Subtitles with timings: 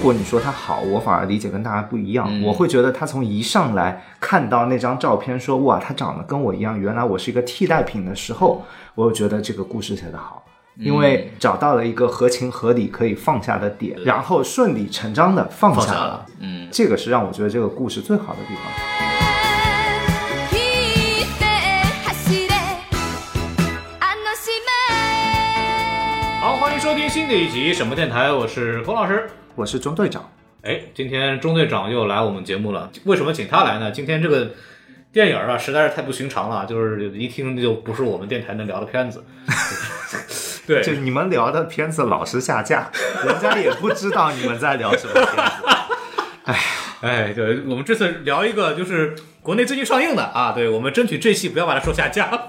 [0.00, 2.26] 果你说他好，我反而理解跟大家不一样。
[2.28, 10.44] 嗯我会觉得他从一上来看到那张照片说哇，他长得跟我一样，原来我是一个替代品的时候，我就觉得这个故事写得好。
[10.76, 18.99] 因为找到了一个合情合理可以放下的点，然后顺理成章的放下了，嗯，这个是让我觉得这个故事最好的地方。
[26.90, 29.30] 收听新的一集什么电台，我是龚老师。
[29.54, 30.28] 我是中队长，
[30.62, 33.92] 哎，今天中队长又来我们节目了，为什么请他来呢？
[33.92, 34.50] 今天这个
[35.12, 39.24] 电影啊，实在是太不寻常了，就是一听就不是我们电台能聊的片子。
[40.66, 42.90] 对，就是你们聊的片子老是下架，
[43.24, 46.56] 人家也不知道你们在聊什么片子。
[47.02, 52.48] 哎，对，我们这次聊一个就是国内最近上映的啊，对我们争取这戏不要把它说下架，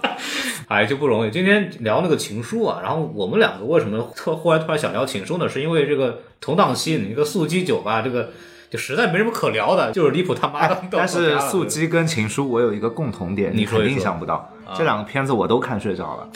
[0.71, 1.29] 哎，就不容易。
[1.29, 5.49] 今天聊那个情书啊，然后我们两个为什么特忽然突然想聊情书呢？
[5.49, 8.29] 是因为这个同档期你一个素鸡酒吧，这个
[8.69, 10.75] 就实在没什么可聊的，就是离谱他妈的。
[10.75, 16.29] 哎但是《素鸡》跟《情书》我有一个共同点，你说一说肯定想不到，这两个片子我都看睡着了。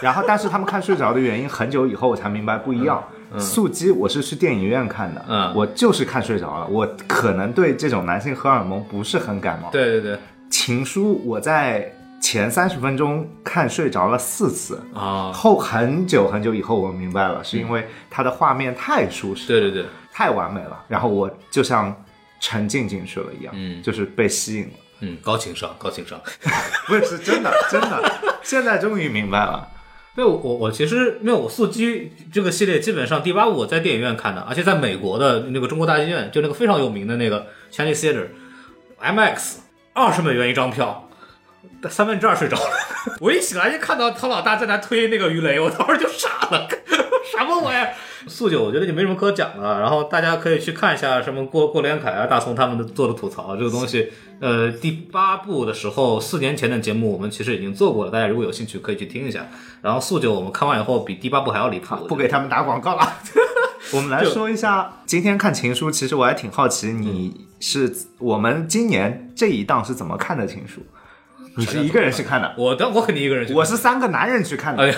[0.00, 3.02] 然后，但是他们看睡着的原因，很久以后我才明白不一样。
[3.40, 6.68] 素鸡》我是去电影院看的，嗯我就是看睡着了。
[6.68, 9.68] 我可能对这种男性荷尔蒙不是很感冒。
[9.72, 10.16] 对对对
[10.48, 11.92] 情书》我在
[12.30, 22.04] 前三十分钟看睡着了四次，啊，后很久很久以后我明白了，是因为它的画面太舒适，对对对，太完美了，然后我就像
[22.40, 24.70] 沉浸进去了一样，嗯就是被吸引了。
[25.00, 26.20] 嗯，高情商，高情商。
[26.86, 28.12] 不是，是真的，真的，
[28.44, 29.66] 现在终于明白了。
[30.14, 39.56] 对，我我我其实没有，我速激这个系列基本上第八部我在电影院看的，而且在美国的那个中国大剧院，就那个非常有名的那个 Chinese Theater，IMAX，
[39.94, 41.08] 二十美元一张票，
[41.88, 42.70] 三分之二睡着了。
[43.20, 46.68] 我一醒来就看到唐老大在那推那个鱼雷，我当时就傻了，
[47.30, 47.92] 什么玩意儿？
[48.26, 54.12] 素九我觉得就没什么可讲的，然后大家可以去看一下什么郭郭连凯啊、大葱他们的做的吐槽这个东西。
[54.40, 59.46] 呃，第八部的时候，四年前的节目我们其实已经做过了，大家如果有兴趣可以去听一下。
[59.80, 63.14] 然后素九我们看完以后比第八部还要离谱，不给他们打广告了。
[63.92, 70.80] 我们来说一下，今天看《情书》，其实我还挺好奇，你是我们今年这一档是怎么看的《情书》？
[71.56, 74.94] 你是一个人去看的，我当我肯定一个人去看，我是三个男人去看的，哎呀，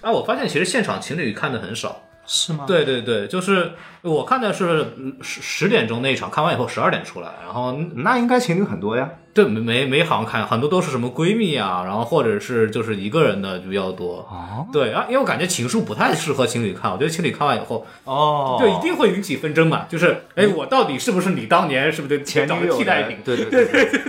[0.02, 2.08] 啊，我发现其实现场情侣看的很少。
[2.24, 2.64] 是吗？
[2.68, 3.72] 对对对，就是
[4.10, 9.08] 我看的是嗯十十点钟那一场，看完以后十二点出来，然后那应该情侣很多呀。
[9.34, 14.16] 对没没没好像看，很多都是什么闺蜜啊，然后或者是就是一个人的就比较多。
[14.30, 23.20] 哦对啊，因为我感觉情书不太适合情侣看，我觉得情侣看完以后哦就一定会引起纷争嘛，就是哎，我到底是不是你当年是不是前女友替代品？
[23.24, 24.02] 对对对对，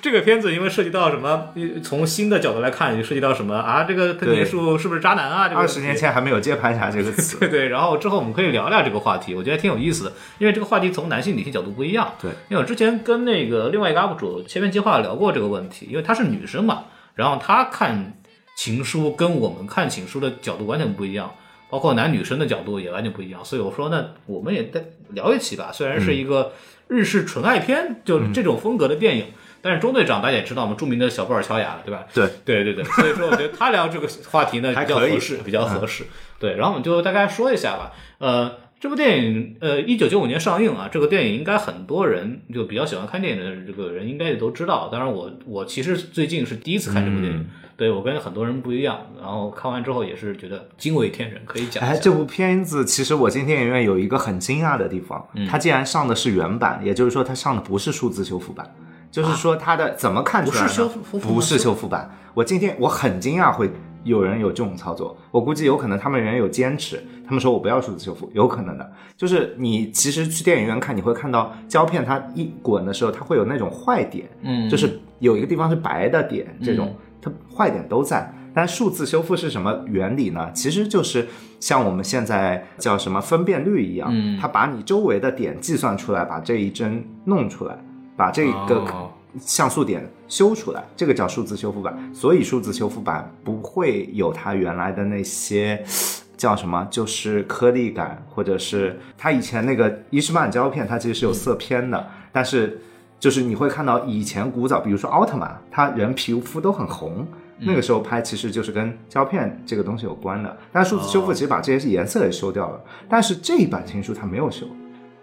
[0.00, 3.82] 这个片子因为涉及到什么，呃从新的角度来看，也涉及到什么啊？
[3.82, 5.48] 这个藤田树是不是渣男啊？
[5.48, 7.36] 这个二十年前还没有接盘侠这个词。
[7.40, 12.12] 对对，然后之后我们可以聊聊这个话题，我觉得挺有意思的，因为这个话题从男性女性角度不一样。
[12.20, 16.84] 对，因为我之前跟那个另外一个 UP 主切片计划聊过这个问题，因为她是女生嘛，
[17.14, 18.20] 然后她看
[18.56, 21.32] 情书跟我们看情书的角度完全不一样，
[21.70, 26.52] 包括男女生的角度也完全不一样，所以我说那我们也再聊一期吧，虽然是一个
[26.88, 29.26] 日式纯爱片，就这种风格的电影。
[29.60, 32.06] 但是中队长大家也知道嘛，著名的小布尔乔亚，对吧？
[32.14, 36.04] 对对对对，所以说我觉得他聊这个话题呢 还比较合适，比较合适。
[36.38, 37.90] 对，然后我们就大概说一下吧。
[38.18, 44.88] 呃，这部电影呃，一九九五年上映啊，这个电影应该很多人就比较喜欢看电影的这个人应该也都知道。
[44.90, 47.44] 当然我我其实最近是第一次看这部电影，
[47.76, 49.00] 对我跟很多人不一样。
[49.20, 51.82] 然后看完之后也是觉得惊为天人，可以讲。
[51.82, 58.72] 哎，这部片子其实我进电影院有一个很惊讶的地方，它竟然上的是原版，也就是说它上的不是数字修复版，
[59.10, 60.62] 就是说它的怎么看出来呢？
[60.62, 62.16] 不是修复不是修复版。
[62.34, 63.68] 我今天我很惊讶会
[64.04, 68.92] 有人有这种操作，我估计有可能他们人有坚持，他们说我不要数字修复，有可能的。
[69.16, 78.32] 就是你其实去电影院看，你会看到胶片它一滚的时候，它会有那种坏点，嗯就是有一个地方是白的点，这种、它坏点都在。
[78.54, 80.50] 但数字修复是什么原理呢？
[80.52, 81.28] 其实就是
[81.60, 87.78] 像我们现在叫什么分辨率一样，嗯它把你周围的点计算出来，把这一帧弄出来，
[88.16, 89.10] 把这个哦
[89.40, 91.96] 像素点修出来，这个叫数字修复版。
[92.14, 95.82] 所以数字修复版不会有它原来的那些
[96.36, 102.80] 叫什么，就是颗粒感，或者是它以前那个伊士曼胶片，它其实是有色偏的，但是
[103.18, 107.26] 就是你会看到以前古早，比如说奥特曼，他人皮肤都很红。
[107.60, 114.64] 那个时候拍其实就是跟胶片这个东西有关的，但数字修复其实把这些颜色也修掉了，但是这一版情书它没有修，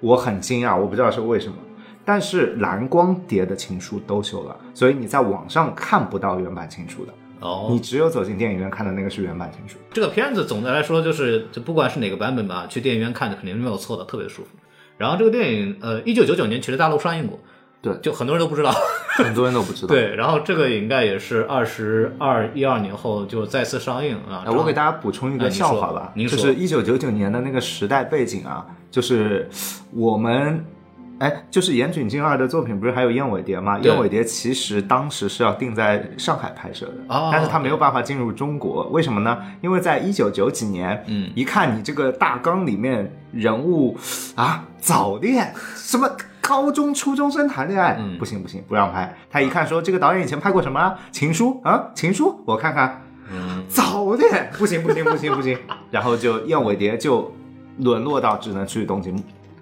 [0.01, 1.55] 我很惊讶，我不知道是为什么。
[2.05, 7.13] 但是蓝光碟的情书都修了，所以你在网上看不到原版情书的。
[7.41, 9.77] 哦你只有走进电影院看的那个是原版情书。
[9.91, 14.49] 这个片子总的来说就是，就不管是哪个版本吧，去电影院看的肯定是没有错的，特别舒服。
[14.97, 17.37] 然后这个电影，呃，一九九九年其实大陆上映过，
[17.81, 18.73] 对就很多人都不知道。
[19.17, 19.87] 很多人都不知道。
[19.93, 24.43] 对，然后这个应该也是二十二一二年后就再次上映啊。
[24.45, 29.49] 呃，我给大家补充一个笑话吧，您说就是一九九九年的那个时代背景啊，就是
[29.91, 30.63] 我们。
[31.19, 33.77] 哎，就是岩井俊二的作品，不是还有《燕尾蝶》吗？
[33.81, 39.37] 《燕尾蝶》其实当时是要定在上海拍摄的，哦但是他没有办法进入中国，为什么呢？
[39.61, 43.97] 因为在一九九几年，嗯一看你这个大纲里面人物
[44.35, 46.09] 啊早恋，什么
[46.41, 49.15] 高中初中生谈恋爱，嗯不行不行，不让拍。
[49.31, 50.99] 他一看说这个导演以前拍过什么啊？
[51.11, 53.01] 情书啊，情书，我看看，
[53.31, 55.57] 嗯，早恋，不行不行不行不行，
[55.89, 57.33] 然后就燕尾蝶就
[57.77, 59.15] 沦落到只能去东京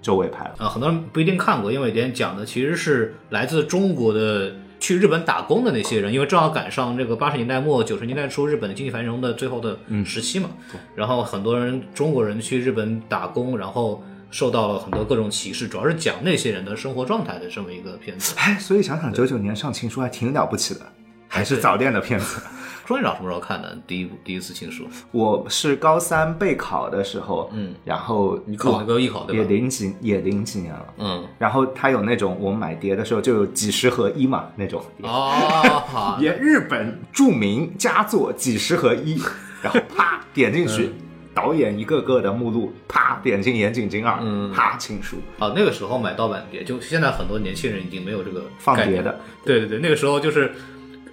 [0.03, 0.53] 周围拍了。
[0.59, 10.49] 啊，很多人不一定看过，因为点讲的其实是来自中国的去日本打工的那些人，因为正好赶上这个八十年代末九十年代初日本的经济繁荣的最后的时期嘛。
[10.93, 18.35] 然后很多人中国人去日本打工，然后受到了很多各种歧视，主要是讲那些人的生活状态的这么一个片子。
[18.37, 20.81] 哎，所以想想九九年上情书还挺了不起的，
[21.29, 22.41] 还是早恋的片子。
[22.85, 23.77] 庄院长什么时候看的？
[23.87, 24.85] 第一部第一次情书？
[25.11, 29.43] 我是高三备考的时候，嗯，然后你考那个艺考对也？
[29.45, 30.93] 零几也零几年了。
[30.97, 39.17] 嗯，然后他有那种我们买碟的时候就有几十合一嘛那种碟，哦，好也日本著名佳作几十合一，
[39.63, 40.91] 然后啪点进去，
[41.33, 49.21] 导演一个个的目录，啪点进岩井俊二，嗯啪情书，啊，那个时候买盗版碟，就现在很多年轻人已经没有这个放碟的。
[49.45, 50.53] 对对对，那个时候就是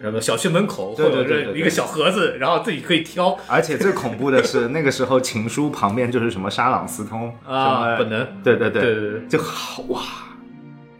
[0.00, 8.26] 什么小区门口会对对对对对有这一个小盒子，然后自己可以挑而且最恐怖的是，那个时候情书旁边就是什么沙朗斯通什啊，么本能。
[8.42, 10.00] 对对对对对就好哇，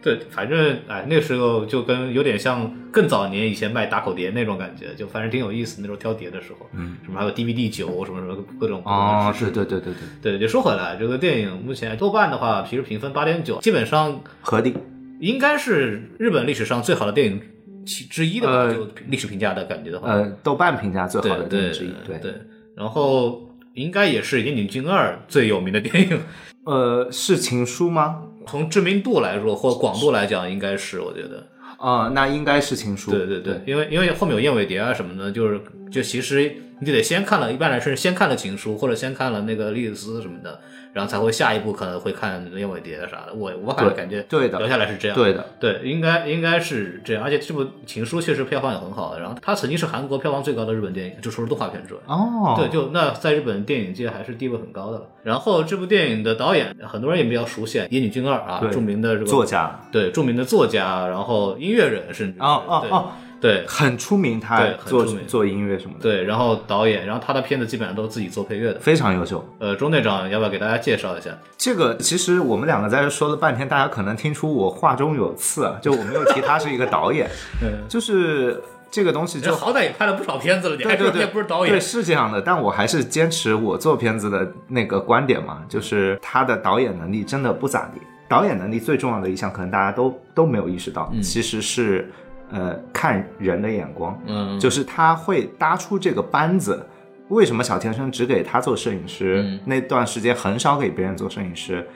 [0.01, 5.81] 对，反正哎，那个时候就跟有点像更早年以前卖打口碟那种感觉，就反正挺有意思。
[5.81, 14.75] 那时候挑碟的时候，嗯，什么还有 DVD 九什么什么各种哦，是对对对对对，对，就说回来，这个电影目前豆瓣的话，其实评分八点九，基本上合理。
[15.19, 17.39] 应该是日本历史上最好的电影
[17.85, 22.17] 其之一的吧，呃就历史评价的感觉的话，呃，豆瓣评价最好的电影之一，对。
[22.19, 22.33] 对，
[22.75, 26.19] 然后应该也是岩井俊二最有名的电影，
[26.65, 28.23] 呃，是情书吗？
[28.47, 31.47] 从知名度来说或广度来讲，应该是我觉得，
[31.79, 33.11] 呃，那应该是情书。
[33.11, 35.61] 对对对，因为因为后面有燕尾蝶啊什么的，就是
[35.91, 40.59] 就其实你就得先看了，一般来说是先看了情书或者先看了那个莉莉丝什么的，
[40.93, 43.33] 然后才会下一步可能会看燕尾蝶啥的。
[43.33, 51.99] 我我反正感觉对的聊下来是这样，对的，对，应该应该是这样，而且这部情书确实票房也很好的，然后它曾经是韩国票房最高的日本电影，就除了动画片之外。
[52.07, 55.07] 哦，对，就那在日本电影界还是地位很高的了。
[55.23, 63.11] 然后这部电影的导演很多人也比较熟悉，野女俊二啊，著名的这个作家，对著名的作家，然后音乐人甚至哦哦哦，
[63.41, 68.79] 对很出名，他做做音乐什么的，对，然后导演，然后他的片子基本上都是自己做配乐的。
[68.79, 69.43] 非常优秀。
[69.57, 71.31] 呃，钟队长要不要给大家介绍一下？
[71.57, 77.27] 这个其实我们两个在这说了半天，大家可能听出我话中有刺啊， 就我没有提他是一个导演，
[77.63, 78.61] 嗯，就是
[78.91, 81.79] 这个东西就好歹也拍了不少片子了，你还说对对对，也不是导演对，？
[81.79, 87.99] 是这样的，但我还是坚持我做片子的那个观点嘛，就是他的导演能力真的不咋地。
[88.27, 92.09] 导演能力最重要的一项，可能大家都都没有意识到，其实是
[92.51, 96.85] 呃看人的眼光，嗯，就是他会搭出这个班子。
[97.29, 99.41] 为什么小天生只给他做摄影师？
[99.45, 101.87] 嗯那段时间很少给别人做摄影师，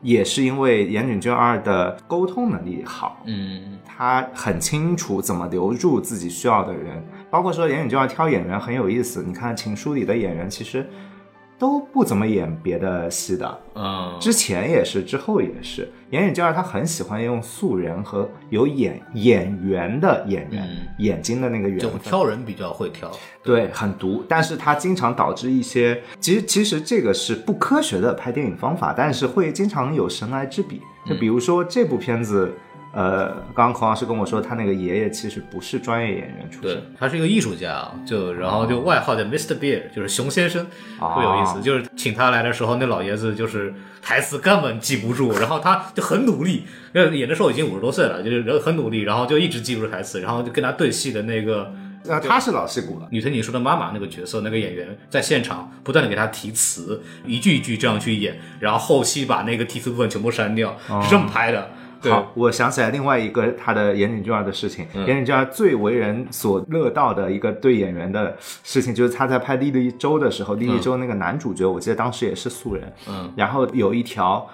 [0.00, 3.20] 也是因为岩井俊二的沟通能力好。
[3.26, 9.24] 嗯他很清楚怎么留住自己需要的人，包括说岩井俊二挑演员很有意思。
[9.26, 10.86] 你看《情书》里的演员其实
[11.58, 15.90] 都不怎么演别的戏的，嗯，之前也是，之后也是。
[16.10, 21.98] 岩井俊二他很喜欢用素人和有演演员的演员、嗯眼睛的那个缘就分。
[22.00, 23.10] 挑人比较会挑。
[23.42, 30.80] 对，很毒，但是他经常导致一些，其实其实这个是不科学的拍电影方法，但是会经常有神来之笔。
[31.04, 32.52] 就比如说这部片子，
[32.96, 39.58] 呃，刚刚孔老师跟我说，他那个爷爷其实不是专业演员出身，，他是一个艺术家，就然后就外号叫 Mr.
[39.58, 40.66] Bear，就是熊先生，
[40.98, 41.60] 哦会有意思。
[41.60, 51.70] 就是请他来的时候，那老爷子就是台词根本记不住，然后他就很努力，呃，演的时候已经五十多岁了，就是很努力，然后就一直记不住台词，然后就跟他对戏的那个
[52.06, 53.06] 那，他是老戏骨了。
[53.10, 61.60] 女藤井树的妈妈那个角色，那个演员在现场不断的给他提词，一句一句这样去演，然后后期把那个提词部分全部删掉，是这么拍的。
[61.62, 64.86] 对，好，我想起来另外一个他的岩井俊二的事情。
[64.94, 72.92] 岩井俊二最为人所乐道的一个对演员的事情，就是他在拍《莉莉周》的时候，莉莉周那个男主角，我记得当时也是素人。
[73.08, 74.46] 嗯，然后有一条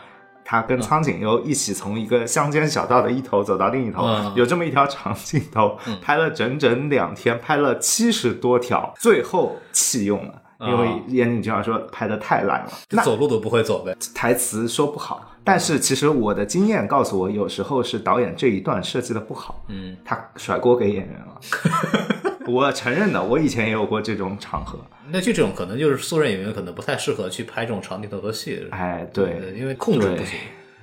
[0.45, 10.42] 他跟苍井优一起从一个乡间小道的一头走到另一头，嗯有这么一条长镜头，拍了整整两天，拍了七十多条，最后弃用了。
[10.67, 13.97] 因为啊岩井俊二说拍的太烂了，那走路都不会走呗。
[14.15, 21.41] 台词说不好，但是其实我的经验告诉我，有时候是导演这一段设计的不好，嗯，他甩锅给演员了。
[22.47, 24.79] 我承认的，我以前也有过这种场合。
[25.11, 30.39] 那就这种可能就是素人演员可能不太适合去拍这种长镜头的戏，哎，对，呃因为控制不行。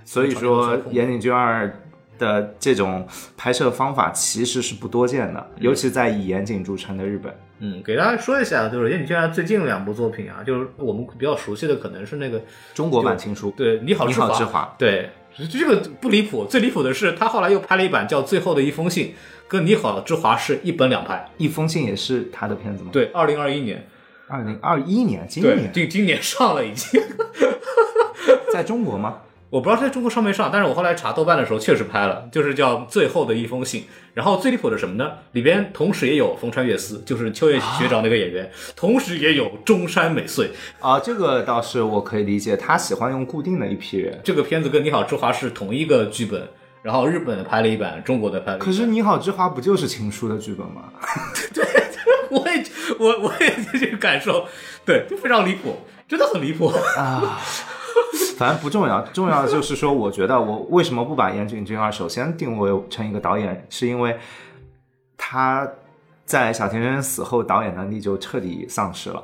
[0.05, 1.81] 所以说长镜头岩井俊二
[2.19, 7.33] 的这种拍摄方法其实是不多见的，尤其在以严谨著称的日本。
[7.61, 12.41] 嗯，给大家说一下，就是岩井俊二最近两部作品啊，就是我们比较熟悉的可能是那个
[12.73, 15.09] 中国版情书，对你好你好之华，对，
[15.51, 16.45] 这个不离谱。
[16.45, 19.07] 最离谱的是，他后来又拍了一版叫《最后的一封信》，
[19.47, 21.29] 跟《你好之华》是一本两拍。
[21.37, 23.85] 一封信也是他的片子吗？，对，二零二一年，
[24.27, 27.01] 二零二一年，今对，年今今年上了已经。
[28.53, 29.19] 在中国吗？
[29.49, 33.81] 我不知道在中国上没上，但是我后来查豆瓣的时候确实拍了，就是叫《最后的一封信》。
[34.13, 35.11] 然后最离谱的是什么呢？
[35.31, 40.51] 里边同时也有风川月司，就是秋叶学长那个演员，同时也有中山美穗。
[40.79, 44.19] 啊，这个倒是我可以理解，他喜欢用固定的一批人。
[44.23, 46.47] 这个片子跟《你好之华》是同一个剧本，
[46.83, 48.67] 然后日本的拍了一版，中国的拍了一版。
[48.67, 50.91] 可是《你好之华》不就是情书的剧本吗？
[51.53, 51.65] 对
[52.29, 52.63] 我也
[52.99, 54.45] 我我也有 这个感受，
[54.85, 55.77] 对，就非常离谱，
[56.07, 56.67] 真的很离谱。
[56.67, 57.39] 啊，
[58.39, 64.17] 反正不重要，重要的就是说，我觉得我为什么不把岩井俊二首先定位成一个导演，是因为
[65.17, 65.69] 他
[66.23, 69.21] 在小田真死后，导演能力就彻底丧失了。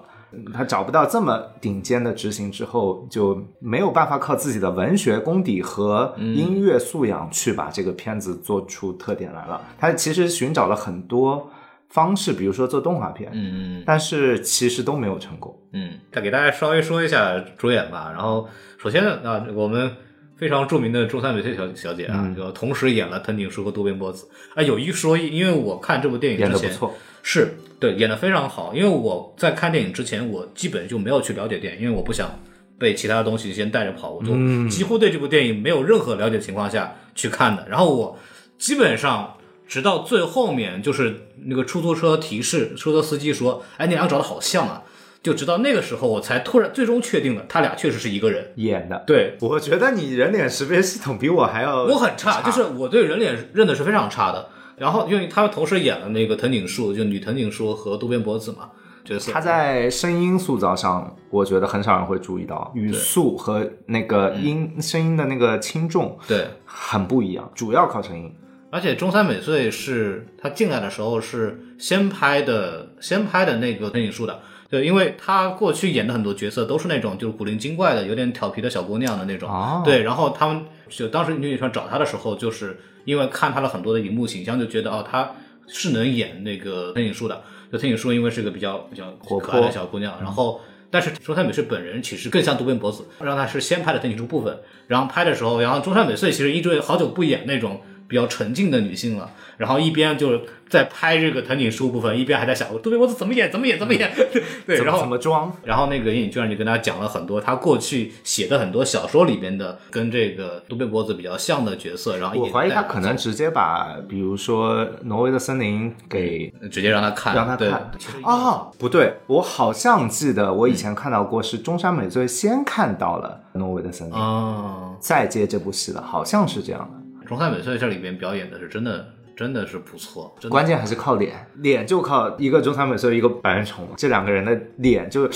[0.54, 9.62] 他找不到这么顶尖的执行之后，就没有办法靠自己的文学功底和音乐素养去把这个片子做出特点来了。
[9.78, 11.50] 他其实寻找了很多
[11.88, 15.58] 方式，比如说做动画片，嗯但是其实都没有成功。
[15.72, 18.12] 嗯，再给大家稍微说一下主演吧。
[18.14, 18.46] 然后
[18.86, 19.92] 首先呢，啊，我们
[20.38, 24.28] 非常著名的中山美穗小小姐啊，就同时演了藤井树和渡边波子。
[24.54, 28.76] 啊，有一说一，因为我看这部电影之前演得不错，是对演的非常好。
[28.76, 32.40] 因为我在看电影之前，我基本就没有去了解电影，因为我不想
[32.78, 37.68] 被其他的东西先带着跑，我就几乎对这部电影没有任何了解的情况下去看的。
[37.68, 38.20] 然后我
[38.60, 39.36] 基本上
[39.68, 44.84] 直到最后面，就是那个出租车提示，出租车司机说：“哎，你俩长得好像啊。”
[45.26, 48.52] 就直到那个时候，我才突然最终确定了，他俩确实是一个人。
[48.58, 49.04] 演的。
[49.08, 54.50] 对我觉得你人脸识别系统比我还要我很差，就是我对人脸认的是非常差的。
[54.78, 58.70] 然后，因为他们同时演了那个藤井树，就女藤井树和渡边博子嘛
[59.04, 59.32] 角色。
[59.32, 68.32] 他在声音塑造上，我觉得很少人会注意到语速和那个音、声音的那个轻重对，很不一样，主要靠声音。
[68.70, 74.40] 而且中山美穗是他进来的时候是先拍的，先拍的那个藤井树的。
[74.70, 79.50] 对，因为他过去演的很多角色都是那种就是古灵精怪的、有点调皮的小姑娘的那种。
[79.50, 85.32] 哦对，然后他们就当时女演员找他的时候，就是因为看他了很多的荧幕形象，就觉得哦，他
[85.68, 87.42] 是能演那个藤井树的。
[87.72, 90.62] 就藤井树因为是个比较比较活可爱的小姑娘，然后。
[90.92, 94.58] 但是中山美穗本人其实更像渡边博子，让他是先拍的藤井树部分，
[94.88, 104.12] 然后拍的时候，然后中山美穗其实一直好久不演那种比较纯净的女性了，然后一边就是在拍这个藤井树部分，一边还在想渡边博子怎么演，怎么演，怎么演，
[104.66, 105.52] 对，然后怎么装？
[105.64, 117.92] 然后那个叶影居然就跟他讲了很多他过去写的很多小说里边的跟这个渡边博子比较像的角色，然后我怀疑他可能直接把，比如说《挪威的森林》给直接让他看，让他看。
[118.24, 127.05] 啊，不对，我好像记得我以前看到过，是中山美穗先看到了《挪威的森林》嗯，再接这部戏的，好像是这样的。
[127.26, 135.28] 中山美穗这里边表演的是真的真的是不错，关键还是靠脸，脸就靠一个中山美穗，一个白人虫，这两个人的脸就，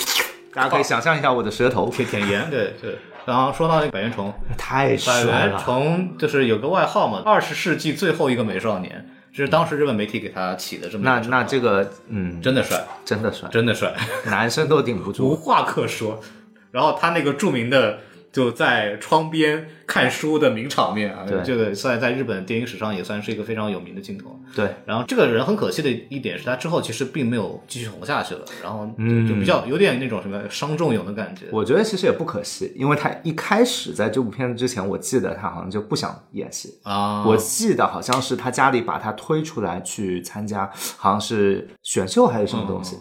[0.53, 2.98] 大家可以想象一下我的舌头，舔舔盐，对对。
[3.25, 5.60] 然后说到那个百元虫，太百元帅了。
[5.60, 13.93] 虫就是有个外号嘛，二十世纪最后一个美少年，这是当时日本媒体给他起的这么一那那这个，嗯，真的帅，真的帅，真的帅。
[14.25, 15.36] 男生都顶不住无。
[15.36, 16.19] 话可说。
[16.72, 18.00] 然后他那个著名的
[18.39, 24.39] 就在窗边看书的名场面啊对，这个算在日本电影史上也算是一个非常有名的镜头。
[24.55, 31.48] 对，然后这个人很可惜的一点是他之后其实并没有继续红下去了，然后嗯就比较有点那种什么伤仲永的感觉。
[31.51, 36.79] 我觉得其实也不可惜，因为他一开始在这部片子之前，我记得他好像就不想演戏。
[36.84, 42.96] 啊，我记得好像是他家里把他推出来去参加，好像是选秀还是什么东西。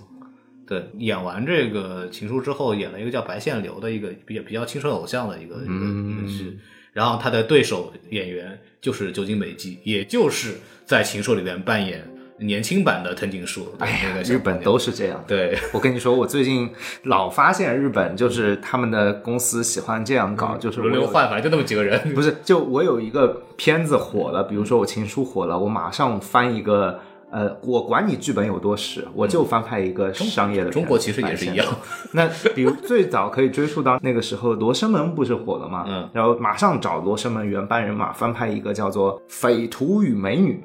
[0.69, 6.59] 对，演完这个《情书》之后，演了一个叫白线流的一个比较比较青春偶像的一个、一个一个剧，
[6.93, 12.07] 然后他的对手演员就是酒井美纪，也就是在《情书》里边扮演
[12.41, 15.25] 年轻版的藤井树，对哎呀日本都是这样。
[15.27, 15.59] 对。
[15.73, 16.71] 我跟你说，我最近
[17.05, 22.15] 老发现日本就是他们的公司喜欢这样搞，就是轮流换，反正就那么几个人。
[22.15, 30.71] 不是，就我有一个片子火了，比如说我情书火了，我马上翻一个，呃，我管你剧本有多屎，我就翻拍一个商业的。
[30.71, 31.67] 中国其实也是一样。
[32.13, 35.85] 那比如最早可以追溯到那个时候，罗生门不是火了吗？
[35.87, 40.65] 嗯，然后马上找罗生门原班人马翻拍一个叫做《匪徒与美女》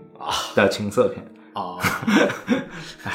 [0.55, 1.25] 的情色片。
[1.51, 1.77] 啊，
[3.03, 3.11] 唉，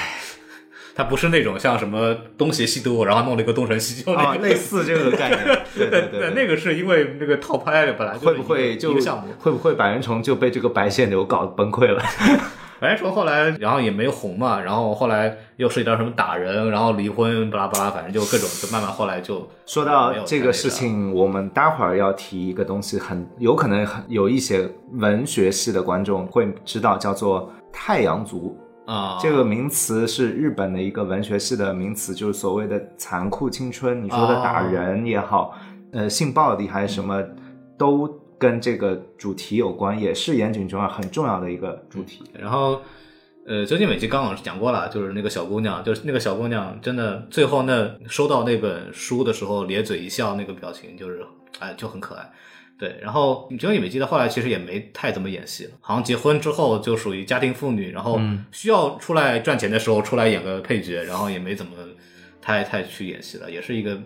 [0.95, 4.47] 他不是那种像什么东邪西毒，然后弄了一个东成西就那啊，个。
[4.47, 9.33] 类似这个概念， 对对对对那个是因为那个套拍，本来就是会不会一就个项目？
[9.39, 12.03] 会不会百元虫就被这个白线流搞崩溃了？
[12.81, 28.57] 白说后来，然后也没红嘛，然后后来又涉及到什么打人，然后离婚，巴拉巴拉，反正就各种，就慢慢后来就说到这个事情，我们待会儿要提一个东西很，有可能很有一些文学系的观众会知道，叫做太阳族。
[28.87, 34.03] 啊，这个名词是日本的一个文学系的名词，就是所谓的残酷青春。
[34.03, 35.55] 你说的打人也好，
[35.93, 37.23] 呃，性暴力还是什么，
[37.77, 42.23] 都跟这个主题有关，也是岩井俊二很重要的一个主题。
[42.33, 42.81] 然后，
[43.47, 51.21] 呃，究竟美纪刚刚讲过了，就是那个小姑娘，就是那个小姑娘，真的最后那收到那本书的时候咧嘴一笑那个表情，就是
[51.59, 52.31] 哎就很可爱。
[52.79, 58.21] 对，然后究竟美纪的后来其实也没太怎么演戏了，好像结婚之后就属于家庭妇女，然后
[58.53, 61.73] 需要出来赚钱的时候出来演个配角，然后也没怎么
[62.41, 64.01] 太太去演戏了，也是一个。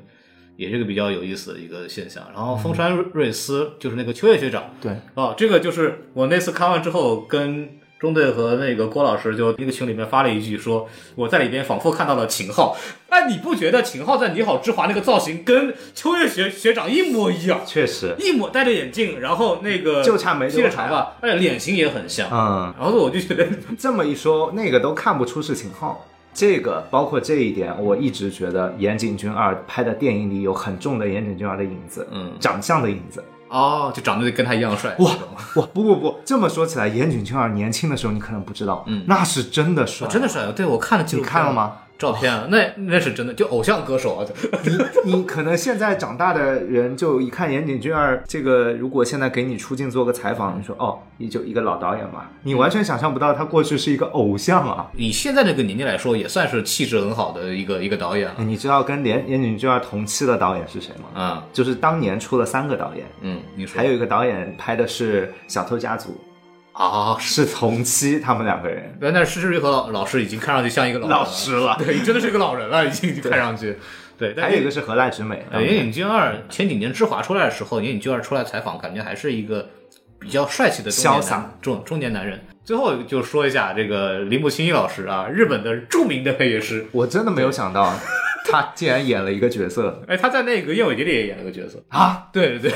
[0.56, 2.24] 也是一个比较有意思的一个现象。
[2.34, 7.68] 然后风川瑞斯就是那个秋叶学长，对，哦，这个就是我那次看完之后，跟
[7.98, 12.76] 中队和那个郭老师就那个群里面发了一句说，我在里边仿佛看到了秦昊。
[13.08, 17.60] 哎，你不觉得秦昊在《你好，之华》那个造型跟秋叶学学长一模一样？
[17.64, 22.28] 确实，一模戴着眼镜，然后那个就差没剃了长发，哎，脸型也很像。
[22.32, 23.46] 嗯，然后我就觉得，
[23.78, 26.04] 这么一说，那个都看不出是秦昊。
[26.34, 33.22] 这个包括这一点，我一直觉得岩井俊二拍的电影里有很重的岩井俊二的影子，嗯长相的影子。
[33.48, 34.96] 哦，就长得跟他一样帅。
[34.98, 35.10] 哇
[35.56, 40.50] 哇，不不不，这么说起来，岩井俊二年轻的时候你可能不知道，嗯，那是真的帅，真的帅。
[40.52, 41.72] 对我看了纪录片你看了吗？
[41.98, 44.32] 照片啊，那那是真的，就偶像歌手啊，就
[45.04, 54.90] 你你可能现在长大的人就一看岩井俊二这个，如果现在给你出镜做个采访，你说哦，你就一个老导演嘛，你完全想象不到他过去是一个偶像啊。
[54.96, 58.34] 以现在这个年纪来说，也算是气质很好的一个一个导演了。
[58.38, 61.20] 哎你知道跟岩岩井俊二同期的导演是谁吗？
[61.20, 66.20] 啊，就是当年出了三个导演，嗯，你说还有一个导演拍的是《小偷家族
[66.72, 68.96] 啊，》，是同期他们两个人。
[69.00, 73.76] 原来施之玉和老老师已经看上去像一个老师了 对，真的是一个老人了， 已经看上去。
[74.18, 79.68] 对，但还有一个是何濑直美，呃，岩井俊二前几年之华出来的时候，岩井俊二出来采访，感觉还是一个
[80.18, 82.40] 比较帅气的中年潇洒中中年男人。
[82.64, 87.92] 最后就说一下这个铃木清一老师啊，日本的著名的配乐师，我真的没有想到
[88.48, 91.82] 他竟然演了一个角色哎，他在那个《燕尾蝶》里也演了个角色。
[91.88, 92.28] 啊！
[92.32, 92.72] 对对对，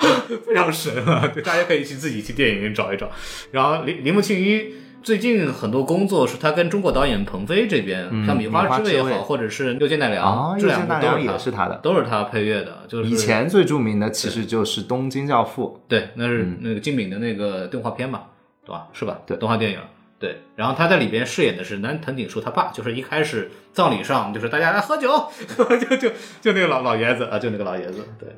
[0.46, 1.30] 非常神啊！
[1.32, 3.10] 对，大家可以去自己去电影院找一找。
[3.52, 11.76] 然后铃铃木庆一最近很多工作是他跟中国导演彭飞这边，像《米花之味》也好，或者是《六间奈良》啊，这两部右见大良都也是他的。
[11.82, 12.84] 都是他配乐的。
[12.86, 18.24] 就是以前最著名的其实就是《东京教父对，那是那个金敏的那个动画片嘛，
[18.64, 18.88] 对吧？
[18.92, 19.20] 是吧？
[19.26, 19.78] 对动画电影。
[20.18, 25.30] 对，然后他在里边饰演的是南藤井树他爸，就是一开始葬礼上就是大家来喝酒，
[25.88, 26.10] 就就
[26.42, 28.28] 就那个老老爷子啊，就那个老爷子，对。》。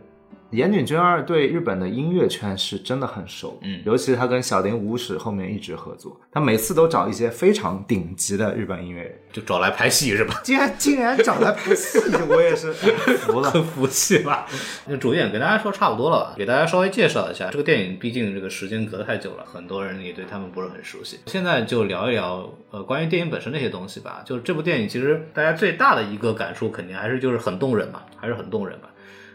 [0.53, 9.19] 岩井俊二对日本的音乐圈是真的很熟，嗯尤其是他跟小林武史后面一直合作，他每次都找一些非常顶级的日本音乐人。
[9.33, 10.41] 就找来拍戏是吧？
[10.45, 13.51] 竟然竟然找来拍戏，我也是哎 服了。
[13.51, 14.47] 很服气吧？
[14.87, 16.35] 那主演跟大家说差不多了吧？
[16.37, 21.19] 给大家稍微介绍一下这个电影，毕竟这个时间隔得太久了，很多人也对他们不是很熟悉。
[21.27, 24.23] 现在就聊一聊呃关于电影本身那些东西吧。
[24.27, 28.89] 就是这部电影其实大家最大的一个感触，肯定还是就是很动人嘛，还是很动人嘛。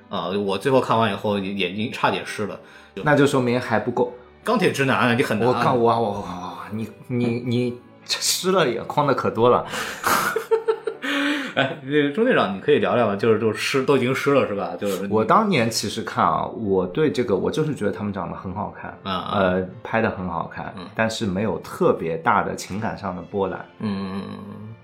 [0.10, 2.60] 啊、我最后看完以后眼眼睛差点湿了。
[3.04, 4.14] 那就说明还不够。
[4.44, 5.48] 钢铁直男啊，你很难。
[5.48, 6.28] 我看我我我
[6.72, 9.66] 你你你湿了眼眶的可多了。
[11.56, 13.16] 哎，这个钟队长，你可以聊聊吗？
[13.16, 14.74] 就是就湿都已经湿了是吧？
[14.80, 23.66] 就是我当年其实看啊，我对这个我就是觉得他们长得很好看，呃，拍的很好看，但是没有特别大的情感上的波澜。
[23.80, 24.22] 嗯，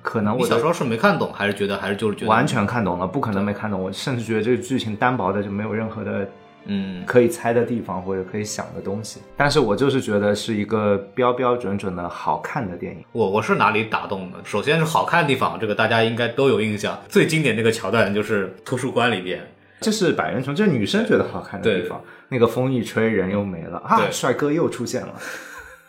[0.03, 3.81] 可能我小时候是没看懂，还是觉得还是就是觉得完全看懂了，不可能没看懂。
[3.81, 6.29] 我甚至觉得这个剧情单薄的就没有任何的
[6.65, 9.21] 嗯可以猜的地方或者可以想的东西。
[9.37, 13.03] 但是我就是觉得是一个标标准准的好看的电影。
[13.13, 14.37] 我我是哪里打动的？
[14.43, 17.01] 首先是好看的地方，这个大家应该都有印象。
[17.07, 19.41] 最经典那个桥段就是图书馆里边，
[19.79, 22.01] 这是百人虫，这是女生觉得好看的地方。
[22.27, 25.13] 那个风一吹，人又没了啊，帅哥又出现了。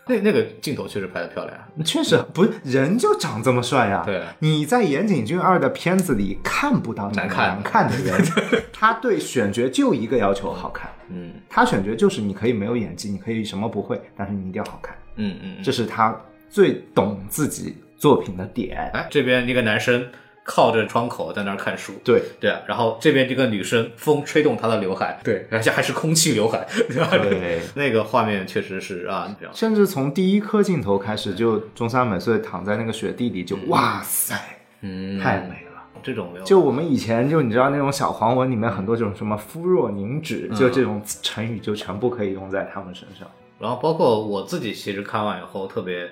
[0.06, 1.56] 那那个镜头确实拍的漂亮。
[1.84, 8.20] 确实不是人就长这么帅呀、对你在岩井俊二的片子里看不到难看难看的人，
[8.72, 10.90] 他对选角就一个要求好看。
[11.08, 18.90] 嗯他选角就是你可以没有演技，你可以什么不会，但是你一定要好看，嗯嗯，这是他最懂自己作品的点。
[18.94, 20.06] 哎，这边一个男生
[20.44, 27.08] 靠着窗口在那儿看书，对，对啊，然后这边这个女生风吹动她的刘海，对，而且还是空气刘海， 对吧？
[27.10, 27.62] 对。
[27.74, 34.38] 那个画面确实是啊，甚至从第一颗镜头开始，就中山美穗躺在那个雪地里，就哇塞，
[34.82, 35.18] 嗯。
[35.18, 35.82] 太美了。
[36.02, 40.54] 这种就我们以前就你知道那种小黄文里面很多这种什么肤若凝脂，嗯。
[40.54, 43.26] 就这种成语就全部可以用在他们身上。
[43.58, 46.06] 然后包括我自己，其实看完以后特别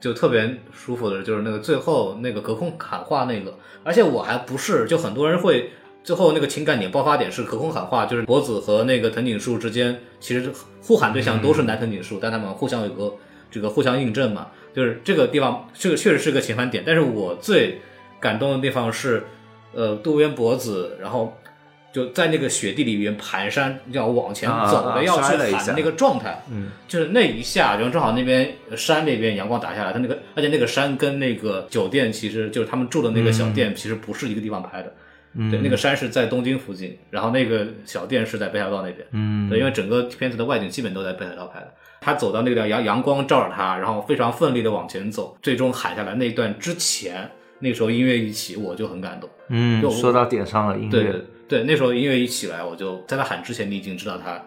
[0.00, 5.70] 就特别舒服的，就是那个最后那个隔空喊话那个，而且我还不是，就很多人会
[6.04, 10.50] 最后那个情感点爆发点是隔空喊话，就是博子和那个藤井树之间，其实
[10.82, 13.14] 互喊对象都是男藤井树，但他们互相有个
[13.50, 17.80] 这个互相印证嘛，就是这个地方这个确实是个情感点，但是我最
[18.20, 19.24] 感动的地方是，
[19.72, 21.36] 呃，渡边博子，然后。
[21.96, 25.22] 就在那个雪地里面蹒跚要往前啊走的，啊要去
[25.54, 34.92] 喊的那个状态，嗯，就是那一下，然后正好那边山那边阳光打下来，它那个，而且那个山跟那个酒店，其实就是他们住的那个小店，其实不是一个地方拍的。
[35.38, 38.98] 嗯对，那个山是在东京附近，然后那个小店是在北海道那边。
[39.12, 41.72] 嗯对，因为整个片子的外景基本都在北海道拍的。
[42.02, 47.30] 他走到那个阳阳光照着他，然后非常奋力的往前走，最终喊下来那一段之前，
[47.60, 49.30] 那时候音乐一起，我就很感动。
[49.48, 54.40] 嗯就说到点上了音乐对对，那时候音乐一起来，我就在他喊之前，你已经知道他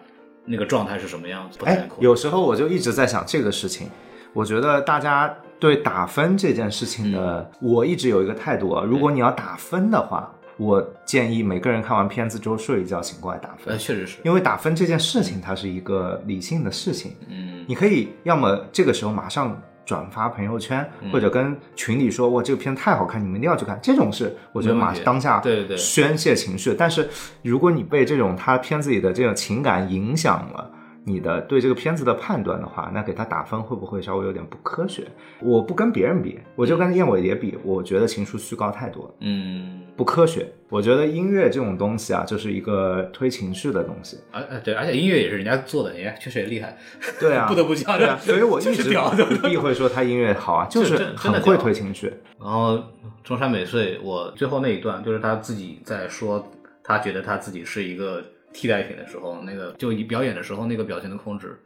[0.46, 2.02] 那个状态是什么样子，不太哎，酷。
[2.02, 3.90] 有时候我就一直在想这个事情。
[4.34, 19.60] 我觉得大家对打分这件事情的，我一直有一个态度啊，如果你要打分的话，我建议每个人看完片子之后睡一觉醒过来打分呃，，确实是，因为打分这件事情它是一个理性的事情，嗯，你可以要么这个时候马上
[19.90, 23.80] 转发朋友圈，嗯或者跟群里说，哇，这个片太好看，你们一定要去看。
[23.82, 26.76] 这种是我觉得马当下对对对宣泄情绪。
[26.78, 27.10] 但是
[27.42, 30.70] 如果你被这种他片子里的这种情感影响了。
[31.10, 35.08] 你的对这个片子的判断的话，那给他打分会不会稍微有点不科学？
[35.42, 40.48] 我不跟别人比，我就跟燕尾蝶比，我觉得情书虚高太多了，嗯，不科学。
[40.70, 44.20] 我觉得音乐这种东西啊，就是一个推情绪的东西。
[44.32, 46.78] 而啊对，而且音乐也是人家做的，人家确实也厉害，
[47.20, 52.14] 对啊， 不得不讲对啊，所以我 一直就是屌的不避讳说他音乐好啊，就是很会推情绪。
[52.40, 52.80] 然后
[53.24, 56.48] 中山美穗，我最后那一段就是他自己在说，
[56.84, 61.60] 他觉得他自己是一个替代品的时候，那个就以表演的时候那个表情的控制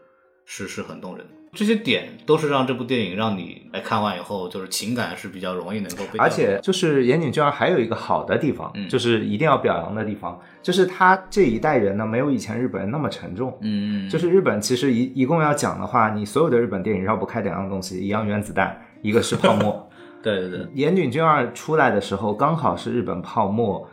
[0.46, 1.34] 是是很动人的。
[1.56, 6.18] 这些点都是让这部电影让你来看完以后，就是情感是比较容易能够被。
[6.18, 13.56] 而且就是岩井俊二还有一个好的地方，嗯就是一定要表扬的地方，就是他这一代人呢，没有以前日本人那么沉重。
[13.62, 19.88] 嗯，就是日本其实一一共要讲的话，你所有的日本电影绕不开两样东西，一样原子弹，一个是泡沫。
[20.24, 23.88] 对对对，岩井俊二出来的时候，刚好是日本泡沫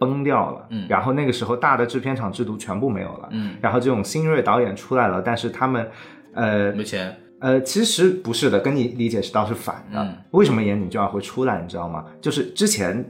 [0.00, 0.86] 崩掉了，嗯。
[0.88, 5.88] 然后那个时候大的制片厂制度全部没有了，嗯，然后这种新锐导演出来了，但是他们，
[6.34, 10.02] 呃没钱，呃，其实不是的，跟你理解是倒是反的。
[10.02, 10.16] 嗯。
[10.32, 12.04] 为什么岩井俊二会出来，你知道吗？
[12.20, 13.04] 就是之前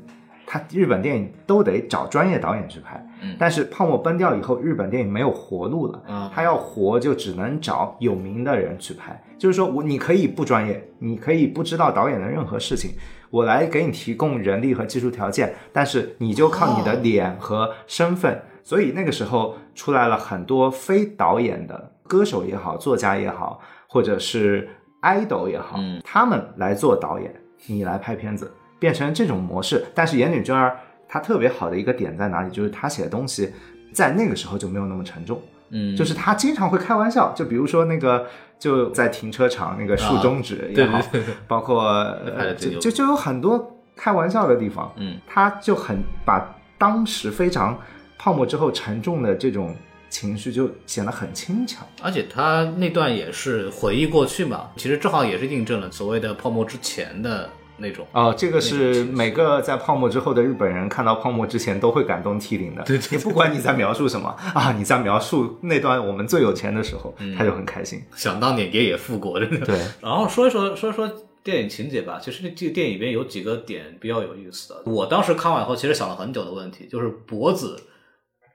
[0.53, 9.23] 他日本电影都得找专业导演去拍，嗯但是泡沫崩掉以后，日本电影没有活路了，嗯他要活就只能找有名的人去拍。
[9.39, 12.91] 就是说我你可以不专业，你可以不知道导演的任何事情，
[13.31, 18.43] 我来给你提供人力和技术条件，但是你就靠你的脸和身份。
[18.65, 24.69] 所以那个时候出来了很多非导演的歌手也好，作家也好，或者是
[25.03, 27.33] idol 也好，嗯他们来做导演，
[27.67, 29.85] 你来拍片子，变成这种模式。
[29.95, 32.51] 但是岩井俊二他特别好的一个点在哪里？
[32.51, 33.53] 就是他写的东西
[33.93, 35.41] 在那个时候就没有那么沉重。
[35.73, 38.27] 嗯，就是他经常会开玩笑，就比如说那个
[38.59, 41.85] 就在停车场那个竖中指也好，对对对对，包括
[42.37, 47.79] 呃就就就有很多开玩笑的地方，嗯他就很把当时非常
[48.19, 49.77] 泡沫之后沉重的这种
[50.09, 51.87] 情绪就显得很轻巧。
[52.03, 57.49] 而且他那段也是回忆过去嘛，其实正好也是印证了所谓的泡沫之前的
[57.81, 58.07] 那种。
[58.13, 62.83] 哦，这个是每个在泡沫之后的日本人看到泡沫之前都会感动涕零的。
[62.85, 68.03] 对对对你不管你在描述什么啊，你在描述那段我们最有钱的时候，嗯他就很开心。
[68.15, 69.67] 想当年爷也富过，真的。
[69.67, 71.11] 对， 然后说一说说一说
[71.43, 74.83] 电影情节吧，其实这个电影里边有几个点比较有意思的。
[74.85, 77.83] 我当时看完以后，其实想了很久的问题，就是脖子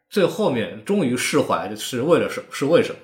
[0.09, 2.97] 最后面终于释怀，是为了什是为什么？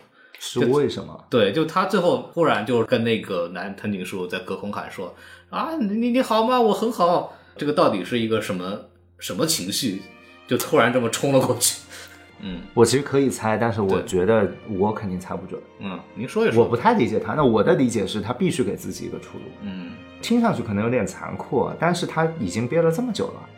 [0.43, 1.25] 是为什么？
[1.29, 5.15] 对，就他最后忽然就跟那个男藤井树在隔空喊说
[5.51, 6.59] ：“啊，你你你好吗？
[6.59, 8.79] 我很好。”这个到底是一个什么
[9.19, 10.01] 什么情绪？
[10.47, 11.81] 就突然这么冲了过去。
[12.43, 15.61] 嗯我其实可以猜，但是我觉得我肯定猜不准。
[15.79, 16.63] 嗯，您说一说。
[16.63, 19.43] 我不太理解他，那我的理解是他必须给自己一个出路。
[19.61, 23.49] 嗯听上去可能有点残酷，但是他已经憋了这么久了，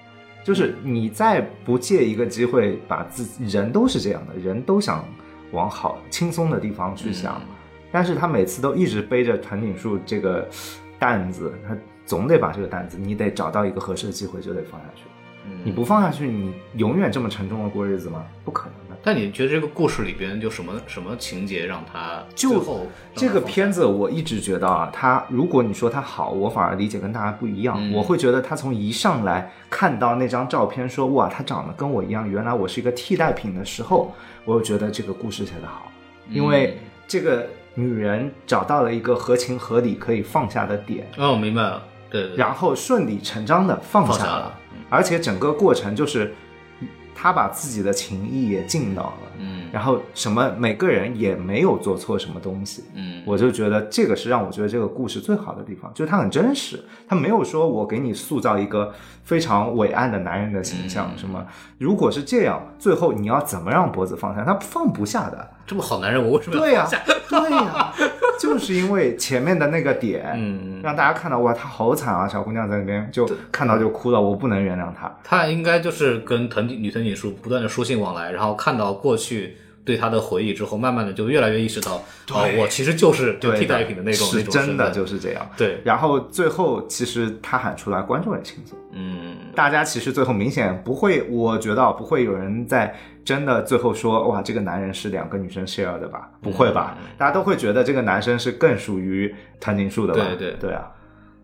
[0.44, 5.06] 就是你再不借一个机会，把自己人都是这样的，人都想
[5.52, 7.56] 往好轻松的地方去想，嗯
[7.92, 10.50] 但是他每次都一直背着藤井树这个
[11.04, 15.04] 担子，他总得把这个担子，你得找到一个合适的机会就得放下去。
[15.46, 18.24] 嗯你不放下去，你永远这么沉重的过日子吗？
[18.46, 19.02] 不可能的。
[19.04, 27.76] 但你觉得这个故事里边就什么什么情节让他就最后这个片子，我一直觉得啊，他如果你说他好，我反而理解跟大家不一样。
[27.78, 34.13] 嗯我会觉得他从一上来看到那张照片说，哇，他长得跟我一样，原来我是一个替代品的时候，
[34.46, 35.92] 我就觉得这个故事写得好，
[36.30, 44.60] 因为这个女人找到了一个合情合理可以放下的点，哦，明白了，对然后顺理成章的放下了放下了，
[44.90, 46.34] 而且整个过程就是
[47.16, 49.18] 他把自己的情谊也尽到了。
[49.40, 61.44] 嗯然后什么每个人也没有做错什么东西，嗯，我就觉得这个是让我觉得这个故事最好的地方，就是它很真实，它没有说我给你塑造一个非常伟岸的男人的形象，嗯什么
[61.80, 64.44] 如果是这样，最后你要怎么让脖子放下？
[64.46, 67.94] 他放不下的，这么好男人，我为什么要对呀、放下对呀、
[68.40, 75.12] 就是因为前面的那个点，嗯，让大家看到哇，他好惨啊，小姑娘在那边就看到就哭了，我不能原谅他。
[75.24, 81.96] 他应该就是跟藤井女藤井树不断的书信往来，然后看到过去对他的回忆之后，慢慢的就越来越意识到，
[82.32, 85.50] 哦，我其实就是就替代品的那种是那种真的就是这样。
[85.58, 88.78] 对，然后最后其实他喊出来，观众也轻松。
[88.93, 96.32] 嗯大家其实最后明显不会，我觉得啊不会有人在真的最后说哇，这个男人是两个女生 share 的吧？
[96.41, 96.98] 不会吧？
[97.17, 100.26] 大家都会觉得这个男生是更属于藤井树的吧？
[100.30, 100.91] 对对对啊，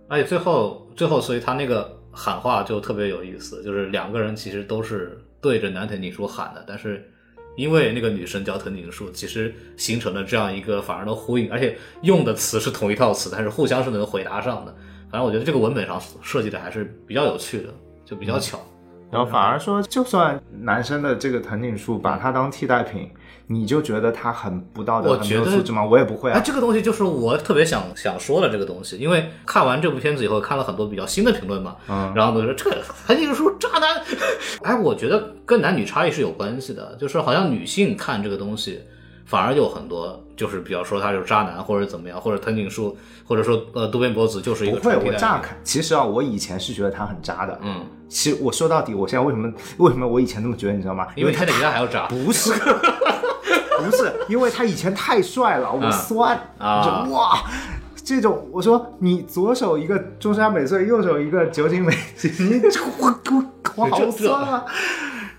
[0.07, 7.11] 而且最后最后，所以他那个喊话就特别有意思，就是两个人其实都是对着男藤井树喊的，但是
[7.59, 14.73] 因为那个女生叫藤井树，其实形成了这样一个反而的呼应，而且用的词是同一套词，但是互相是能回答上的。
[15.11, 17.73] 反正我觉得这个文本上设计的还是比较有趣的，
[18.05, 18.57] 就比较巧。
[19.11, 23.11] 然后反而说，就算男生的这个藤井树把它当替代品，
[23.51, 25.83] 你就觉得他很不道德、很没我觉得有素质吗？
[25.83, 26.41] 我也不会哎，啊。
[26.45, 34.01] 这个东西就是我特别想想说的这个东西，因为看完这部片子以后，看了很多比较新的评论嘛，嗯然后都说这个藤井树渣男，
[34.63, 38.81] 哎，我觉得跟男女差异是有关系的，就是好像女性看这个东西，
[39.25, 47.59] 反而有很多就是比较说他是渣男或者怎么样，或者藤井树，或者说呃渡边博子就是一个不会，我乍看，其实啊，我以前是觉得他很渣的。
[47.63, 51.07] 嗯，其实我说到底，我现在为什么 为什么我以前那么觉得，你知道吗？
[51.15, 52.51] 因为他比他还要渣，不是，
[53.81, 57.37] 不是，因为他以前太帅了，我酸啊我说哇。
[58.01, 62.59] 这种我说你左手一个中山美穗，右手一个酒井美纪，你
[62.97, 64.65] 我我我好酸啊！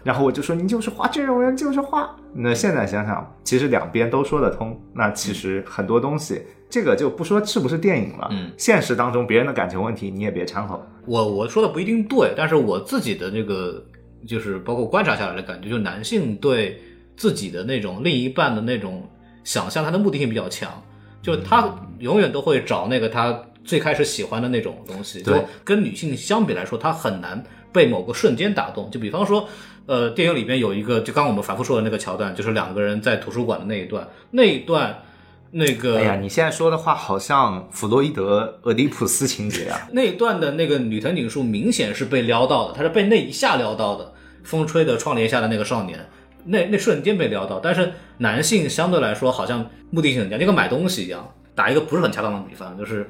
[0.05, 2.09] 然后我就说你就是花这种人就是花。
[2.33, 4.81] 那现在想想，其实两边都说得通。
[4.93, 10.81] 那其实很多东西，这个就不说是不是电影了，嗯，现实当中别人的感情问题你也别掺和。
[11.07, 13.85] 我我说的不一定对，但是我自己的这个
[14.29, 16.81] 就是包括观察下来的感觉，就是男性对
[17.21, 19.07] 自己的那种另一半的那种
[19.45, 20.83] 想象，他的目的性比较强，
[21.21, 28.91] 就是他永远都会找那个他最开始喜欢的那种东西，就对跟女性相比来说，他很难被某个瞬间打动。
[28.91, 29.47] 就比方说，
[29.85, 35.03] 呃，电影里边有一个，就刚刚我们反复说的那个桥段，就是两个人在图书馆的那一段，那一段
[35.51, 39.89] 那个哎呀，你现在说的话好像弗洛伊德、俄狄浦斯情节啊。
[39.93, 44.11] 那一段的那个女藤井树明显是被撩到的，她是被那一下撩到的，
[44.43, 46.09] 风吹的窗帘下的那个少年，
[46.45, 47.61] 那那瞬间被撩到。
[47.61, 51.29] 但是男性相对来说好像目的性很强，就跟买东西一样。
[51.55, 53.07] 打一个不是很恰当的比方，就是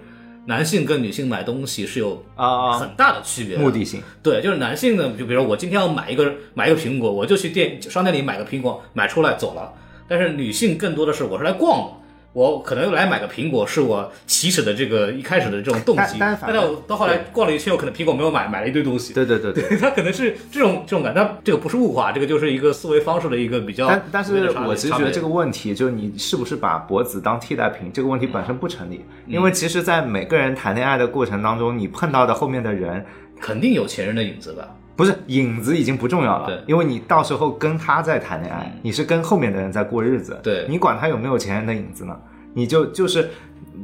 [0.47, 3.63] 男性跟女性买东西是有啊很大的区别的。
[3.63, 9.73] 目的性，对，就是男性呢，就比如说我今天要买一个买一个苹果，我就去店商店里买个苹果，买出来走了。
[10.09, 11.93] 但是女性更多的是我是来逛的，
[12.33, 19.13] 我可能来买个苹果是我起始的这个一开始的这种动机，但但反但是我到后来逛了一圈，我可能苹果没有买，买了一堆东西。
[19.13, 19.77] 对对对对。
[19.79, 33.05] 他可能是这种这种感，但这个不是物化，这个就是一个思维方式的一个比较但但是我其实觉得这个问题，就是你是不是把脖子当替代品，这个问题本身不成立，嗯因为其实，在每个人谈恋爱的过程当中，你碰到的后面的人，
[33.41, 34.69] 肯定有前任的影子吧？
[35.01, 42.15] 不是影子已经不重要对了，因为你到时候跟他在谈恋爱，你是跟后面的人在过日子，对你管他有没有前任的影子呢？
[42.53, 43.31] 你就就是，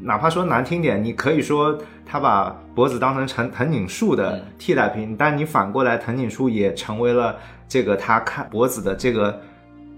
[0.02, 7.34] 哪怕说难听点，你可以说他把脖子当成藤藤井树的替代品，但你反过来，藤井树也成为了
[7.66, 9.40] 这个他看脖子的这个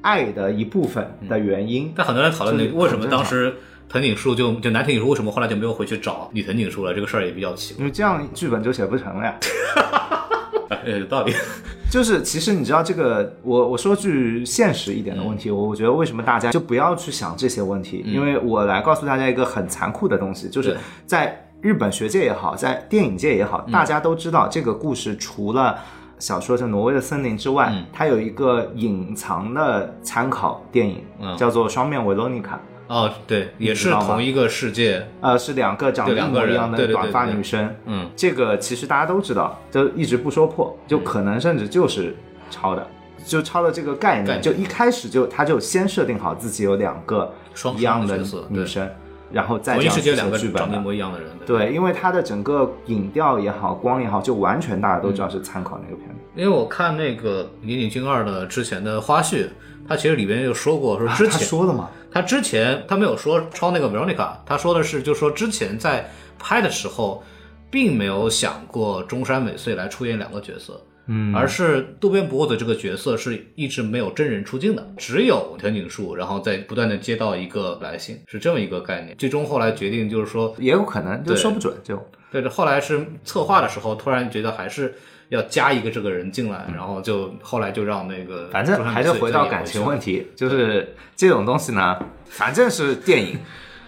[0.03, 1.93] 爱的一部分的原因。
[1.97, 3.57] 但很多人讨论为什么当时
[3.89, 6.95] 藤井树就就男藤井树为什么后来就没有回去找女藤井树了？
[6.95, 7.81] 这个事儿也比较奇怪。
[7.81, 9.35] 因为这样剧本就写不成了呀。
[10.69, 11.33] 哎，有道理。
[11.91, 18.03] 就是其实你知道这个，我我说句现实一点的问题，我我觉得为什么大家就不要去想这些问题？
[18.07, 20.77] 因为我来告诉大家一个很残酷的东西，就是
[21.07, 25.79] 在日本学界也好，在电影界也好，大家都知道这个故事除了。
[26.21, 32.57] 小说是《挪威的森林》之外，嗯它有一个隐藏的参考电影，嗯叫做《双面维罗妮卡》。
[32.89, 35.07] 哦，对，也是同一个世界。
[35.21, 37.75] 呃，是两个长得一模一样对对对的短发对女生。
[37.85, 42.17] 嗯，这个其实大家都知道，就一直不说破，就可能甚至就是
[42.51, 42.87] 抄的，
[43.27, 48.89] 就抄的这个概念，就一开始就他就先设定好自己有两个双一样的女生，
[49.31, 50.83] 然后再同一世界这样去两个剧本一。
[50.83, 51.29] 模一样的人。
[51.47, 56.15] 对，因为它的整个影调也好，光也好，就完全大家都知道是参考那个片子。
[56.35, 59.49] 因为我看那个《岩井俊二》的之前的花絮，
[59.87, 61.91] 他其实里边就说过，说之前、说的吗？
[62.11, 67.23] 他之前他没有说抄那个 Veronica，他说的是，就说之前在拍的时候，
[67.71, 79.17] 并没有想过中山美穗来出演两个角色，嗯而是渡边博子这个角色是一直没有真人出镜的，只有藤井树，然后在不断的接到一个来信，是这么一个概念。
[79.17, 84.95] 最终后来决定就是说，也有可能，就说不准，就对，这后来是策划的时候，突然觉得还是
[85.31, 90.27] 要加一个这个人进来，然后就后来就让那个嗯反正还是回到感情问题。
[90.35, 91.99] 就是这种东西呢，
[92.31, 93.39] 反正是电影，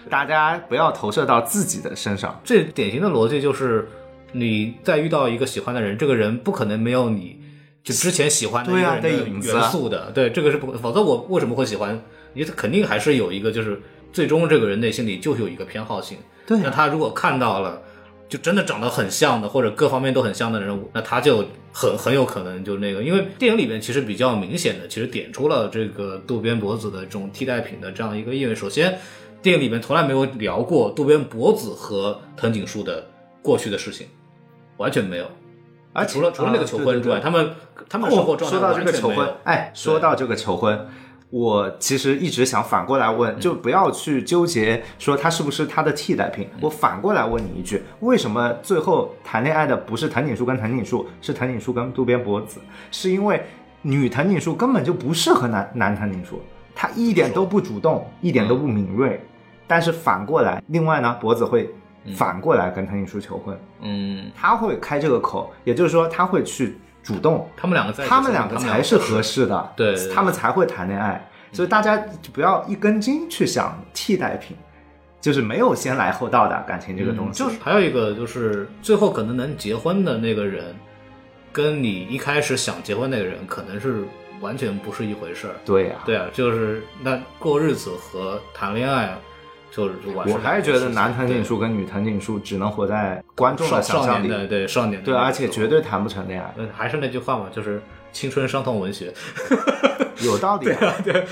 [0.09, 2.39] 大家不要投射到自己的身上。
[2.43, 3.87] 最典型的逻辑就是，
[4.33, 7.39] 你在遇到一个喜欢的人，这个人不可能没有你
[7.83, 11.99] 就之前喜欢的元素的，对，这个是不，否则我为什么会喜欢？
[12.33, 13.81] 你肯定还是有一个，就是
[14.13, 16.17] 最终这个人内心里就有一个偏好性。
[16.45, 17.81] 对啊那他如果看到了。
[18.31, 28.55] 就真的长得很像的，或者各方面都很像的人物，那他就很很有可能就那个，因为电影里面其实比较明显的，其实点出了这个渡边博子的这种替代品的这样一个意味。
[28.55, 28.97] 首先，
[29.41, 33.05] 电影里面从来没有聊过渡边博子和藤井树的
[33.41, 34.07] 过去的事情，
[34.77, 35.29] 完全没有。
[35.91, 37.49] 而且除了除了那个求婚之外，啊对对对他们
[37.89, 40.87] 他们生活状态说到这个求婚哎，说到这个求婚，
[41.31, 46.47] 我其实一直想反过来问，就不要去纠结说他是不是他的替代品。
[46.59, 52.59] 我反过来问你一句：为什么最后谈恋爱的不是藤井树跟藤井树，是藤井树跟渡边博子？
[52.91, 53.41] 是因为
[53.81, 56.41] 女藤井树根本就不适合男男藤井树，
[56.75, 59.19] 他一点都不主动，一点都不敏锐。
[59.65, 61.73] 但是反过来，另外呢，博子会
[62.13, 67.49] 反过来跟藤井树求婚，嗯，他会开这个口，也就是说他会去主动。
[67.55, 71.29] 他们两个在他们两个才是合适的，对他们才会谈恋爱。
[71.53, 74.55] 所以大家就不要一根筋去想替代品，
[75.19, 77.37] 就是没有先来后到的感情这个东西。
[77.37, 80.73] 就是还有一个就是最后可能能结婚的那个人，
[81.51, 84.03] 跟你一开始想结婚那个人可能是
[84.39, 85.55] 完全不是一回事儿。
[85.65, 89.13] 对呀、对啊，就是那过日子和谈恋爱，
[89.71, 97.81] 就是我还是觉得男藤井对树跟女藤井树只能活在观众的想象里，对少年的对，而且绝对谈不成恋爱，呃还是那句话嘛，就是
[98.11, 99.13] 青春伤痛文学，
[100.25, 100.93] 有道理、啊。
[101.03, 101.23] 对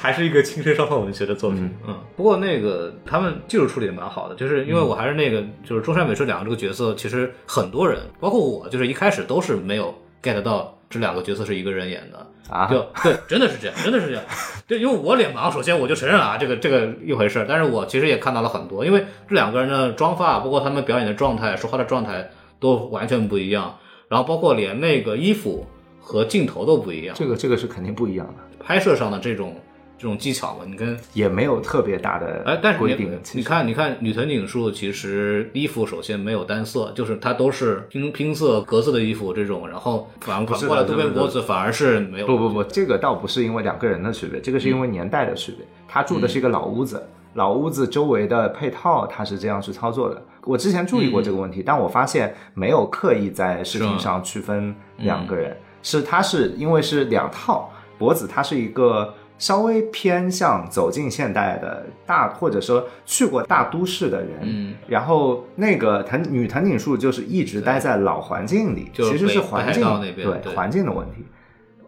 [0.00, 1.68] 还是一个青春伤痛文学的作品。
[1.86, 9.92] 嗯，不过那个他们技术处理的蛮好的，就是因为我还是那个，就是中山美术两个这个角色，其实很多人，包括我，就是一开始都是没有
[10.22, 12.26] get 到这两个角色是一个人演的。
[12.50, 14.22] 啊就对，真的是这样，真的是这样。
[14.66, 17.46] 对，因为我脸盲，首先我就承认了啊，这个这个一回事儿。
[17.48, 22.28] 但是我其实也看到了很多，因为这两个人的妆发，包括他们表演的状态、说话的状态
[22.60, 23.78] 都完全不一样，
[24.08, 25.66] 然后包括连那个衣服
[25.98, 27.16] 和镜头都不一样。
[27.18, 29.56] 这个这个是肯定不一样的，拍摄上的这种
[30.02, 45.64] 这种技巧嘛，你跟也没有特别大的哎，但是你你看，你看女藤井树其实衣服首先没有单色，就是它都是拼拼色格子的衣服这种，然后反反过来渡边的不是的博子反而是没有不不不，这个倒不是因为两个人的区别，这个是因为年代的区别。
[45.86, 47.00] 他住的是一个老屋子，
[47.34, 50.20] 老屋子周围的配套他是这样去操作的。
[50.42, 57.70] 我之前注意过这个问题，但我发现没有刻意在视频上区分两个人，是他是因为是两套。
[57.98, 64.38] 脖子他是一个稍微偏向走进现代的大，或者说去过大都市的人。
[64.42, 69.82] 嗯，然后那个藤女藤井树就是一直待在老环境里，就其实是环境
[70.14, 71.24] 对环境的问题。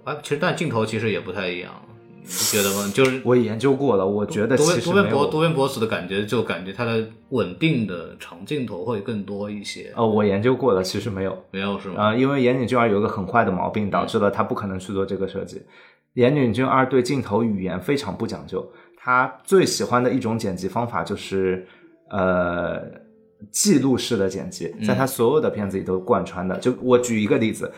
[0.03, 1.71] 啊，其实但镜头其实也不太一样，
[2.25, 2.91] 你觉得吗？
[2.93, 5.17] 就是我研究过了，我觉得多边多边其实没有。
[5.17, 11.39] 博多边博士的感觉，就感觉它的稳定的长镜头会更多一些，呃，我研究过了，其实没有。
[11.53, 11.95] 没有是吗？
[11.99, 15.63] 呃，因为岩井俊二有一个很坏的毛病，导致了他不可能去做这个设计。
[16.15, 21.67] 岩井俊二对镜头语言非常不讲究，他最喜欢的一种剪辑方法就是
[22.11, 22.83] 呃
[23.53, 26.57] 记录式的剪辑，在他所有的片子里都贯穿的。
[26.59, 27.71] 就我举一个例子。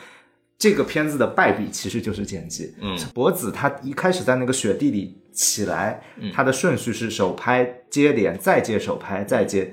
[0.59, 2.74] 这个片子的败笔其实就是剪辑。
[2.80, 9.70] 嗯，博子他一开始在那个雪地里起来，嗯他的顺序是手拍接连，再接手拍，再接，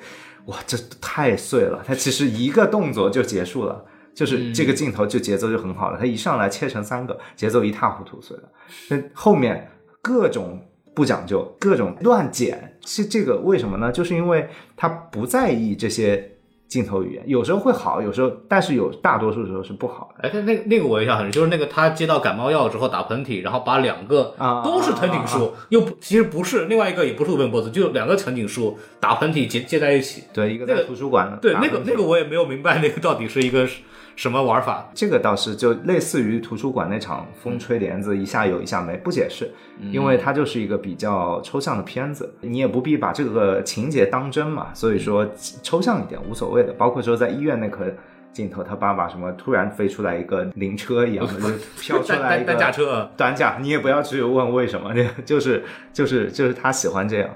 [0.48, 1.82] 哇，这太碎了。
[1.88, 3.86] 他其实一个动作就结束了，
[4.16, 8.44] 就是这个镜头就节奏就很好了，它一上来切成三个，节奏一塌糊涂碎了，
[8.90, 10.60] 那后面各种
[10.94, 13.92] 不讲究，各种乱剪，是这个为什么呢？
[13.92, 14.48] 就是因为
[14.78, 16.32] 他不在意这些
[16.68, 20.28] 镜头语言，有时候会好，有时候但是有大多数时候是不好的。
[20.28, 30.24] 哎，那那个那个我印象很深，就是那个他接到感冒药之后打喷嚏，然后把两个啊都是藤井树，又不其实不是另外一个也不是鲁本波子，就两个藤井树打喷嚏接接在一起。
[30.34, 33.68] 对，一个在图书馆对，那个那个我也没有明白那个到底是一个
[34.16, 34.90] 什么玩法。
[34.94, 39.52] 这个倒是就类似于图书馆那场风吹帘子，一下有一下没，不解释，
[39.92, 45.28] 因为它就是一个比较抽象的片子，你也不必把这个情节当真嘛，所以说
[45.62, 46.74] 抽象一点无所谓的。
[46.74, 47.86] 包括说在医院那颗
[48.32, 51.50] 镜头，他爸爸什么突然飞出来一个灵车一样的， 就
[51.80, 54.92] 飘出来一个单单架车，单架，你也不要去问为什么，
[55.26, 57.30] 就是就是就是他喜欢这样。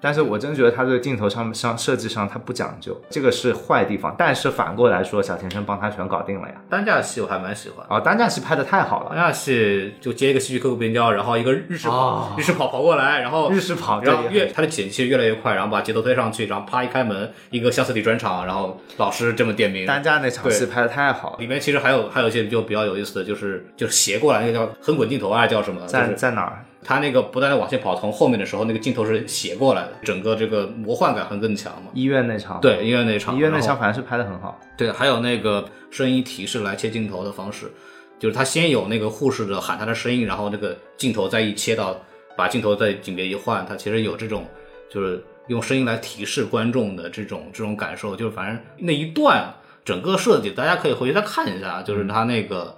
[0.00, 4.14] 但是我真觉得他这个镜头上上设计上他不讲究，这个是坏地方。
[4.16, 6.54] 但是反过来说，小田生帮他全搞定了呀。
[6.70, 7.84] 单架戏我还蛮喜欢。
[7.88, 19.84] 哦，单架戏拍的太好了单，架戏就接一个戏剧刻苦边胶，然后一个日式跑，哦日式跑跑过来，然后日式跑然后越他的剪辑越来越快，然后把节奏推上去，然后啪一开门，一个相似体转场，然后老师这么点名。
[19.84, 25.80] 单架那场戏拍的太好了，里面其实还有还有一些就比较有意思的，就是就是斜过来那个叫横滚镜头啊，叫什么？
[25.80, 26.64] 就在是在哪儿？
[26.84, 31.90] 他那个不断的往前跑，从后面的时候，那个镜头是斜过来的，整个这个魔幻感会更强嘛。
[31.92, 34.58] 医院那场，，对，医院那场，医院那场反正是拍的很好。
[34.76, 37.70] 对，还有那个声音提示来切镜头的方式，
[38.18, 41.96] 就是他先有那个护士的喊他的声音，然后那个镜头再一切到，
[42.36, 44.46] 把镜头在景别一换，他其实有这种
[44.88, 49.52] 就是用声音来提示观众的这种这种感受，就是反正那一段
[49.84, 52.76] 整个设计，大家可以回去再看一下，就是他那个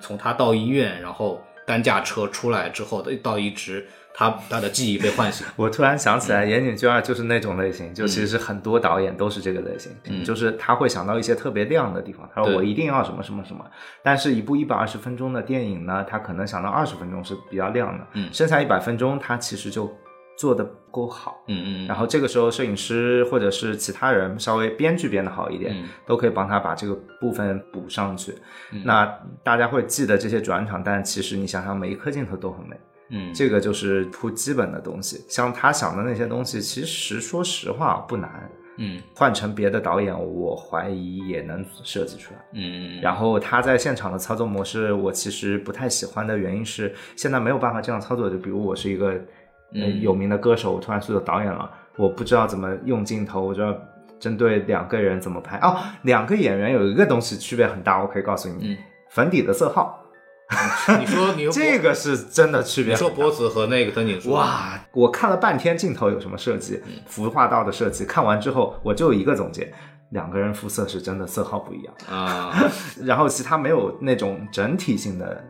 [0.00, 10.24] 从他到医院，然后担架车出来之后的到一直他他的记忆被唤醒， 我突然想起来，岩井俊二就是那种类型，就其实很多导演都是这个类型，嗯。
[10.24, 13.62] 就是他会想到一些特别亮的地方，他说我一定要什么什么什么，
[14.02, 18.32] 但是一部一百二十分钟的电影呢，他可能想到二十分钟是比较亮的，嗯。
[18.32, 19.94] 剩下一百分钟他其实就
[20.36, 21.42] 做的不够好。
[21.48, 28.34] 嗯嗯然后这个时候，摄影师或者是其他人稍微编剧编的好一点，嗯都可以帮他把这个部分补上去。
[28.84, 29.06] 那
[29.42, 32.76] 大家会记得这些转场，但其实你想想，每一颗镜头都很美。
[33.10, 35.24] 嗯，这个就是铺基本的东西。
[35.28, 38.50] 像他想的那些东西，其实说实话不难。
[38.78, 42.40] 嗯换成别的导演，我怀疑也能设计出来。
[42.52, 48.28] 嗯然后他在现场的操作模式，我其实不太喜欢的原因是，现在没有办法这样操作。
[48.28, 49.18] 就比如我是一个、呃
[49.72, 50.00] 嗯。
[50.00, 53.76] 有名的歌手，我突然做导演了，我不知道怎么用镜头，我就要
[54.18, 55.58] 针对两个人怎么拍。
[55.58, 58.76] 哦，两个演员有一个东西区别很大，我可以告诉你，嗯。
[59.08, 60.02] 粉底的色号，
[60.98, 62.98] 你说你 这个是真的区别你。
[62.98, 69.72] 说脖子和那个藤井树，哇，我看了半天镜头有什么设计，服化道的设计，看完之后我就有一个总结：
[70.10, 72.52] 两个人肤色是真的色号不一样，啊，
[73.04, 75.42] 然后其他没有那种整体性的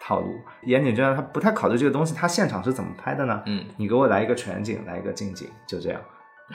[0.00, 0.34] 套路。
[0.64, 3.42] 岩井俊二他不太考虑这个东西，他现场是怎么拍的呢？
[3.46, 6.00] 嗯，你给我来一个全景，来一个近景，就这样，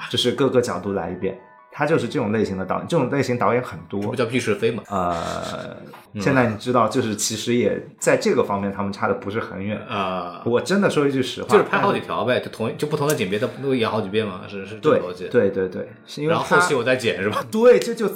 [0.09, 1.39] 就是各个角度来一遍。
[1.77, 4.15] 他就是这种类型的导演，这种类型导演很多这不。
[4.15, 4.81] 叫屁是非嘛？
[4.87, 5.75] 呃，
[6.21, 9.77] 现在你知道，就是其实也在这个方面他们差的不是很远。
[9.81, 17.43] 啊，我真的说一句实话，就是拍好几条呗，就同就不同的景别，他都演好几遍嘛，是是这对个逻辑。，对对对，是因为然后后期我再剪是吧？
[17.51, 18.09] 对，这就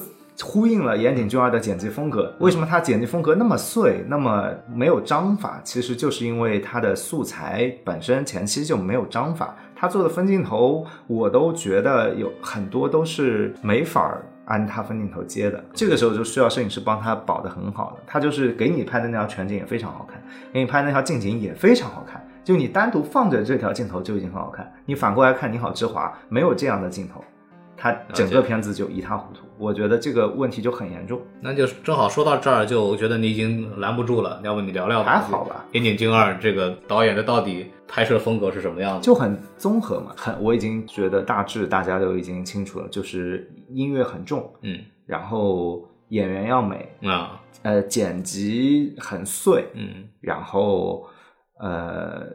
[0.43, 2.33] 呼应了岩井俊二的剪辑风格。
[2.39, 5.59] 为什么他剪辑风格那么碎，那么没有章法？
[5.63, 9.55] 其实就是因为他的素材本身前期就没有章法。
[9.75, 15.63] 他做的分镜头，我都觉得有很多都是没法儿按他分镜头接的。
[15.73, 18.03] 这个时候就需要摄影师帮他保得很好的。
[18.05, 20.21] 他就是给你拍的那条全景也非常好看，
[20.51, 22.25] 给你拍那条近景也非常好看。
[22.43, 27.23] 就你单独放着这条镜头就已经很好看，你反过来看《你好，之华》没有这样的镜头，
[27.79, 29.45] 它整个片子就一塌糊涂。
[29.57, 31.21] 我觉得这个问题就很严重。
[31.41, 35.11] 那就正好说到这儿，就我觉得你已经拦不住了，要不你聊聊吧？
[35.11, 35.65] 还好吧？
[35.71, 39.01] 岩井俊二这个导演的到底拍摄风格是什么样的？
[39.01, 51.05] 就很综合嘛，很我已经觉得大致大家都已经清楚了，就是音乐很重，嗯然后演员要美，啊呃，剪辑很碎，嗯，然后
[51.59, 52.27] 呃，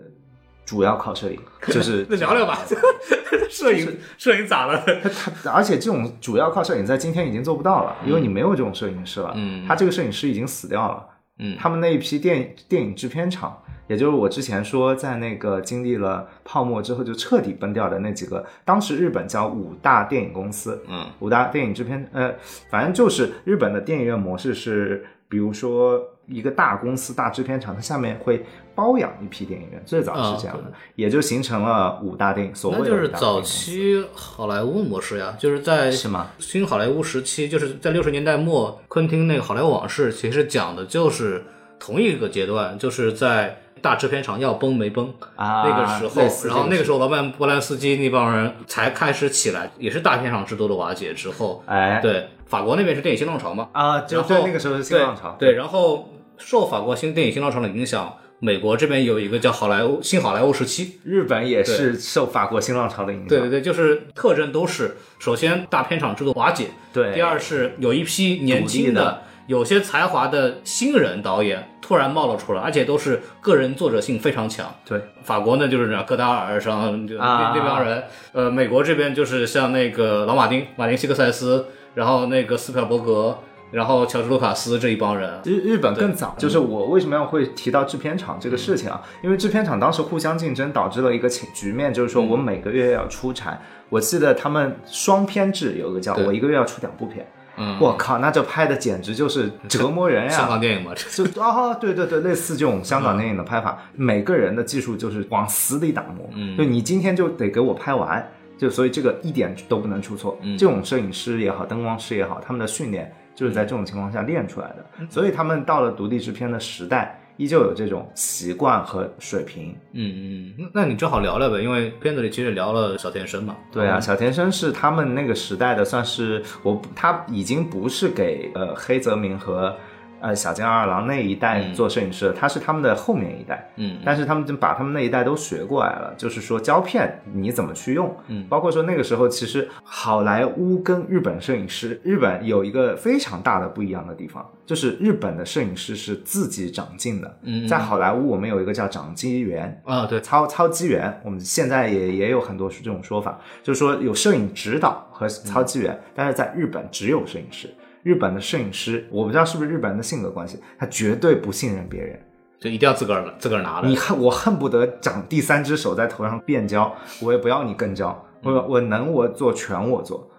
[0.64, 1.38] 主要靠摄影，
[1.68, 2.58] 就是那聊聊吧，
[3.50, 4.82] 摄影摄影咋了？
[5.02, 9.66] 他他，而且这种主要靠摄影在今天已经做不到了，因为你没有这种摄影师了，嗯。
[9.66, 11.06] 他这个摄影师已经死掉了，
[11.38, 11.56] 嗯。
[11.58, 21.06] 他们那一批电电影制片厂，也就是我之前说在那个经历了泡沫之后就彻底崩掉的那几个，当时日本叫五大电影公司，嗯。
[21.20, 22.34] 五大电影制片，呃，
[22.70, 28.44] 反正就是日本的电影院模式是，比如说一个大公司、大制片厂，它下面会
[28.74, 36.30] 包养一批电影院，最早是这样的，也就形成了五大电影，所谓那就是早期好莱坞模式呀，就是在是吗？
[36.38, 41.44] 新好莱坞时期，就是在六十年代末，昆汀那个《好莱坞往事》其实讲的就是
[41.78, 56.08] 同一个阶段，就是在大制片厂要崩没崩、啊那个时候，然后那个时候老板波兰斯基那帮人才开始起来，也是大片厂制度的瓦解之后，哎，对，法国那边是电影新浪潮嘛，啊，就对那个时候是新浪潮，对，对，然后
[56.38, 74.74] 受法国新电影新浪潮的影响，美国这边有一个叫好莱坞新好莱坞时期，日本也是受法国新浪潮的影响，对对对，就是特征都是，首先大片场制度瓦解，对第二是有一批年轻的有些才华的新人导演突然冒了出来，而且都是个人作者性非常强。
[74.86, 83.38] 对法国呢就是戈达尔上就那、啊那帮人，呃，美国这边就是像那个老马丁、马丁·西克塞斯，然后那个斯皮尔伯格，
[83.74, 85.40] 然后乔治·卢卡斯这一帮人。
[85.44, 89.02] 日日本更早，就是我为什么要会提到制片厂这个事情啊？
[89.20, 93.60] 因为制片厂当时互相竞争，导致了一个情局面，就是说我每个月要出产。
[93.88, 100.60] 我记得他们双片制有一个叫我一个月要出两部片，嗯，我靠，那这拍的简直就是折磨人呀 香港！
[100.60, 106.28] 电影嘛，这就啊，对对对，类似这种香港电影的拍法，每个人的技术就是往死里打磨。
[106.34, 108.26] 嗯就你今天就得给我拍完，
[108.58, 110.36] 就所以这个一点都不能出错。
[110.42, 119.74] 嗯这种摄影师也好，灯光师也好，他们的训练就是在这种情况下练出来的，所以他们到了独立制片的时代，依旧有这种习惯和水平。
[119.92, 123.56] 嗯嗯，那你正好聊聊呗，因为片子里其实聊了小田生嘛。
[123.72, 129.76] 对啊，小田生是他们那个时代的，算是我他已经不是给呃黑泽明和
[130.24, 133.70] 呃小津二郎那一代做摄影师了，他是他们的后面一代。
[133.76, 157.68] 嗯，但是他们就把他们那一代都学过来了，就是说胶片你怎么去用，嗯包括说那个时候其实好莱坞跟日本摄影师，日本有一个非常大的不一样的地方，就是日本的摄影师是自己长进的，嗯在好莱坞我们有一个叫长机员，啊，对，操操机员，我们现在也也有很多这种说法，就是说有摄影指导和操机员，但是在日本只有摄影师。
[158.04, 162.20] 日本的摄影师，我不知道是不是日本人的性格关系，他绝对不信任别人。
[162.60, 163.88] 就一定要自个儿自个儿拿的。
[163.88, 170.30] 你恨我恨不得长第三只手在头上变焦，我也不要你跟焦，我我能我做全我做。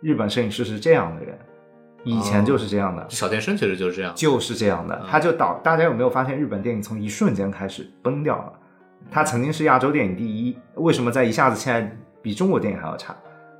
[0.00, 1.38] 日本摄影师是这样的人，
[2.04, 4.12] 以前就是这样的，小田生其实就是这样。
[4.14, 5.60] 就是这样的，他就导。
[5.64, 8.52] 大家有没有发现，日本电影从一瞬间开始崩掉了？
[9.10, 13.14] 他曾经是亚洲电影第一，为什么在一下子现在比中国电影还要差？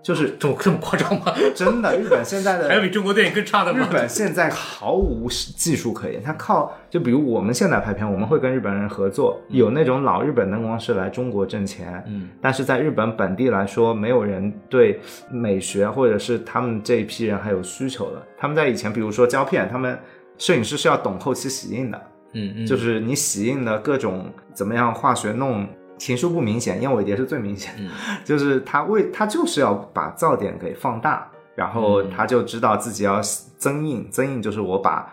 [0.05, 1.33] 就是这么这么夸张吗？
[1.57, 3.93] 真的，日本现在的 还有比中国电影更差的吗日？
[3.93, 15.01] 本现在毫无技术可言，他靠就比如我们现在拍片，我们会跟日本人合作，有那种老日本灯光师来中国挣钱，嗯，但是在日本本地来说，没有人对
[15.31, 18.23] 美学或者是他们这一批人还有需求的。
[18.37, 19.99] 他们在以前，比如说胶片，他们
[20.37, 21.99] 摄影师是要懂后期洗印的，
[22.35, 25.67] 嗯嗯，就是你洗印的各种怎么样化学弄。
[25.99, 27.91] 情书不明显，燕尾蝶是最明显的，嗯。
[28.25, 32.11] 就是他为他就是要把噪点给放大，然后嗯。
[32.11, 33.21] 他就知道自己要
[33.57, 35.13] 增硬，增硬就是我把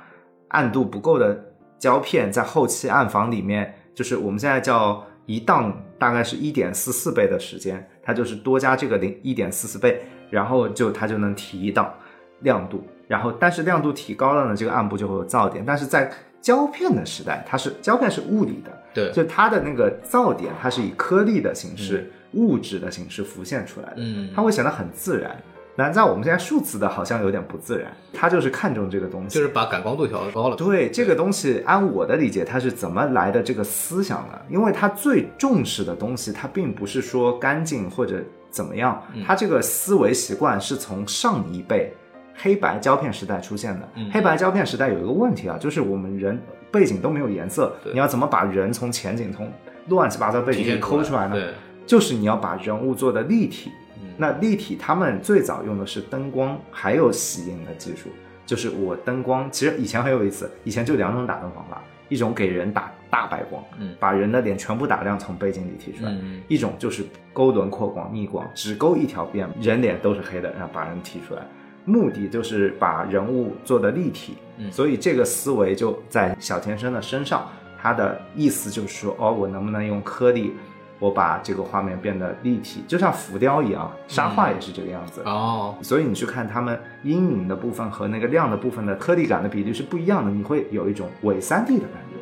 [0.50, 11.94] 暗度不够的胶片在后期暗房里面，就是我们现在叫一档，大概是一点四四倍的时间，它就是多加这个零一点四四倍，然后就它就能提一档
[12.40, 16.12] 亮度，然后但是亮度提高了呢，这个暗部就会有噪点，但是在
[16.42, 25.36] 胶片的时代，它是胶片是物理的，对，就它的那个噪点，它是以颗粒的形式、物质的形式浮现出来的，嗯它会显得很自然。
[25.74, 27.92] 但在我们现在数字的，好像有点不自然。
[28.14, 30.56] 它就是看重这个东西，就是把感光度调高了。
[30.56, 34.40] 对这个东西，按我的理解，它是怎么来的这个思想呢？
[34.50, 38.22] 因为它最重视的东西，它并不是说干净或者
[38.52, 41.92] 怎么样，它这个思维习惯是从上一辈
[42.36, 43.90] 黑白胶片时代出现的。
[44.12, 46.40] 黑白胶片时代有一个问题啊，就是我们人
[46.72, 49.52] 背景都没有颜色，你要怎么把人从前景从
[49.90, 51.36] 乱七八糟背景里抠出来呢？
[51.36, 51.54] 对，
[51.86, 53.70] 就是你要把人物做的立体。
[53.70, 53.78] 嗯
[54.18, 58.10] 那立体他们最早用的是灯光，还有洗印的技术。
[58.46, 67.04] 就是我灯光，其实以前很有意思，以前就两种打灯方法，一种给人打大白光，嗯把人的脸全部打亮从背景里提出来；嗯一种就是
[67.34, 71.42] 勾轮廓光、逆光，只勾一条边，人脸都是黑的，然后把人提出来。
[71.86, 77.46] 目的就是把人物做的立体，嗯所以这个思维就在小田生的身上。
[77.84, 80.54] 他的意思就是说，哦，我能不能用颗粒，
[81.00, 85.24] 我把这个画面变得立体，就像浮雕一样，沙画也是这个样子。
[85.26, 92.18] 哦，所以你去看他们阴影的部分和那个亮的部分的颗粒感的比例是不一样的，你会有一种伪三 D 的感觉，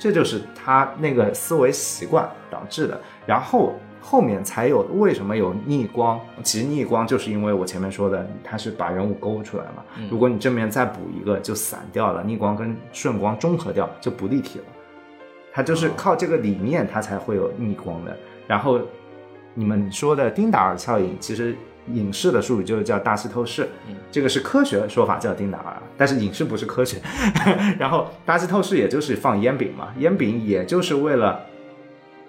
[0.00, 2.98] 这就是他那个思维习惯导致的。
[3.26, 3.78] 然后
[4.08, 6.20] 后面才有为什么有逆光？
[6.44, 9.82] 其实逆光就是因为我前面说的，它是把人物勾出来嘛。
[10.08, 14.64] 如果你正面再补一个，就散掉了，逆光跟顺光中和掉就不立体了。
[15.52, 18.16] 它就是靠这个理念，它才会有逆光的。
[18.46, 18.80] 然后
[19.54, 21.56] 你们说的丁达尔效应，其实
[21.88, 23.68] 影视的术语就是叫大气透视，
[24.08, 26.98] 这个是科学说法叫丁达尔，但是影视不是科学。
[27.76, 31.44] 然后大气透视也就是放烟饼嘛，烟饼也就是为了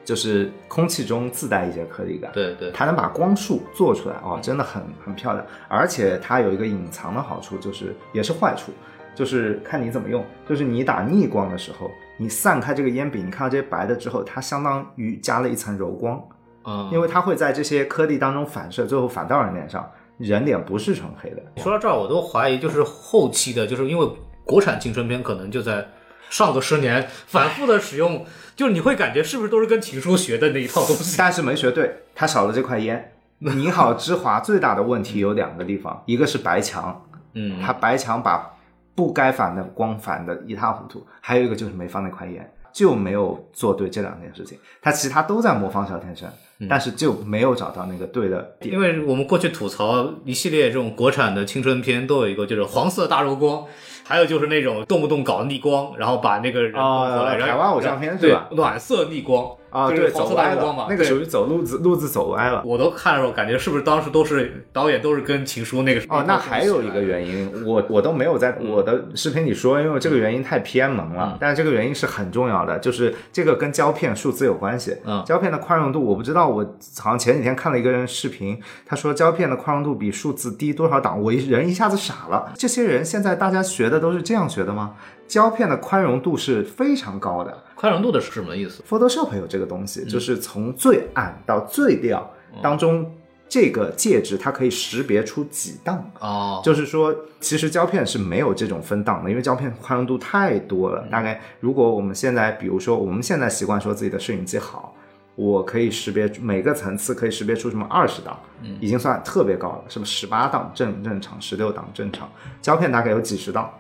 [0.08, 5.46] 就是空气中自带一些颗粒感，对对，它能把光束做出来哦，真的很很漂亮。
[5.68, 8.72] 而且它有一个隐藏的好处，就是也是坏处，
[9.14, 10.26] 就是看你怎么用。
[10.48, 16.26] 就是你打逆光的时候，你散开这个烟饼，你看到这些白的之后，它相当于加了一层柔光，
[16.64, 21.44] 嗯，因为它会在这些颗粒当中反射，最后反到人脸上，人脸不是纯黑的。
[21.58, 24.10] 说到这儿，我都怀疑，就是后期的，就是因为
[24.46, 25.86] 国产青春片可能就在
[26.30, 28.26] 上个十年反复的使用，
[28.58, 31.16] 就是你会感觉是不是都是跟情书学的那一套东西？
[31.20, 33.14] 但是没学对，他少了这块烟。
[33.40, 37.06] 你好，之华最大的问题有两个地方， 一个是白墙，
[37.36, 38.58] 嗯，他白墙把
[38.96, 44.58] 不该反的光反的一塌糊涂，还有一个就是没放那块烟，就没有做对这两件事情。
[44.82, 46.28] 他其他都在模仿小天生，
[46.68, 48.74] 但是就没有找到那个对的点。
[48.74, 53.66] 因为我们过去吐槽一系列这种国产的青春片，都有一个就是黄色大肉光，
[54.08, 58.48] 还有就是那种动不动搞逆光，然后把那个人弄过来，然后湾偶像片是对吧？
[58.52, 62.62] 暖色逆光啊，对，走歪了那个属于走路子路子走歪了。
[62.66, 71.32] 我都看的时候感觉是不是当时都是导演都是跟情书那个哦，那还有一个原因，我我都没有在我的视频里说，因为这个原因太偏门了。
[71.34, 74.96] 嗯但是这个原因是很重要的，就是这个跟胶片数字有关系。
[75.06, 76.64] 嗯胶片的宽容度我不知道，我
[77.00, 82.54] 好像前几天看了一个人视频，他说胶片的宽容度比数字低多少档，我一人一下子傻了。
[82.56, 84.94] 这些人现在大家学的都是这样学的吗？
[85.28, 87.64] 胶片的宽容度是非常高的。
[87.76, 92.28] 宽容度的是什么意思？Photoshop 有这个东西，就是从最暗到最亮
[92.62, 93.14] 当中，
[93.48, 96.10] 这个介质它可以识别出几档。
[96.20, 101.06] 哦，就是说，其实胶片是没有这种分档的，因为胶片宽容度太多了。
[101.12, 104.96] 大概如果我们现在，比如说我们现在习惯说自己的摄影机好，
[105.36, 108.40] 我可以识别每个层次可以识别出什么二十档，
[108.80, 112.28] 已经算特别高了，什么十八档正正常，十六档正常，
[112.60, 113.72] 胶片大概有几十档，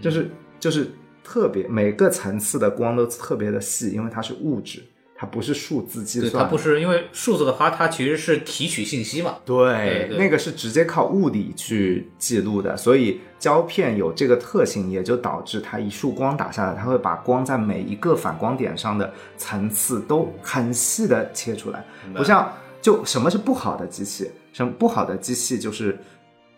[0.00, 0.28] 就是
[0.60, 0.90] 就是
[1.22, 4.82] 特别每个层次的光都特别的细，因为它是物质，
[5.16, 9.36] 它不是数字计，算，它不是因为数字的话，它其实是提取信息嘛。
[9.44, 21.84] 对，对对那个是直接靠物理去记录的，所以胶片有这个特性，也就导致它一束光打下来，它会把光在每一个反光点上的层次都很细的切出来，
[22.14, 22.52] 不像
[22.82, 24.30] 就什么是不好的机器？
[24.52, 25.98] 什么不好的机器就是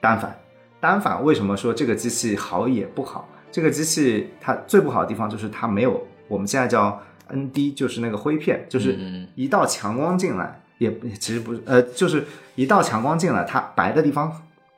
[0.01, 0.39] 单反，
[0.81, 3.29] 单反为什么说这个机器好也不好？
[3.51, 12.25] 这个机器它最不好的地方就是它没有我们现在叫 ND，就是那个灰片，就是嗯一道强光进来，也其实不是，呃，就是
[12.55, 14.33] 一道强光进来，它白的地方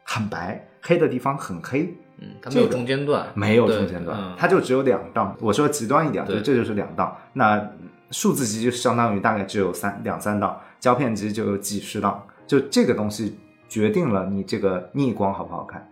[0.05, 5.37] 很白，黑的地方很黑，嗯，它没有中间段，没有中间段嗯，它就只有两档。
[5.41, 7.17] 我说极端一点，就这就是两档。
[7.33, 7.63] 那
[8.11, 12.25] 数字机就相当于大概只有三两三档，胶片机就有几十档。
[12.47, 13.39] 就这个东西
[13.69, 15.87] 决定了你这个逆光好不好看，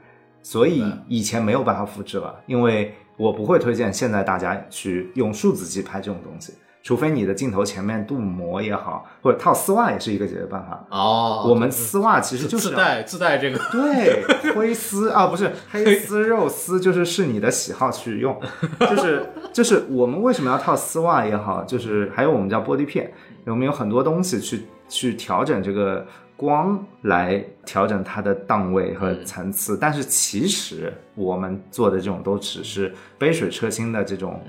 [0.46, 6.54] 所以以前没有办法复制了，因为我不会推荐现在大家去用数字机拍这种东西。
[6.84, 10.86] 除非你的镜头前面镀膜也好，或者套丝袜也是一个解决办法。
[10.88, 18.40] 哦，我们丝袜其实就是自带 自带这个，对，灰丝啊，不是黑丝、肉丝，就是是你的喜好去用，
[18.78, 23.12] 就是 就是我们为什么要套丝袜也好，就是还有我们叫玻璃片，
[23.46, 26.06] 我们有很多东西去去调整这个
[26.36, 34.40] 光来调整它的档位和层次，但是其实我们做的这种都只是杯水车薪的这种，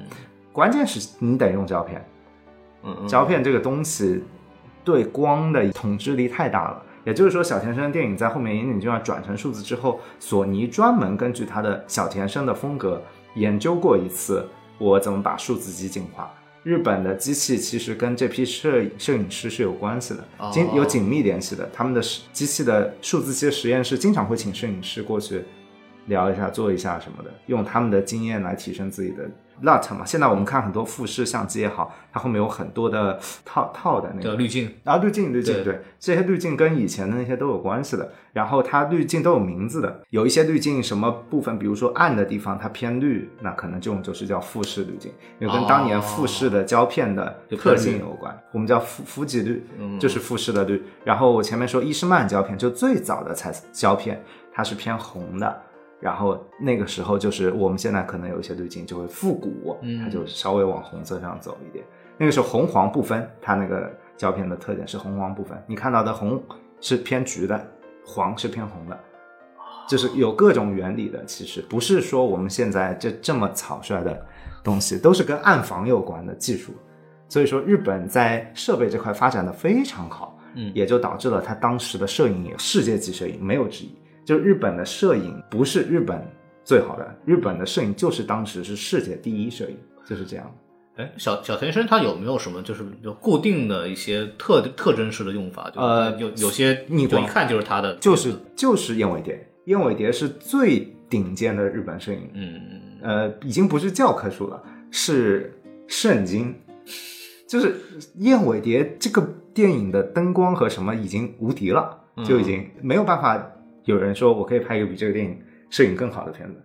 [0.51, 2.05] 关键是你得用胶片，
[2.83, 4.23] 嗯嗯，胶片这个东西
[4.83, 6.83] 对光的统治力太大了。
[7.05, 13.01] 也就是说，小田生电影在后面岩井俊二转成数字之后，索尼专门根据他的小田生的风格
[13.35, 14.45] 研究过一次，
[14.77, 16.29] 我怎么把数字机进化。
[16.67, 21.69] 日本的机器其实跟这批摄影摄影师是有关系的，紧有紧密联系的。
[21.71, 22.01] 他们的
[22.33, 25.45] 机器的数字机的实验室经常会请摄影师过去
[26.07, 29.31] 聊一下、做一下什么的，用他们的经验来提升自己的
[29.61, 30.05] LUT 嘛。
[30.05, 38.11] 现在我们看很多富士相机也好，它后面有很多的套套的那个叫滤镜，啊，滤镜，滤镜，对对，这些滤镜跟以前的那些都有关系的。
[38.33, 48.39] 然后它滤镜都有名字的，有一些滤镜什么部分，比如说暗的地方它偏绿，那可能这种就是叫富士滤镜，因为跟当年富士的胶片的特性有关。
[48.51, 49.65] 我们叫富富吉绿，
[49.99, 50.83] 就是富士的绿。
[51.03, 55.61] 然后我前面说伊诗曼胶片，就最早的彩胶片，它是偏红的。
[55.99, 61.83] 然后那个时候就是我们现在可能有一些滤镜就会复古，它就稍微往红色上走一点。
[62.17, 66.41] 那个时候红黄不分，它那个胶片的特点是红黄不分，你看到的红
[66.81, 67.67] 是偏橘的，
[68.05, 68.99] 黄是偏红的，
[69.87, 71.23] 就是有各种原理的。
[71.25, 74.25] 其实不是说我们现在这这么草率的
[74.63, 76.71] 东西，都是跟暗房有关的技术。
[77.29, 83.93] 所以说，日本在设备这块发展的非常好，嗯也就导致了它当时的摄影也世界级摄影没有之一。
[84.27, 86.21] 就日本的摄影不是日本
[86.65, 90.53] 最好的，日本的摄影就是当时是世界第一摄影，就是这样。
[90.97, 95.71] 哎，小小田生他有没有什么就是就固定的一些特特征式的用法？
[95.73, 102.61] 就呃有有些你一看就是他的，就是就是燕尾蝶，燕尾蝶是最顶尖的日本摄影，嗯，
[103.01, 104.61] 呃，已经不是教科书了，
[104.91, 105.57] 是
[105.87, 106.53] 圣经。
[107.47, 107.77] 就是
[108.15, 113.37] 燕尾蝶这个电影的灯光和什么已经无敌了，就已经没有办法
[113.87, 116.61] 有人说我可以拍一个比这个电影摄影更好的片子。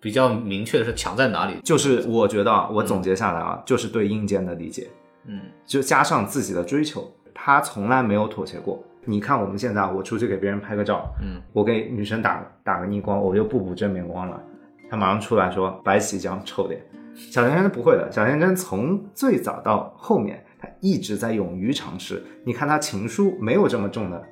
[0.00, 1.54] 比较明确的是强在哪里？
[1.62, 4.86] 就是我觉得啊，我总结下来啊，就是对硬件的理解，
[5.24, 8.84] 嗯就加上自己的追求，他从来没有妥协过。
[9.06, 14.42] 你看我们现在，我出去给别人拍个照，嗯，我给女生打打个逆光，我就不补正面光了，
[14.90, 16.80] 他马上出来说白起这样臭脸。
[17.14, 22.22] 小天真不会的，小天真从最早到后面，他一直在勇于尝试。
[22.44, 24.22] 你看他情书没有这么重的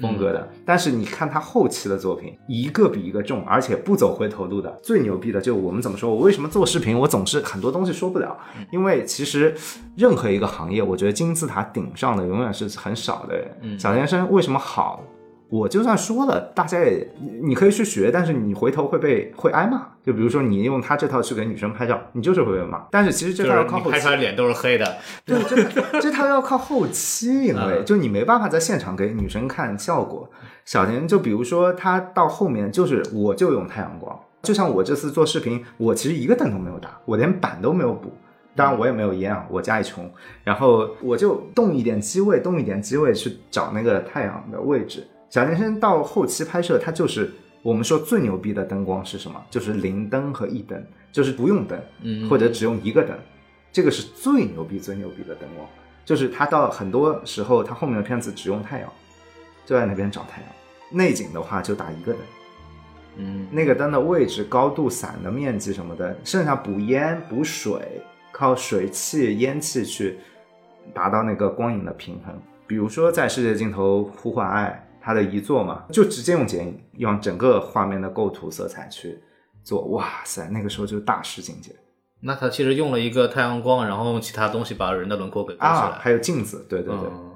[0.00, 4.70] 风格的，但是你看他后期的作品，一个比一个重，而且不走回头路的。
[4.82, 6.10] 最牛逼的就我们怎么说？
[6.10, 8.36] 我为什么做视频，我总是很多东西说不了？
[8.72, 9.54] 因为其实
[9.96, 13.78] 任何一个行业，我觉得金字塔顶上的永远是很少的人。
[13.78, 15.02] 小先生为什么好？
[15.50, 17.06] 我就算说了，大家也
[17.42, 19.88] 你可以去学，但是你回头会被会挨骂。
[20.02, 22.86] 就比如说你用他这套去给女生拍照，你就是会被骂。
[22.90, 24.96] 但是其实这套要靠后期拍出来脸都是黑的，
[25.26, 30.30] 对，这这套要靠后期，因为嗯就你没办法在现场给女生看效果。
[30.64, 38.12] 小田就比如说他到后面就是我就用太阳光，就像我这次做视频，我其实一个灯都没有打，我连板都没有补。
[38.54, 40.08] 当然我也没有烟啊，我家里穷，
[40.44, 45.06] 然后我就动一点机位，动一点机位去找那个太阳的位置。
[45.30, 47.30] 小田生到后期拍摄，他就是
[47.62, 49.40] 我们说最牛逼的灯光是什么？
[49.48, 53.16] 就是零灯和一灯，就是不用灯，嗯或者只用一个灯，
[53.72, 55.66] 这个是最牛逼、最牛逼的灯光。
[56.04, 58.92] 就是他到很多时候，他后面的片子只用太阳，
[59.64, 60.50] 就在那边找太阳。
[60.90, 62.20] 内景的话就打一个灯，
[63.18, 68.02] 嗯那个灯的位置、高度、伞的面积什么的，剩下补烟、补水，
[68.32, 70.18] 靠水汽、烟气去
[70.92, 72.36] 达到那个光影的平衡。
[72.66, 79.18] 比如说在《世界尽头呼唤爱》，它的遗作嘛，就直接用剪影，用整个画面的构图、色彩去
[79.64, 79.86] 做。
[79.88, 81.74] 哇塞，那个时候就是大师境界
[82.20, 85.88] 那他其实用了一个太阳光，然后用其他东西把人的轮廓给勾起啊！
[85.90, 87.08] 来，还有镜子，对对对。
[87.08, 87.30] 嗯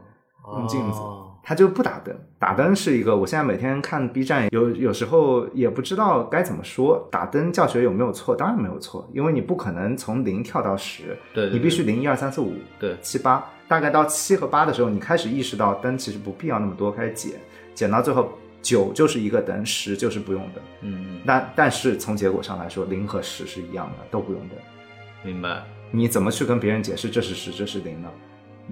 [0.46, 8.34] 用镜子哦他就不打灯，打灯是一个，我现在每天看 B 站，有有时候也不知道该怎么说，打灯教学有没有错？
[8.34, 17.32] 当然没有错，因为你不可能从零跳到十，对对你必须零一二三四五对七八，大概到七和八的时候，你开始意识到灯其实不必要那么多，开始减，
[17.74, 20.64] 减到最后九就是一个等，十就是不用等。
[20.82, 24.58] 嗯，但但是从结果上来说，零和十是一样的，都不用等。
[25.22, 25.62] 明白。
[25.90, 28.08] 你怎么去跟别人解释这是十，这是零呢？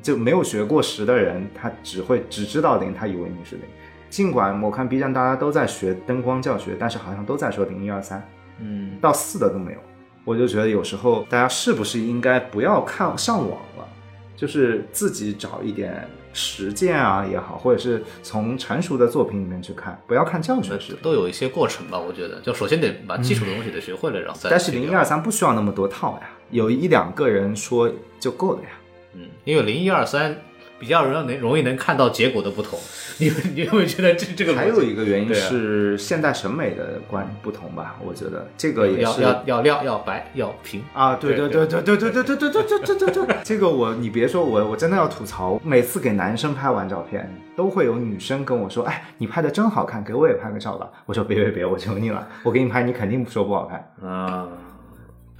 [0.02, 3.64] 就没有学过十的人，他只会只知道零，他以为你是零。
[4.08, 8.26] 尽管我看 B 站大家都在学灯光教学，但是好像都在说零一二三，
[8.58, 9.78] 嗯，到四的都没有。
[10.24, 13.88] 我就觉得有时候大家是不是应该不要看上网了，
[14.36, 21.02] 就是自己找一点实践啊也好，或者是从成熟的作品里面去看，不要看教学视频。
[21.02, 24.50] 都有一些过程吧，我觉得，就首先得把基础的东西得学会了，然后再。
[24.50, 28.68] 但是零一二，三不需要那么多套呀，有一两个人说就够了呀。
[29.14, 30.34] 嗯，因为零一二三
[30.82, 32.76] 比较容易能容易能看到结果的不同，
[33.18, 50.90] 你你有没有觉得这这个还有一个原因是现代审美的观不同吧，我觉得这个也是要要要亮要白要平，啊，对对对对对对对对对对对对对对对，这个我你别说我我真的要吐槽，每次给男生拍完照片，都会有女生跟我说，哎，你拍的真好看，给我也拍个照吧。
[51.06, 54.10] 我说别别别，我求你了，我给你拍，你肯定说不好看。
[54.10, 54.48] 啊。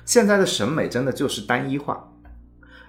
[0.05, 2.09] 现在的审美真的就是单一化。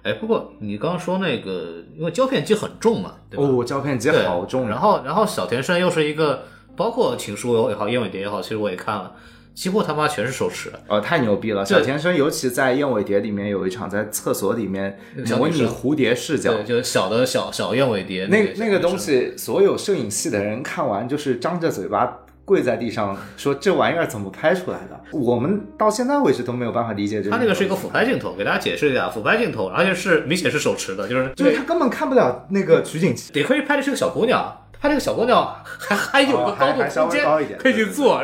[0.04, 3.44] 哎，不过你刚刚说那个，因为胶片机很重嘛，对吧？
[3.44, 6.44] 哦，胶片机好重，然后，然后小田生又是一个，
[6.76, 9.12] 包括情书也好，燕尾蝶也好，其实我也看了，
[9.54, 10.78] 几乎他妈全是手持的。
[10.88, 11.64] 哦，太牛逼了！
[11.64, 14.98] 小田生尤其在《燕尾蝶》里面有一场在厕所里面
[15.38, 25.00] 模拟蝴蝶视角，对，就是小的小小燕尾蝶那个那个东，西，所有摄影系的人看完就是张着嘴巴跪在地上说这玩意儿怎么拍出来的？
[25.12, 27.30] 我们到现在为止都没有办法理解这。
[27.30, 33.32] 他那个是一个俯，拍镜头，给大家解释一下，俯拍镜头，而且是明显是手持的，就是就是他根本看不了那个取景器。
[33.32, 37.24] 得亏拍的是个小姑娘，拍这个小姑娘还还有个高度空间
[37.58, 38.22] 可以去做，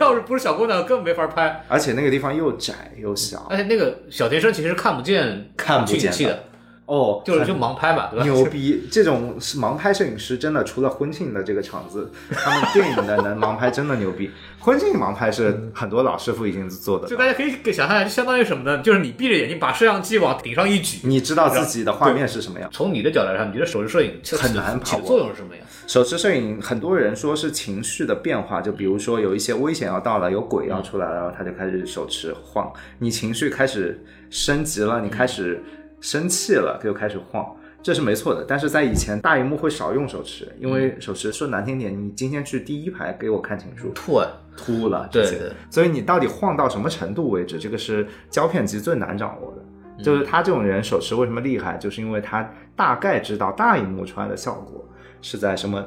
[0.00, 1.62] 要是不是小姑娘根本没法拍。
[1.68, 6.44] 而且那个地方又窄又小，而且那个小田生其实看不见看不见的，
[6.88, 8.24] 哦，就是就盲拍嘛，对吧？
[8.24, 8.88] 牛逼！
[8.90, 14.30] 这种是盲拍摄影师真的，除了婚庆的这个场子，他们电影的能盲拍真的牛逼。
[14.58, 18.82] 婚庆盲拍是很多老师傅已经做的就，大家可以给想象一下，就相当于什么呢？
[18.82, 22.70] 就是你闭着眼睛把摄像机往顶上一举，你知道自己的画面是什么样。
[22.72, 25.62] 从你的角度来看，你觉得手持摄影很难起的作用是什么呀？
[25.86, 35.62] 手持摄影，很多人说是情绪的变化，就比如说有一些危险要到了，有鬼要出来了，然后他就开始手持晃，你情绪开始升级了，你开始
[36.00, 37.44] 生气了，他就开始晃。
[37.80, 44.26] 这是没错的，但是在以前大荧幕会少用手持，因为手持说难听点，你今天去第一排给我看清楚，吐啊！
[44.56, 45.24] 秃了，对
[45.70, 49.62] 所以你到底晃到什么程度为止，这个是胶片机最难掌握的。
[49.62, 54.88] 嗯就是他这种人手持为什么厉害，就是因为他大概知道大荧幕出来的效果
[55.22, 55.84] 是在什么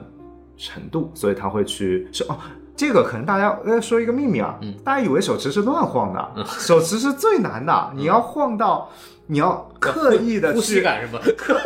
[0.57, 2.37] 程度，所以他会去是哦。
[2.75, 4.73] 这个可能大家呃说一个秘密啊，嗯。
[4.83, 8.89] 大家以为手持是乱晃的，手持是最难的，你要晃到，
[9.27, 11.19] 你要刻意的呼吸去感是吧？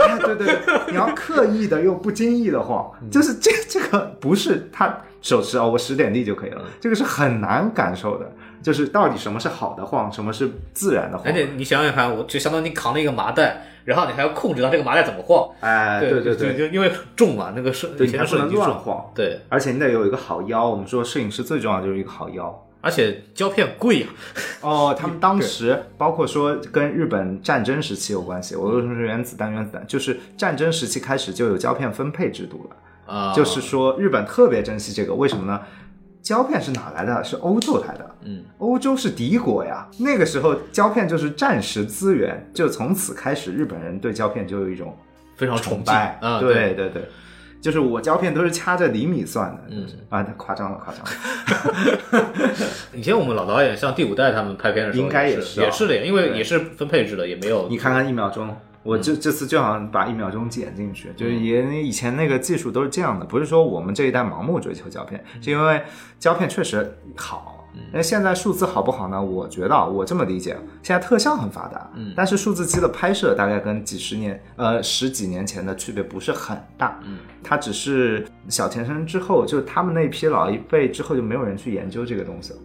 [0.07, 8.31] 哎，对对对，你要刻意的又不经意的晃，就是这这个不是他手持哦，我使点力就可以了，这个是很难感受的，
[8.61, 11.25] 就是到底什么是好的晃，什么是自然的晃。
[11.27, 11.33] 而。
[11.33, 15.49] 且你想想看，我就相当于你扛了一个麻袋，然后你还要控制到这个麻袋怎么晃。
[15.61, 18.51] 哎，对对对，就因为很重嘛，那个摄对，以前不能。
[18.51, 20.67] 乱晃，对，而且你得有一个好腰。
[20.67, 22.61] 我们说摄影师最重要的就是一个好腰。
[22.81, 24.07] 而且胶片贵呀、
[24.61, 29.51] 哦， 他们当时包括说跟日本战争时期有关系，我为什么说原子弹？
[29.51, 33.13] 原子弹就是战争时期开始就有胶片分配制度了。
[33.13, 35.61] 啊，就是说日本特别珍惜这个，为什么呢？
[36.25, 37.23] 胶片是哪来的？
[37.23, 38.15] 是欧洲来的。
[38.23, 39.87] 嗯，欧洲是敌国呀。
[39.99, 44.97] 那个时候胶片就是战时资源，就从此开始，日本人对胶片就有一种
[45.37, 46.17] 非常崇拜。
[46.19, 47.03] 啊，对对对，
[47.61, 49.61] 就是我胶片都是掐着厘米算的。
[49.69, 52.55] 嗯就是啊，夸张了，夸张了。
[52.91, 65.81] 以前我们老导演像第五代他们拍片的时候，应该也也是啊也是的，因为也是分配制的，也没有你看看一秒钟，我这这次就想把一秒钟剪进去，就是也以前那个技术都是这样的，不是说我们这一代盲目追求胶片，是因为
[66.19, 67.51] 胶片确实好。
[67.91, 69.21] 那现在数字好不好呢？
[69.21, 82.59] 我觉得啊我这么理解，现在特效很发达，嗯但是数字机的拍摄大概跟几十年呃十几年前的区别不是很大，嗯，它只是小前身之后，就他们那批老一辈之后就没有人去研究这个东西了。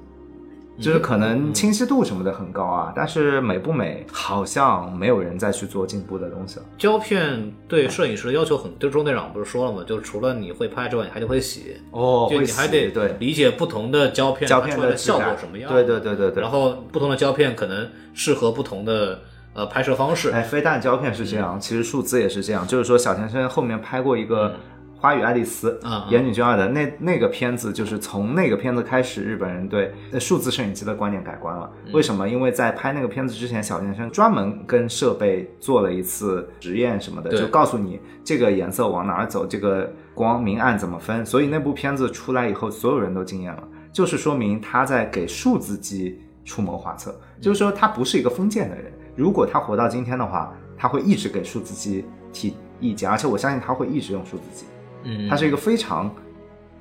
[0.80, 6.64] 就是可能清晰度什么的很高啊，但是美不美好像没有人再去做进步的东西了。
[6.78, 9.84] 胶片对摄影师的要求很，就钟队长不是说了吗？
[9.86, 16.40] 就是除了你会拍之外，你还得会洗，哦就你还得对理解不同的胶片胶片拍出来的效果什么样，对对对对对。
[16.42, 19.20] 然后不同的胶片可能适合不同的
[19.52, 22.66] 呃拍摄方式，哎，非但胶片是这样，其实数字也是这样。
[22.66, 24.48] 就是说，小田生后面拍过一个
[25.00, 31.70] 《花与爱丽丝》嗯嗯岩井俊二的那那个片子，就是从那个片子开始，日本人对呃数字摄影机的观念改观了。
[31.86, 32.28] 嗯为什么？
[32.28, 41.24] 因为在拍那个片子之前，小田生专门跟设备做了一次实验什么的，就告诉你这个颜色往哪儿走，这个光明暗怎么分。
[41.24, 48.92] 所以那部片子出来以后，所有人都惊艳了，就是说明他在给数字机出谋划策，就是说他不是一个封建的人。
[49.16, 54.66] 如果他活到今天的话，他会一直给数字机提意见，而且我相信他会一直用数字机。
[55.04, 56.14] 嗯，他是一个非常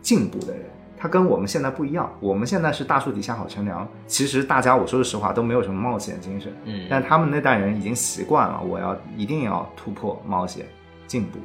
[0.01, 0.63] 进步的人，
[0.97, 2.11] 他跟我们现在不一样。
[2.19, 10.65] 我们现在是大树底下好乘凉，其实大家我说的实话都没有什么冒险精神，嗯，但他们那代人已经习惯了，我要一定要突破、冒险、
[11.07, 11.39] 进步。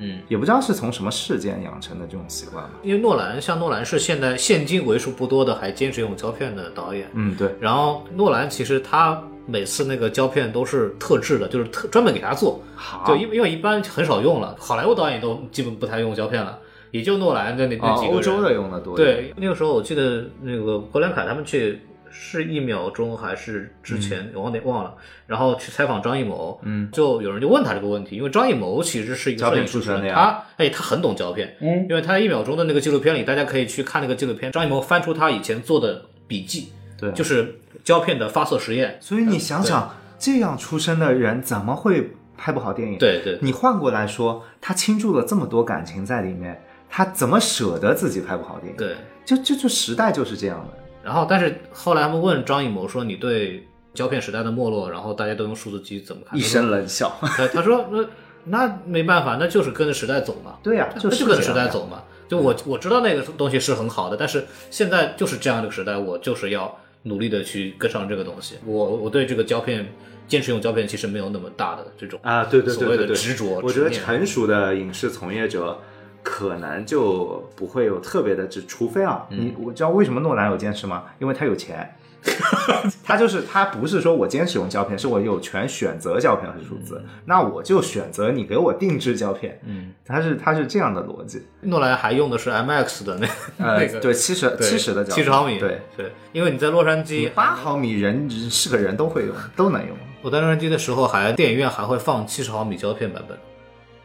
[0.00, 2.70] 嗯，也不知道是从什么事件养成的这种习惯吧。
[2.84, 9.20] 因为诺兰像诺兰是现在现今为数不多的还坚持用胶片的导演，嗯，对，然后诺兰其实他
[9.50, 16.58] 每次那个胶片都是特制的，就是特专门给他做，好，就因为因为一般很少用了，好莱坞导演都基本不太用胶片了，
[16.90, 18.16] 也就诺兰的那那啊，几个人。
[18.16, 18.94] 欧洲的用的多。
[18.94, 21.80] 对，那个时候我记得那个格兰凯他们去
[22.10, 24.94] 是一秒钟还是之前、我忘点忘了，
[25.26, 48.94] 然后去采访张艺谋，嗯，就有人就问他这个问题，因为张艺谋其实是一个胶片摄影出身出身的呀他哎他很懂胶片，嗯，因为他一秒钟的那个纪录片里，大家可以去看那个纪录片，张艺谋翻出他以前做的笔记，对，就是胶片的发射实验，所以你想想，这样出身的人怎么会拍不好电影？，对对你换过来说，他倾注了这么多感情在里面，他怎么舍得自己拍不好电影？，对。
[49.24, 50.78] 就就就时代就是这样的。
[51.02, 57.10] 然后，但是后来他们问张艺谋说：“你对胶片时代的没落，然后大家都用数字机怎么看？”一声冷笑。
[57.22, 58.04] 他 他说：“那
[58.44, 62.02] 那没办法，那就是跟着时代走嘛。”对呀、那就就是跟着时代走嘛。
[62.28, 68.56] 就我我知道那个东西是很好的，但是现在就是这样的一个时代，我就是要努力的去跟上这个东西。
[68.64, 69.86] 我我对这个胶片
[70.26, 73.60] 坚持用胶片其实没有那么大的这种啊，对对对对对，执着。
[73.62, 75.78] 我觉得成熟的影视从业者
[76.22, 81.04] 可能就不会有特别的执，除非啊，嗯你我知道为什么诺兰有坚持吗？
[81.18, 81.88] 因为他有钱。
[83.04, 89.58] 它就是他不是说我今天使用胶片，是我有权选择胶片还是数字，那我就选择你给我定制胶片。
[89.64, 91.42] 嗯，它是它是这样的逻辑。
[91.62, 93.26] 诺兰还用的是 MX 的那
[93.64, 99.96] 呃，那个对，七十七十的胶片，七十毫米，对，对，因为你在洛杉矶，八毫米人是个人都会用， 都能用。
[100.20, 103.38] 我在洛杉矶的时候还电影院还会放七十毫米胶片版本，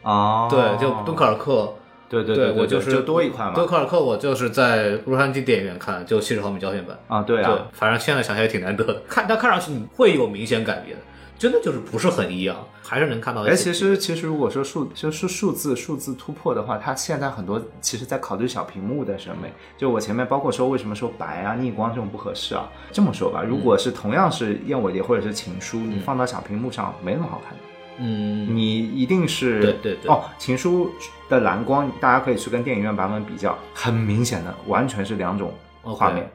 [0.02, 1.74] 哦对，就敦刻尔克。
[2.08, 3.52] 对对对，我就是就多一块嘛。
[3.54, 6.98] 敦刻尔克我就是在洛杉矶电影院看，就七十毫米胶片版。
[7.08, 11.00] 啊，对对啊，，反正现在想起来也挺难得的，看但看上去你会有明显感别的，
[11.38, 13.42] 真的就是不是很一样，还是能看到。
[13.42, 19.52] 哎，其实其实如果说数就是数字数字突破的话，它现在很多其实在考虑小屏幕的审美。
[19.76, 27.64] 就我前面包括说为什么说白啊、逆光这种不合适啊，这么说吧，如果是同样是燕尾蝶或者是情书，你放到小屏幕上没那么好看的。
[27.98, 30.90] 嗯，你一定是对对对哦，情书
[31.28, 36.30] 的蓝光，大家可以去跟电影院版本比较，很明显的完全是两种画面。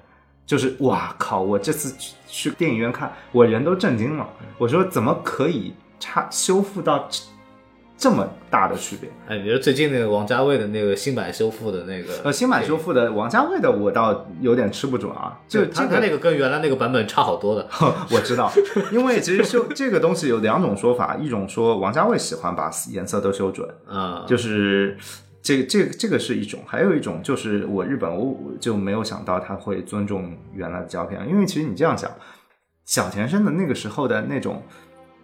[0.45, 1.41] 就是哇靠！
[1.41, 4.27] 我这次去去电影院看，我人都震惊了。
[4.57, 7.07] 我说怎么可以差修复到
[7.99, 9.07] 这这么大的区别？
[9.27, 17.67] 哎，比如最近那个王家卫的那个新版修复的那个，呃，新版修复的王家卫的我倒有点吃不准啊，就这个他他那个跟原来那个版本差好多的。
[18.09, 18.49] 我知道，
[18.91, 24.97] 因为其实修 这个东西有两种说法，一种说王家卫喜欢把颜色都修准，啊，就是
[25.43, 32.09] 这个这个这个是一种，还有一种就是我日本我我就没有想到他会尊重原来的胶片，因为其实你这样想，
[32.85, 34.63] 小田生的那个时候的那种。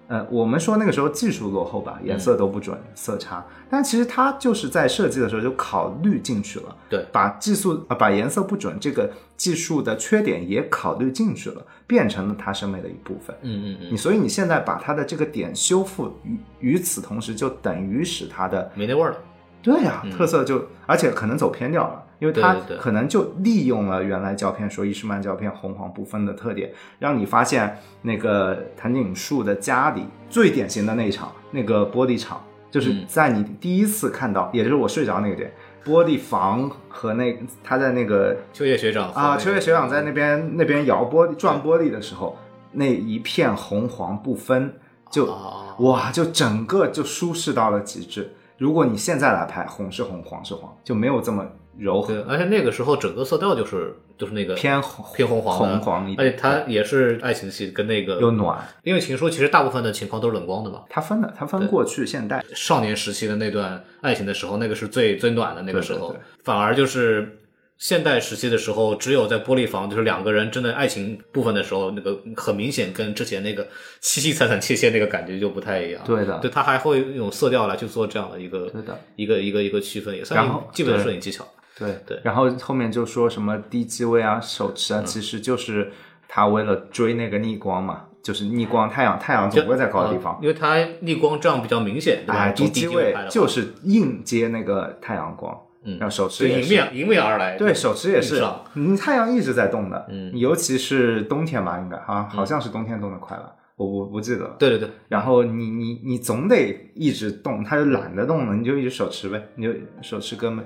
[0.08, 3.44] 呃，我们说那个时候技术落后吧，颜色都不准，色差。
[3.70, 13.36] 但其实它就是在设计的时候就考虑进去了，对把技术啊、把颜色不准这个技术的缺点也考虑进去了，变成了它审美的一部分。
[13.42, 19.18] 嗯嗯嗯，你所以你现在把它的这个点修复，与与此同时就等于使它的没那味儿了。
[19.64, 33.06] 对呀、特色就而且可能走偏掉了，因为它可能就利用了原来胶片说伊士曼胶片红黄不分的特点，让你发现那个藤井树的家里最典型的那一场那个玻璃厂，就是嗯。
[33.08, 35.52] 在你第一次看到，也就是我睡着那个点，
[35.84, 42.38] 玻璃房和那他在那个秋叶学长啊，秋叶学长在那边那边摇玻璃转玻璃的时候，
[42.72, 44.74] 那一片红黄不分，
[45.12, 48.34] 就、啊哇，就整个就舒适到了极致。
[48.58, 51.46] 如果你现在来拍，红是红，黄是黄，就没有这么
[51.78, 58.66] 柔和对，，而且那个时候整个色调就是就是那个偏红偏红黄红黄一点而且点，它也是爱情戏，跟那个又暖。
[58.84, 60.84] 因为情书其实大部分的情况都是冷光的嘛。
[60.90, 62.44] 它分的，它分过去、现代。
[62.54, 67.40] 少年时期的那段爱情的时候，那个是最最暖的那个时候，对对对反而就是
[67.78, 73.66] 现代时期的时候，只有在玻璃房，就是两个人真的爱情部分的时候，那个很明显跟之前那个
[74.02, 76.02] 凄凄惨惨切切那个感觉就不太一样。
[76.06, 81.46] 对的对，他还会用色调来去做这样的一个对的一个一个一个区分，也算基本的摄影技巧。
[81.78, 81.98] 对。
[82.06, 82.20] 对。
[82.24, 84.98] 然后后面就说什么低机位啊、手持嗯。
[84.98, 85.92] 啊，其实就是
[86.28, 90.36] 他为了追那个逆光嘛，就是逆光，太阳太阳总会在高的地方。
[90.36, 92.36] 呃，因为它逆光这样比较明显，对吧？
[92.36, 95.98] 哎，低机位就是硬接那个太阳光，嗯。
[96.00, 96.62] 然后手持也是。
[96.62, 97.58] 迎面迎面而来。
[97.58, 98.36] 对，手持也是。
[98.36, 100.32] 硬上，你太阳一直在动的，嗯。
[100.36, 104.46] 尤其是冬天吧，应该啊，好像是冬天动的快了，我我不记得。
[104.46, 104.56] 了。
[104.58, 110.64] 对对对，然后你你你总得一直动，他就懒得动了，你就一直手持呗，你就手持跟呗。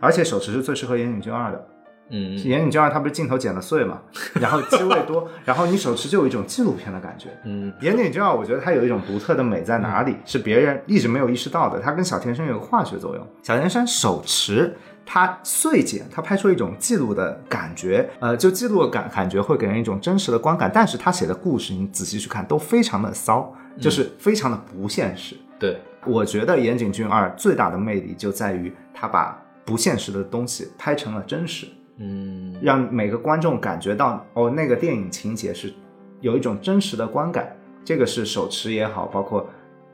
[0.00, 1.66] 而且手持是最适合岩井俊二的，
[2.10, 4.00] 嗯，岩井俊二他不是镜头剪了碎嘛，
[4.40, 7.28] 然后机位多， 然后你手持就有一种纪录片的感觉。
[7.44, 11.78] 嗯，岩井俊二，我觉得他有一种独特的美在哪里，是别人一直没有意识到的。
[11.78, 13.26] 他跟小田生有个化学作用。
[13.42, 14.74] 小田生手持，
[15.04, 20.70] 他碎剪，他拍出一种记录的感觉，呃，就记录的感感觉会给人一种真实的观感。
[20.72, 25.36] 但是他写的故事，你仔细去看，都非常的骚，就是非常的不现实。
[25.58, 31.66] 对，我觉得岩井俊二最大的魅力就在于他把不现实的东西拍成了真实。
[31.98, 35.72] 嗯，让每个观众感觉到哦，那个电影情节是
[36.20, 37.56] 有一种真实的观感。
[37.84, 39.48] 这个是手持也好，包括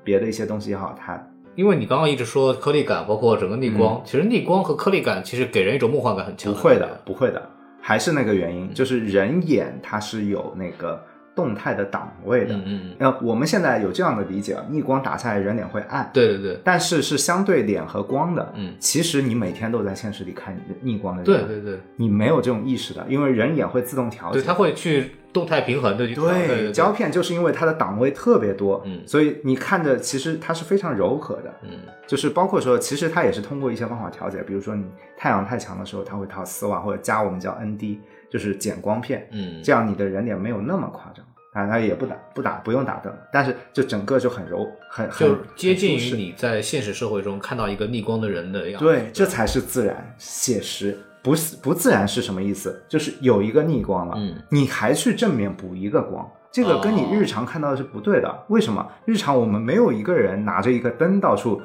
[0.05, 1.21] 别的一些东西也好，它
[1.55, 6.53] 因为你刚刚一直说颗粒感，包括整个逆光，其实逆光和颗粒感其实给人一种梦幻感很强。
[6.53, 7.51] 嗯不会的，不会的，
[7.81, 11.03] 还是那个原因，就是人眼它是有那个
[11.37, 12.55] 动态的档位的。
[12.57, 16.59] 嗯嗯嗯，呃，我们现在有这样的理解，逆光打下来人脸会暗，对对对。
[16.65, 18.53] 但是是相对脸和光的。
[18.57, 18.75] 嗯。
[18.81, 21.79] 其实你每天都在现实里看逆光的人，对对对。
[21.97, 24.41] 你没有这种意识的，因为人眼会自动调节。
[24.41, 29.03] 对，它会去动态平衡的去调对对对胶片就是因为它的档位特别多，嗯。
[29.07, 31.79] 所以你看着其实它是非常柔和的，嗯。
[32.07, 34.85] 就是包括说，其实它也是通过一些方法调节，比如说你
[35.19, 37.99] 太阳太强的时候，它会套丝袜或者加我们叫 ND，
[38.31, 41.26] 就是减光片，嗯，这样你的人脸没有那么夸张。
[41.57, 48.85] 啊，它也不打不打不用打灯，但是就整个就很柔，很很就接近于你在现实社会中看到一个逆光的人的样子。
[48.85, 52.85] 对，这才是自然写实，不是不自然是什么意思？
[52.87, 58.45] 就是有一个逆光了，嗯，你还去正面补一个光，这个跟你哦日常看到的是不对的。
[58.49, 58.87] 为什么？
[59.07, 61.63] 日常我们没有一个人拿着一个灯到处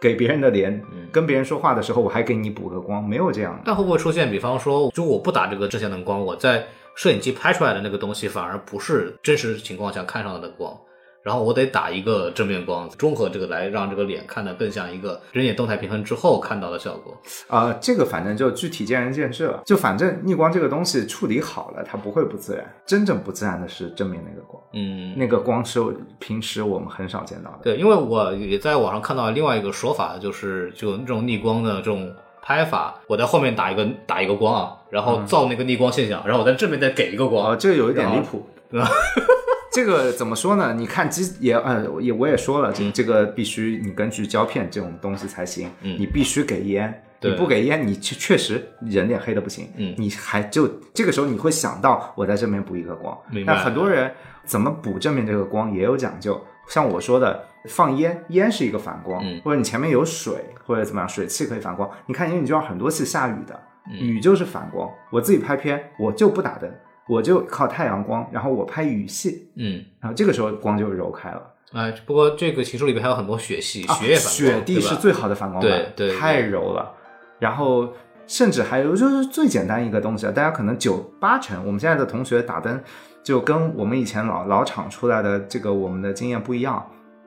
[0.00, 3.60] 给别人的脸，嗯跟别人说话的时候，我还给你补个光，没有这样的。
[3.66, 6.64] 但会不会出现，比方说，就我不打这个正向的光，我在
[6.96, 10.76] 摄影机拍出来的那个东西反而不是真实情况下看上的光，
[11.22, 17.18] 然后我得打一个正面光，综合这个来让这个脸看得更像一个人眼动态平衡之后看到的效果。
[17.48, 19.62] 啊、这个反正就具体见仁见智了。
[19.64, 22.64] 就反正逆光这个东西处理好了，它不会不自然。
[22.84, 25.80] 真正不自然的是正面那个光，嗯，那个光是
[26.18, 27.58] 平时我们很少见到的。
[27.62, 32.14] 对，因为我也在网上看到另外一个说法，就是就那种逆光的这种
[32.44, 37.52] 拍法，我在后面打一个打一个光啊，然后造那个逆光现象，然后我在正面再给一个光。
[37.52, 38.46] 啊，这个有一点离谱。
[39.72, 40.74] 这个怎么说呢？
[40.74, 45.96] 你看机也呃也我也说了，这这个必须你根据胶片这种东西才行，嗯。
[45.98, 47.30] 你必须给烟，对。
[47.30, 49.94] 你不给烟，你确确实人脸黑的不行，嗯。
[49.96, 53.54] 你还就这个时候你会想到我在正面补一个光，明白。
[53.54, 54.12] 但很多人
[54.44, 60.34] 怎么补正面这个光也有讲究，像我说的放烟，烟是一个反光，嗯或者你前面有水
[60.64, 63.60] 或者怎么样，水汽可以反光，你看因为你就要很多次下雨的，
[63.90, 66.70] 嗯雨就是反光，我自己拍片我就不打灯。
[67.06, 71.42] 我就靠太阳光，然后我拍雨戏，嗯，然后这个时候光就揉开了。
[71.74, 76.94] 哎，不过这个情书里面还有很多血系，啊血液反光，雪地是最好的反光板，对对对太柔了。
[77.38, 77.92] 然后
[78.26, 82.82] 甚至还有就是最简单一个东西啊，大家可能九八成我们现在的同学打灯
[83.22, 86.82] 就跟我们以前老老厂出来的这个我们的经验不一样。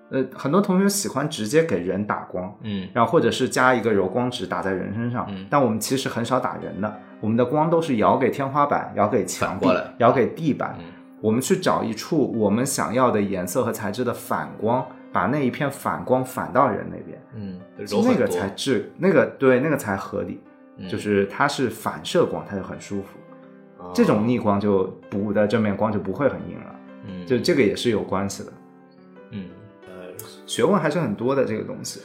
[0.09, 10.85] 呃，很多同学喜欢直接给人打光，嗯然后或者是加一个柔光纸打在人身上，嗯但我们其实很少打人的，我们的光都是摇给天花板、摇给墙壁反过来、摇给地板，嗯。
[11.19, 17.59] 我们去找一处我们想要的颜色和材质的反光，把那一片反光反到人那边，嗯，
[18.05, 20.39] 那个才治，那个对，那个才合理，
[20.77, 23.17] 嗯就是它是反射光，它就很舒服，
[23.79, 23.91] 哦。
[23.95, 26.75] 这种逆光就补的正面光就不会很硬了，
[27.07, 28.51] 嗯就这个也是有关系的，
[30.45, 32.01] 学问还是很多的这个东西。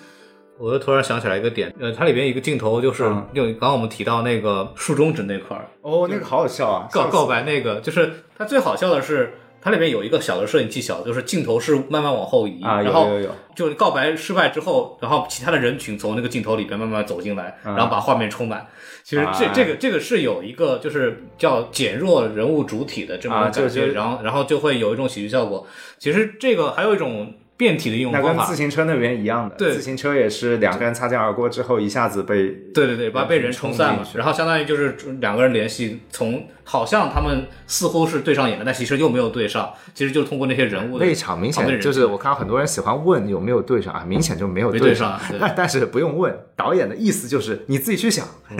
[0.58, 6.88] 我又突然想起来一个点，呃，它里边一个镜头就是嗯就刚刚我们提到那个竖中指那块儿哦，那个好好笑啊！
[6.92, 9.34] 告告白那个，就是它最好笑的是。
[9.64, 18.66] 它里面有一个小的摄影技巧，就是镜头是慢慢往后移，啊，然后有有，就告白失败之后，然后其他的人群从那个镜头里边慢慢走进来，嗯然后把画面充满。
[19.04, 25.64] 其实这啊这个这个是有一个就是叫减弱人物主体的这么感觉，然后然后就会有一种喜剧效果。
[25.96, 28.28] 其实这个还有一种变体的应用方法。
[28.30, 29.72] 那跟自，行车那边一样的，对。
[29.72, 33.96] 自行车也是两个人擦肩而过之后，一下子被对对对，把被人冲散嘛。
[33.96, 34.18] 冲进，去。
[34.18, 48.26] 然后相当于就是两个人联系，从好像他们似乎是对上眼了，但其实又没有对上，其实就是通过那些人物的那一场明显就是我看到很多人喜欢问有没有对上啊，明显就没有对上但但是不用问，导演的意思就是你自己去想。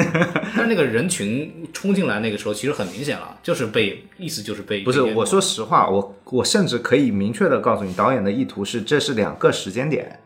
[0.54, 10.18] 但是那个人群冲进来那个时候，其实很明显了，就是被意思就是被不是，我说实话，我我甚至可以明确的告诉你，导演的意图是这是两个时间点，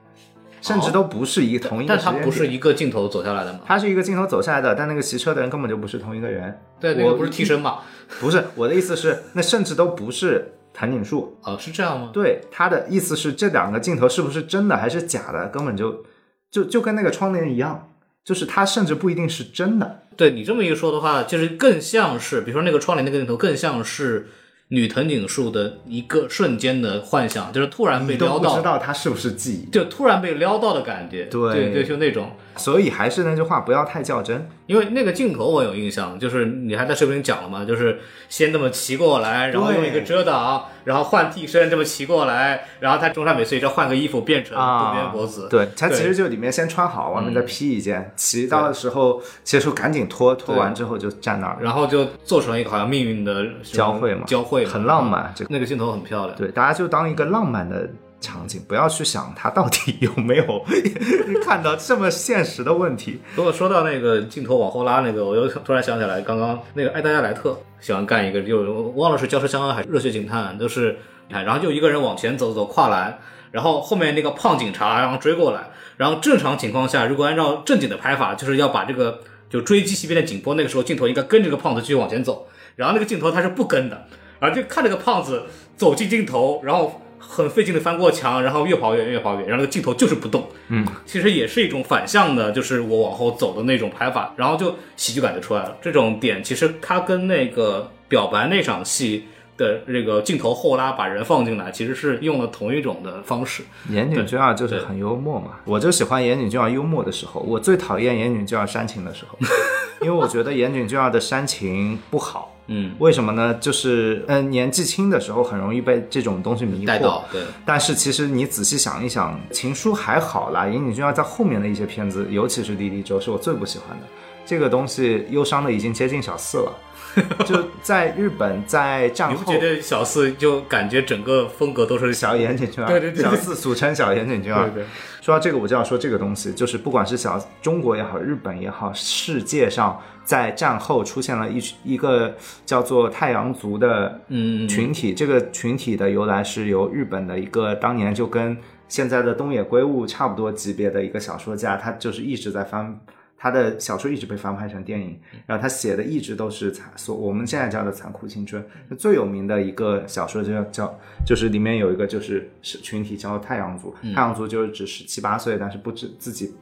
[0.61, 2.13] 甚至都不是一同一个但他。
[2.25, 3.61] 不是一个镜头走下来的吗？
[3.65, 6.61] 他是一个镜头走下来的，但那个骑车的人根本就不是同一个人。
[6.81, 7.79] 对，那我个不是替身嘛？
[8.21, 11.39] 不是我的意思是，那甚至都不是藤井树。
[11.43, 12.11] 哦，是这样吗？
[12.13, 16.05] 对，他的意思是这两个镜头是不是真的还是假的，根本就
[16.51, 17.89] 就就跟那个窗帘一样，
[18.25, 20.03] 就是它甚至不一定是真的。
[20.17, 24.29] 对你这么一说的话，就是更像是，比如说那个窗帘那个镜头，更像是
[24.69, 29.71] 女藤井树的一个瞬间的幻想，就是突然被撩到，不知道她是不是记忆。
[29.71, 31.27] 就突然被撩到的感觉。
[31.27, 32.33] 对对对，就那种。
[32.57, 34.49] 所以还是那句话，不要太较真。
[34.67, 56.37] 因为那个镜头我有印象，就是你还在视频里讲了嘛，就是先这么骑过来，然后用一个遮挡，然后换替身这么骑过来，然后他中山美穗再换个衣服变成渡边博子，啊对，他其实就里面先穿好，外面再披一件，骑到的时候，结束赶紧脱，脱完之后就站那儿，然后就做成一个好像命运的交汇嘛交汇很浪漫这个那个镜头很漂亮。
[56.37, 57.89] 对，大家就当一个浪漫的
[58.21, 60.65] 场景，不要去想它到底有没有
[61.45, 63.21] 看到这么现实的问题。
[63.35, 68.63] 如果说到那个镜头往后拉那个，我又突然想起来，刚刚那个艾达加莱特喜欢干一个，就
[68.97, 73.19] 忘了是交车相安还是热血警探，都是你看，然后就一个人往前走走跨栏，
[73.53, 79.21] 然后后面那个胖警察然后追过来，然后正常情况下，如果按照正经的拍法，就是要把这个
[79.51, 84.07] 就追击西边的紧迫，那个时候镜头应该跟这个胖子继续往前走，然后那个镜头他是不跟的，
[84.41, 85.45] 然后就看这个胖子
[85.77, 87.03] 走进镜头，然后。
[87.29, 90.49] 很费劲的翻过墙，然后越跑越远，越跑越远，然后那个镜头就是不动。
[90.69, 95.77] 嗯，其实也是一种反向的，就是我往后走的那种拍法，然后就喜剧感就出来了。
[95.83, 99.27] 这种点其实它跟那个表白那场戏
[99.57, 103.65] 的这个镜头后拉把人放进来，其实是用了同一种的方式。
[103.91, 109.39] 岩井俊二就是很幽默嘛，我就喜欢岩井俊二幽默的时候，我最讨厌岩井俊二煽情的时候，
[110.01, 112.56] 因为我觉得岩井俊二的煽情不好。
[112.69, 113.55] 嗯，为什么呢？
[113.55, 117.23] 就是嗯、呃年纪轻的时候很容易被这种东西迷惑。
[117.31, 124.07] 对，但是其实你仔细想一想，《情书》还好啦，岩井俊二在后面的一些片子，尤其是《莉莉周》，是我最不喜欢的。
[124.45, 126.73] 这个东西忧伤的已经接近小四了，
[127.45, 134.71] 就在日本，在战后你不觉，得小四就感觉整个风格都是小岩井俊二，对对对小四俗称小岩井俊二。
[134.71, 134.87] 对对
[135.21, 142.35] 说到这个，我就要说这个东西，就是不管是小中国也好，日本也好，世界上在战后出现了一一个
[142.67, 145.15] 叫做太阳族的嗯群体。
[145.15, 148.55] 这个群体的由来是由日本的一个当年就跟
[148.89, 153.01] 现在的东野圭吾差不多级别的一个小说家，他就是一直在翻。
[153.39, 158.65] 他的小说一直被翻拍成电影，然后他写的一直都是残所我们现在叫的残酷青春。
[158.99, 166.55] 最有名的一个小说就叫叫就是里面有一个就是是群体叫太阳族，太阳族就是指十七八岁，但是不知自己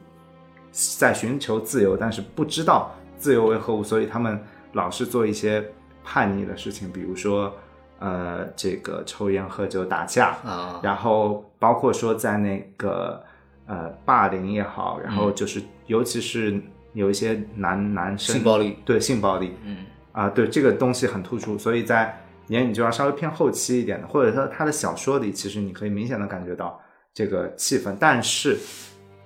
[0.99, 2.93] 在寻求自由，但是不知道
[3.25, 4.39] 自由为何物，所以他们
[4.73, 5.65] 老是做一些
[6.03, 7.51] 叛逆的事情，比如说
[7.97, 13.19] 呃这个抽烟喝酒打架，啊，然后包括说在那个
[13.65, 16.61] 呃霸凌也好，然后就是、尤其是
[16.93, 19.77] 有一些男男生性暴力，对性暴力，嗯。
[20.11, 26.79] 啊，对这个东西很突出，所以在言语就要稍微偏后期一点的，或者说他的小说里，其实你可以明显的感觉到
[27.13, 28.57] 这个气氛，但是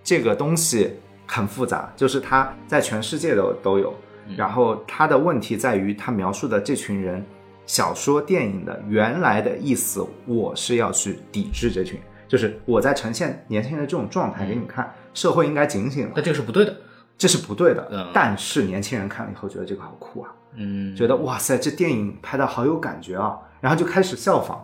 [0.04, 0.96] 这个东西
[1.32, 3.94] 很复杂，就是它在全世界都都有，
[4.36, 7.24] 然后它的问题在于它描述的这群人，
[7.68, 16.76] 小说、电影的原来的意思，我是要去抵制这群，就是我在呈现年轻人的这种状态给你看，社会应该警醒了，但这个是不对的，
[17.16, 18.10] 这是不对的，嗯。
[18.12, 20.34] 但是年轻人看了以后觉得这个好酷啊。
[20.56, 24.58] 嗯，觉得哇塞，这电影拍的好有感觉啊，然后就开始效仿，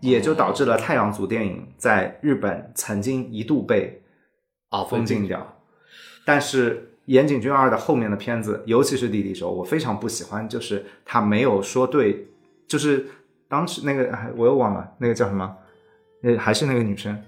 [0.00, 4.02] 也就导致了太阳族电影在日本曾经一度被
[4.68, 5.56] 啊封禁掉。
[6.24, 12.26] 但是岩井俊二的后面的片子，尤其是《弟弟手》，我非常不喜欢，就是他没有说对，
[12.66, 13.06] 就是
[13.48, 15.56] 当时那个哎我又忘了那个叫什么，
[16.20, 17.18] 那，还是那个女生，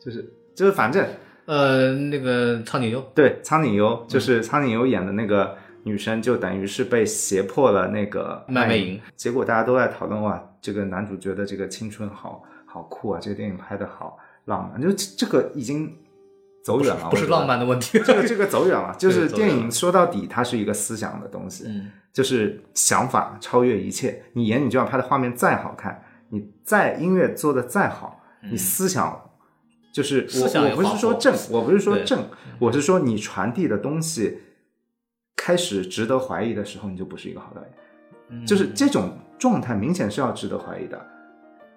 [0.00, 1.06] 就是就是反正
[1.44, 14.16] 呃那个苍井优，对，苍井优就是苍井优演的那个女生，就等于是被胁迫了那个卖媚淫，结果大家都在讨论哇，这个男主角的这个青春好好酷啊，这个电影拍的好
[14.46, 15.94] 浪漫，就这这个已经
[16.68, 21.90] 走远了，不是浪漫的问题，这个这个走远了， 就是电影说到底，它是一个思想的东西，嗯。
[22.12, 24.24] 就是想法超越一切。
[24.32, 28.20] 你演你就要拍的画面再好看，你再音乐做的再好，
[28.50, 29.30] 你思想
[29.92, 32.28] 就是我我不是说正，我不是说正，
[32.58, 34.40] 我是说你传递的东西
[35.36, 37.70] 开始值得怀疑的时候，你就不是一个好导演。
[38.30, 38.44] 嗯。
[38.44, 41.00] 就是这种状态明显是要值得怀疑的，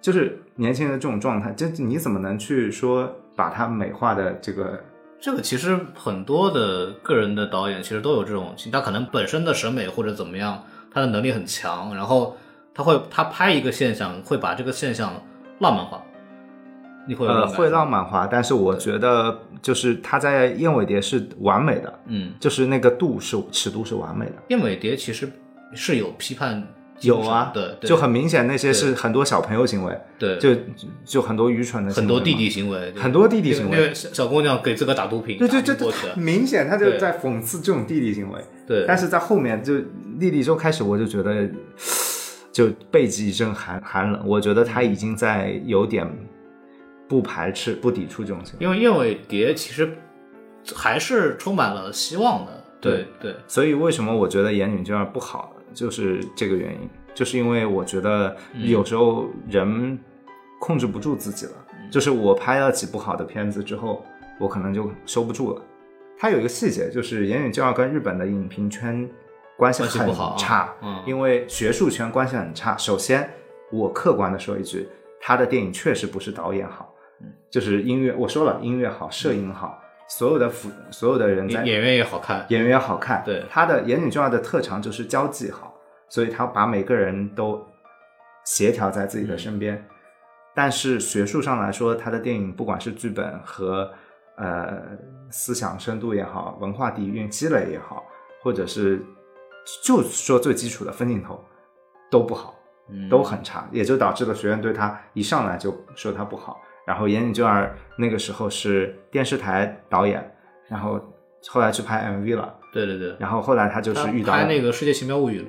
[0.00, 4.78] 就是年轻人的这种状态，就你怎么能去说把它美化的这个？
[5.20, 10.60] 这个其实很多的个人的导演其实都有这种，他可能本身的审美或者怎么样，
[10.92, 12.36] 他的能力很强，然后
[12.74, 15.12] 他会他拍一个现象，会把这个现象
[15.60, 16.02] 浪漫化。
[17.06, 24.32] 你会呃，会浪漫化，但是我觉得就是他在《燕尾蝶》是完美的，嗯，就是那个度是尺度是完美的。
[24.48, 25.28] 燕尾蝶其实
[25.74, 26.64] 是有批判
[27.02, 27.88] 有啊，对，对。
[27.88, 30.56] 就很明显那些是很多小朋友行为，对，就
[31.04, 33.76] 就很多愚蠢的行为很多弟弟行为，很多弟弟行为。
[33.76, 38.40] 那个小小姑娘给自个儿打毒品，对对，打这进过去了，明显他就在讽刺这种弟弟行为。
[38.66, 39.74] 对，但是在后面就
[40.18, 41.48] 莉莉周开始，我就觉得
[42.52, 44.22] 就背脊一阵寒寒冷。
[44.26, 46.08] 我觉得他已经在有点
[47.08, 48.64] 不排斥、不抵触这种行为。
[48.64, 49.96] 因为燕尾蝶其实
[50.74, 59.98] 还是充满了希望的，对对，所以为什么我觉得言语这样不好，就是这个原因，就是因为我觉得有时候人
[60.60, 61.52] 控制不住自己了。
[61.90, 64.02] 就是我拍了几部好的片子之后，
[64.40, 65.62] 我可能就收不住了。
[66.16, 69.06] 它有一个细节，就是言语就要跟日本的影评圈
[69.58, 72.76] 关系很差，嗯因为学术圈关系很差。
[72.78, 73.28] 首先，
[73.70, 74.88] 我客观的说一句，
[75.20, 76.94] 他的电影确实不是导演好，
[77.50, 83.44] 就是音乐，我说了，音乐好，摄影好，所有的辅，所有的人在演演员也好看，演员也好看，对。
[83.48, 85.74] 他的言语重要的特长就是交际好，
[86.08, 87.64] 所以他把每个人都
[88.44, 89.82] 协调在自己的身边。
[90.54, 93.90] 但是学术上来说，他的电影不管是剧本和
[94.36, 94.82] 呃
[95.30, 98.04] 思想深度也好，文化底蕴积累也好，
[98.42, 99.02] 或者是
[99.82, 101.42] 就说最基础的分镜头
[102.10, 102.54] 都不好，
[102.90, 103.08] 嗯。
[103.08, 106.60] 都很差，也就导致了学院对他一上来就说他不好。
[106.86, 110.34] 然后岩井俊二那个时候是电视台导演，
[110.68, 111.00] 然后
[111.48, 115.46] 后来去拍 MV 了，对对对，然后后来他就是遇到了拍那个《世界奇妙物语》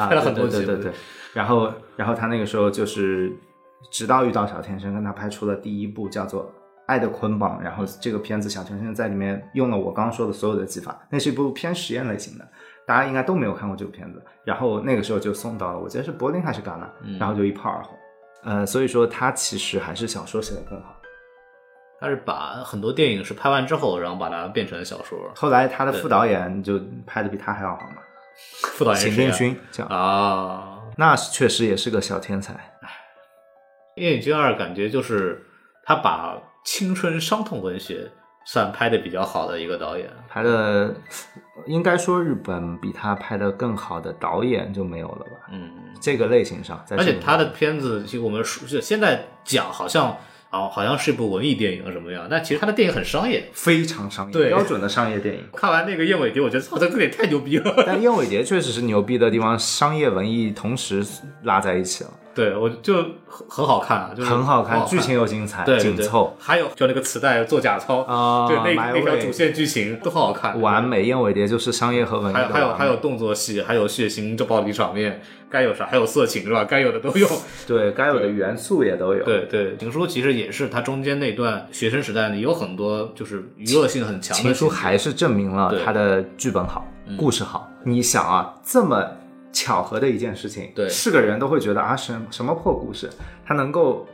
[0.00, 0.92] 啊， 拍了很多集，对对对对，
[1.32, 3.32] 然后然后他那个时候就是
[3.90, 6.52] 直到遇到小天生，跟他拍出了第一部叫做
[6.86, 12.46] 爱的捆绑，然后这个片子小天生在里面用了我刚刚说的所有的技法，那是一部偏实验类型的，
[12.86, 14.22] 大家应该都没有看过这部片子。
[14.44, 17.96] 然后那个时候就送到了，我记得是柏林还是戛纳，然后就一炮而红。
[18.44, 20.96] 呃，所以说他其实还是小说写的更好。
[22.00, 25.18] 他是把很多电影是拍完之后，然后把它变成小说。
[25.34, 27.96] 后来他的副导演就拍的比他还要好嘛，
[28.76, 32.52] 副导演是谁啊邢定勋这样，啊，那确实也是个小天才。
[33.94, 35.46] 《夜影君二》感觉就是
[35.84, 38.10] 他把青春伤痛文学
[38.44, 40.08] 算拍的比较好的一个导演。
[40.28, 40.94] 拍的
[41.66, 45.48] 应该说日本比他拍的更好的导演就没有了吧？
[45.50, 50.16] 嗯，这个类型上，在而且他的片子，其实我们说就现在讲好像
[50.54, 53.44] 啊，好像是一部文艺电影什么样，但其实他的电影很商业。
[53.52, 55.40] 非常商业，对标准的商业电影。
[55.56, 57.82] 看完那个《燕尾蝶》，我觉得操，这个也太牛逼了。
[57.84, 61.04] 但《燕尾蝶》确实是牛逼的地方，商业文艺同时
[61.42, 62.94] 拉在一起了，对，我就
[63.26, 71.02] 很很好看啊，就是很好看，剧情又精彩，对紧凑还有就那个磁带做假钞啊对那那条主线剧情都很好看，完美。
[71.06, 75.20] 《燕尾蝶》就是商业和文艺还有还有还有动作戏，还有血腥这暴力场面，
[75.54, 76.64] 该有啥还有色情是吧？
[76.64, 77.28] 该有的都有。
[77.64, 79.24] 对该有的元素也都有。
[79.24, 86.84] 对对，情书其实也是它中间那段学生时代呢，有很多就是娱乐性很强的情书还是证明了对嗯他的剧本好，
[87.16, 87.70] 故事好。
[87.84, 89.08] 你想啊，这么
[89.52, 93.08] 巧合的一件事情，对是个人都会觉得啊，什什么破故事，
[93.46, 94.04] 他能够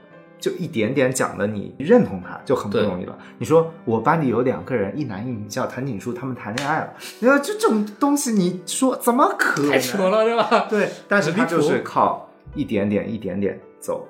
[0.41, 3.17] 就一点点讲的你认同他，就很不容易了。
[3.39, 9.71] 你说我班里有两个人，一男一女叫谭锦书，他们谈恋爱了，你说这种东西，你说怎么可能？
[9.71, 10.67] 太扯了，对吧？
[10.71, 14.09] 对，但是他就是靠一点点一点点走，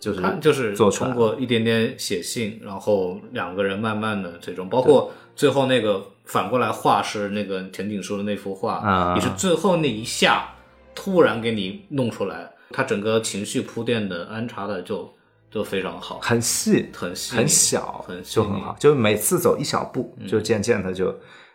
[0.00, 10.48] 就是他就是做通过一点点写信，然后两个人慢慢的这种，包括最后那个反过来画是那个田景书的那幅画，啊也是最后那一下
[10.94, 15.12] 突然给你弄出来，他整个情绪铺垫的安插的就
[15.50, 21.14] 就非常好，很细，很细很小，很就很好，就每次走一小步，就渐渐的就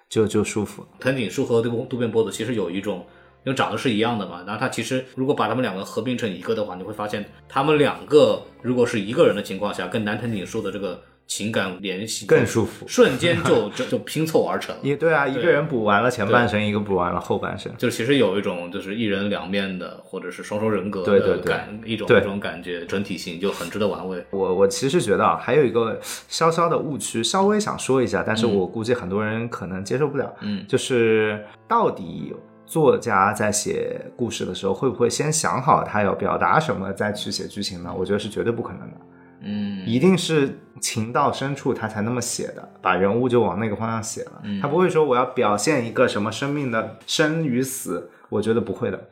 [0.10, 0.86] 就就舒服。
[1.00, 3.06] 藤井树和渡渡边波子其实有一种，
[3.46, 14.76] 因为长得是一样的嘛，然后他其实如果把他们两个合并成一个的话，你会发现他们两个如果是一个人的情况下，跟南藤井树的这个情感联系更舒服瞬间就 就就拼凑而成。
[14.82, 17.72] 也对啊，一个人补完了前半生，一个补完了后半生。
[17.78, 24.24] 就其实有一种就是一人两面的，或者是双重人格对对对的感一种对一种感觉，整体性就很值得玩味。
[24.32, 30.32] 我我其实觉得啊，还有一个稍稍的误区，稍微想说一下，但是我估计很多人可能接受不了。
[30.42, 32.34] 嗯就是到底
[32.66, 37.94] 作家在写故事的时候，会不会先想好他要表达什么，再去写剧情呢？
[37.98, 38.98] 我觉得是绝对不可能的。
[39.44, 44.42] 嗯一定是情到深处他才那么写的，把人物就往那个方向写了。
[44.62, 49.10] 他不会说我要表现一个什么生命的生与死，我觉得不会的。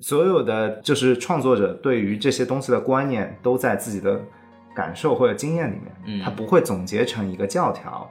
[0.00, 4.20] 所有的就是创作者对于这些东西的观念都在自己的
[4.74, 8.08] 感受或者经验里面，他不会总结成一个教条。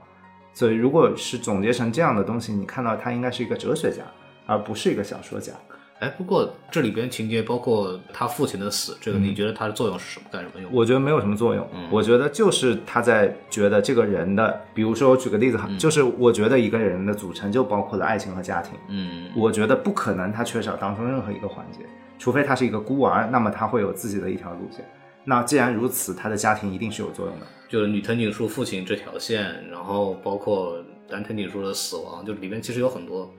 [0.52, 4.04] 所以如果是总结成这样的东西，你看到他应该是一个哲学家，
[4.46, 5.54] 而不是一个小说家。
[6.00, 10.26] 哎，不过这里边情节包括他父亲的死，这个嗯你觉得它的作用是什么？
[10.32, 10.72] 干什么用？
[10.74, 11.68] 我觉得没有什么作用。
[11.92, 18.74] 我觉得就是他在觉得这个人的，比如说我举个例子哈，就是我觉得一个人的组成就包括了爱情和家庭。
[18.88, 21.80] 嗯我觉得不可能他缺少当中任何一个环节，
[22.18, 24.86] 除非他是一个孤儿，那么他会有自己的一条路线。
[25.26, 27.46] 那既然如此，他的家庭一定是有作用的。
[27.68, 30.78] 就是女藤井树父亲这条线，然后包括
[31.10, 33.32] 男藤井树的死亡，就里面其实有很多，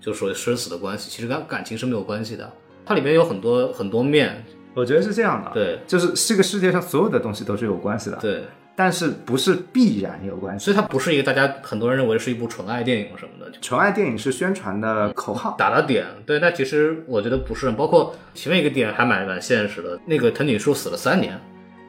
[0.00, 2.50] 就所谓生死的关系，其实跟感情是没有关系的。
[2.86, 4.44] 它里面有很多很多面，
[4.74, 8.42] 我觉得是这样的，，对就是这个世界上所有的东西都是有关系的，，对，
[8.74, 10.64] 但是不是必然有关系。
[10.64, 16.06] 所以它不是一个大家很多人认为是一部纯爱电影什么的，纯爱电影是宣传的口号，打了点。
[16.26, 21.38] 对，但其实我觉得不是，包括前面一个点还蛮蛮现实的，那个藤井树死了三年，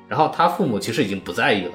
[0.07, 1.71] 然后他父母其实已经不在意了。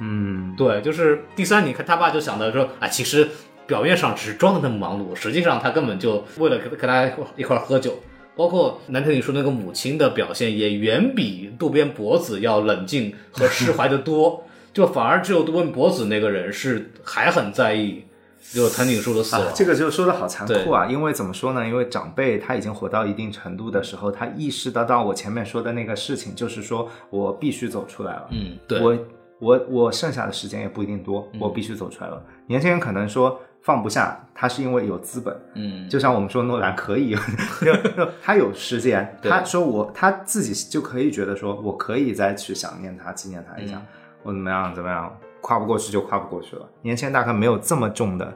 [0.00, 3.28] 嗯，对，就是第三，你看他爸就想到说啊，其实
[3.70, 7.94] 表面上只是装的那么忙碌，实际上他根本就为了跟跟他一块一块儿喝酒。
[8.36, 14.42] 包括南藤你说那个母亲的表现，也远比渡边博子要冷静和释怀的多。
[14.74, 18.04] 就反而只有渡边博子那个人是还很在意，
[18.52, 19.44] 就藤井树的死亡。
[19.44, 20.86] 啊，这个就说的好残酷啊！
[20.86, 21.66] 因为怎么说呢？
[21.66, 28.28] 因为长辈他已经活到一定程度的时候，他意识得到我前面说的那个事情，就是说我必须走出来了。
[28.30, 28.98] 嗯，对，我
[29.40, 32.22] 我我剩下的时间也不一定多，我必须走出来了。
[32.46, 37.16] 年轻人可能说放不下，他是因为有资本，嗯，就像我们说诺兰可以，
[38.22, 43.80] 他有时间，他说我他自己就可以觉得说我可以再去想念他、纪念他一下，
[44.22, 46.68] 我怎么样怎么样，跨不过去就跨不过去了。
[46.82, 48.32] 年轻人大概没有这么重的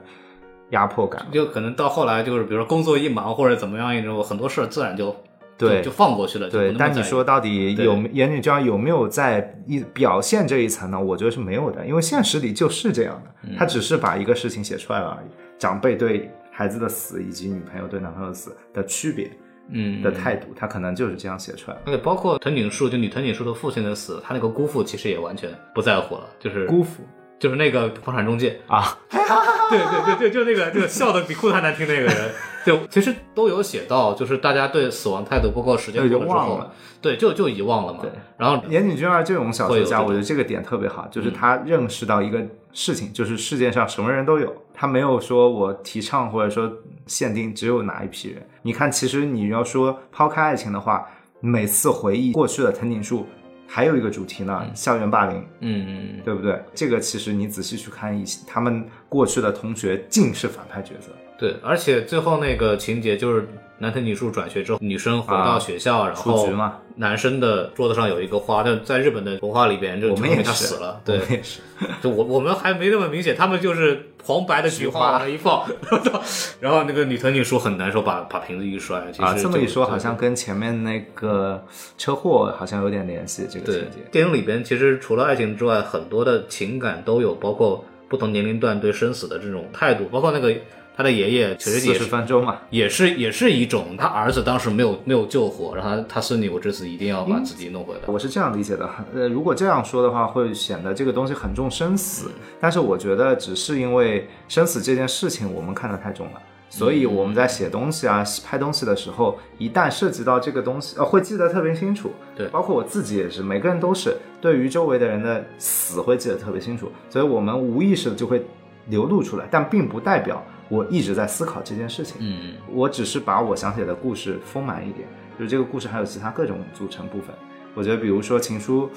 [0.71, 1.27] 压迫感。
[1.33, 5.15] 就可能到后来就是比如说工作一忙或者怎么样一种，很多事自然就
[5.57, 6.49] 对就就放过去了。
[6.49, 11.01] 对，但你说到底有没言语这样有没有在一表现这一层呢？
[11.01, 15.27] 我觉得是没有的，因为现实里就是这样的，嗯他只是把一个事情写出来了而已。
[15.59, 19.31] 长辈对孩子的死以及女朋友对男朋友的死的区别
[19.71, 21.83] 嗯的态度，他可能就是这样写出来的。
[21.87, 27.03] 而且包括藤井树，就女藤井树的父亲的死，他那个姑父其实也完全不在乎了，就是姑父
[27.39, 32.31] 就是那个房产中介，啊， 对对对对，就那个就笑的比哭的还难听那个人，
[32.65, 38.01] 就其实都有写到，就是大家对死亡态度，包括时间对就过了之后忘了，对，就就遗忘了嘛。
[38.03, 42.43] 对，然后岩井俊二这种小说家，我觉得这个点特别好，就是他认识到一个
[42.73, 46.73] 事情，就是世界上什么人都有，他没有说我提倡或者说
[47.07, 48.43] 限定只有哪一批人。
[48.63, 51.07] 你看，其实你要说抛开爱情的话，
[51.41, 53.27] 每次回忆过去的藤井树，
[53.69, 56.59] 还有一个主题呢，校园霸凌，嗯，对不对？
[56.75, 61.11] 这个其实你仔细去看一些，他们过去的同学尽是反派角色。
[61.45, 63.47] 对，而且最后那个情节就是
[63.79, 66.49] 男藤女树转学之后，女生回到学校，然后
[66.97, 71.61] 男生的桌子上有一个花，但在日本的文化里边，就我们也是死了，对，们也是，
[72.01, 75.67] 就我我们还没那么明显，他们就是黄白的菊花往那一放，
[76.61, 79.05] 然后那个女藤女树很难受，把把瓶子一摔。
[79.11, 81.63] 其实啊，这么一说，好像跟前面那个
[81.99, 83.99] 车祸好像有点联系，这个情节。
[84.13, 90.55] 电影里边，其实除了爱情之外，很多的情感都有，包括不同年龄段对生死的这种态度，包括那个
[90.97, 98.01] 他的爷爷，也是分钟嘛，也是也是一种，他儿子当时没有没有救活，然后他他孙女，我这次一定要把自己弄回来。
[98.07, 102.31] 我是这样理解的，呃，如果这样说的话，会显得这个东西很重生死。
[102.61, 106.41] 但是我觉得，只是因为生死这件事情我们看得太重了，
[106.71, 112.13] 所以我们在写东西啊、拍东西的时候，一旦涉及到这个东西，呃，会记得特别清楚。
[112.37, 118.45] 对包括我自己也是，每个人都是对于周围的人的死会记得特别清楚，所以我们无意识的就会
[118.87, 122.17] 流露出来，但并不代表我一直在思考这件事情。
[122.21, 125.09] 嗯，我只是把我想写的故事丰满一点，
[125.39, 127.35] 就是这个故事还有其他各种组成部分。
[127.75, 128.89] 我觉得，比如说《情书》，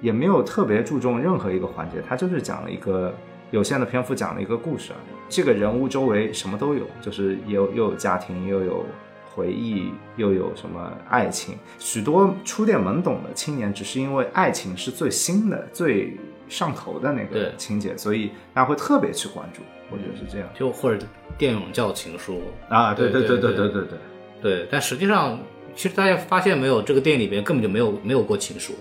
[0.00, 3.14] 也没有特别注重任何一个环节，它就是讲了一个
[3.50, 4.92] 有限的篇幅讲了一个故事。
[5.28, 8.86] 这个人物周围什么都有，就是也有又有家庭，又有
[9.34, 11.56] 回忆，又有什么爱情。
[11.78, 16.16] 许多初恋懵懂的青年，只是因为爱情是最新的、最
[16.50, 19.62] 上头的那个情节，所以大家会特别去关注。
[19.92, 21.04] 我觉得是这样就或者
[21.36, 23.98] 电影叫情书，啊，对对对对对对对
[24.40, 24.68] 对。
[24.70, 25.36] 但实际上，
[25.74, 28.74] 其实大家发现没有，这个电影里边根本就没有没有过情书，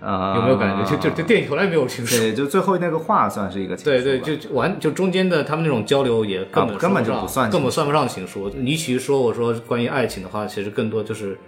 [0.00, 0.90] 啊，有没有感觉？
[0.90, 2.16] 就就这电影从来没有情书。
[2.16, 8.50] 对，就最后那个话算是一个情书对对，就就完就中间的他们那种交流也根本啊根本就不算根本算不上情书。
[8.56, 11.38] 你与其说我说关于爱情的话，其实更多就是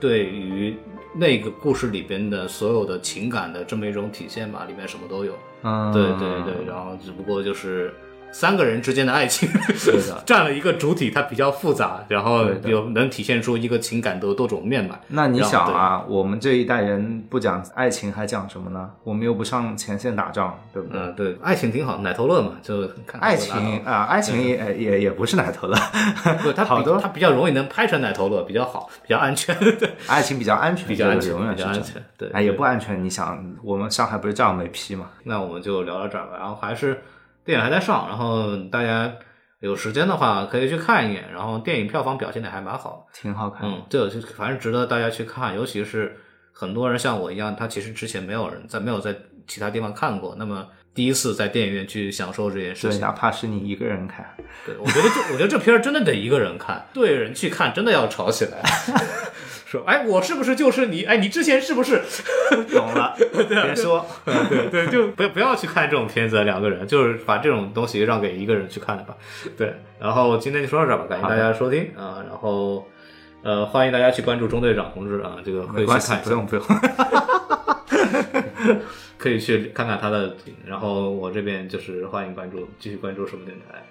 [0.00, 0.76] 对于
[1.14, 5.38] 那个故事里边的所有的情感的这么一种体现吧，里面什么都有。
[5.62, 7.94] 嗯，对对对，然后只不过就是
[8.32, 9.48] 三个人之间的爱情
[10.24, 14.98] 占了一个主体，它比较复杂，然后有能体现出一个情感的多种面貌。
[15.08, 18.90] 那你想啊，我们这一代人不讲爱情还讲什么呢？
[19.04, 21.00] 我们又不上前线打仗，对不对？
[21.00, 25.76] 嗯，对，爱情挺好，奶头乐嘛，就看爱情啊，爱情也也也不是奶头乐，
[26.42, 33.02] 不，它好多比它比较容易能拍成奶头乐，比较好，比较安全，对， 爱情比较安全，比较安全永远是安全对哎，也不安全。
[33.04, 35.06] 你想，我们上海不是照样没批嘛？
[35.24, 36.36] 那我们就聊到这儿吧。
[36.38, 37.02] 然后还是
[37.44, 39.12] 电影还在上，然后大家
[39.60, 41.30] 有时间的话可以去看一眼。
[41.32, 43.76] 然后电影票房表现的还蛮好，挺好看的。
[43.76, 46.16] 嗯，对就反正值得大家去看，尤其是
[46.52, 49.14] 很多人像我一样，他其实之前没有人在没有在
[49.46, 53.00] 其他地方看过，那么第一次在电影院去享受这件事对，情。
[53.00, 54.24] 哪怕是你一个人看，
[54.64, 58.62] 对，我觉得这我觉得这片儿真的得一个人看，对人去看真的要吵起来。
[59.72, 61.04] 说，哎，我是不是就是你？
[61.04, 62.02] 哎，你之前是不是？
[62.74, 63.16] 懂了，
[63.48, 64.04] 别说。
[64.24, 69.16] 对对，就不要不要去看这种片子，两个人就是把这种东西让给一个人去看吧。
[69.56, 72.86] 对，然后今天就说到这儿吧，感谢大家收听啊，然后
[73.42, 76.64] 呃，欢迎大家去关注中队长同志啊，这个可以去没关系看，不用不 用。
[79.16, 80.36] 可以去看看他的。
[80.66, 83.82] 然后我这边就是欢迎关注，继续关注什么电台，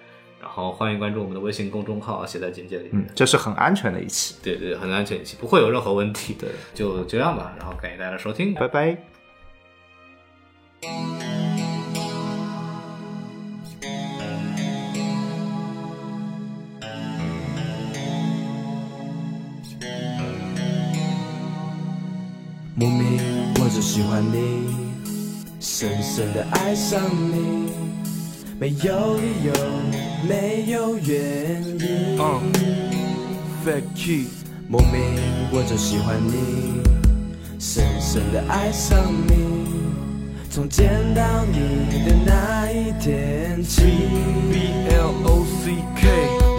[0.42, 2.94] 然后欢迎关注我们的微信公众号，写在简介里面。
[2.94, 4.34] 嗯，这是很安全的一期。
[4.42, 6.34] 对对，很安全一期，不会有任何问题。
[6.36, 8.98] 对，就这样吧，然后感谢大家的收听，拜拜。
[22.74, 23.20] 莫名
[23.60, 24.74] 我就喜欢你，
[25.60, 27.00] 深深的爱上
[27.30, 27.72] 你，
[28.58, 29.52] 没有理由，
[30.26, 32.18] 没有原因。
[33.64, 34.26] Fat key，
[34.68, 35.00] 莫名
[35.52, 36.82] 我就喜欢你，
[37.58, 39.61] 深深的爱上你，
[40.52, 43.80] 从见到你的那一天起。
[44.52, 46.02] B L O C K，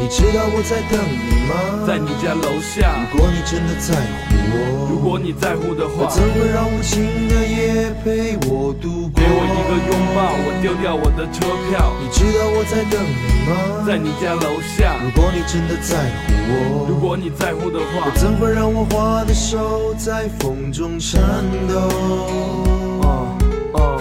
[0.02, 1.86] 你知道我在等你吗？
[1.86, 3.06] 在你家楼下。
[3.14, 9.22] 如果你真的在乎我，如果你在乎的话，我怎会让无情的夜陪我度过？
[9.22, 11.94] 给我一个拥抱，我丢掉我的车票。
[12.02, 13.86] 你知道我在等你吗？
[13.86, 14.98] 在你家楼下。
[15.04, 21.22] 如果你真的在乎我，如果你在乎的话我，怎会让我花的手在风中颤
[21.70, 22.83] 抖？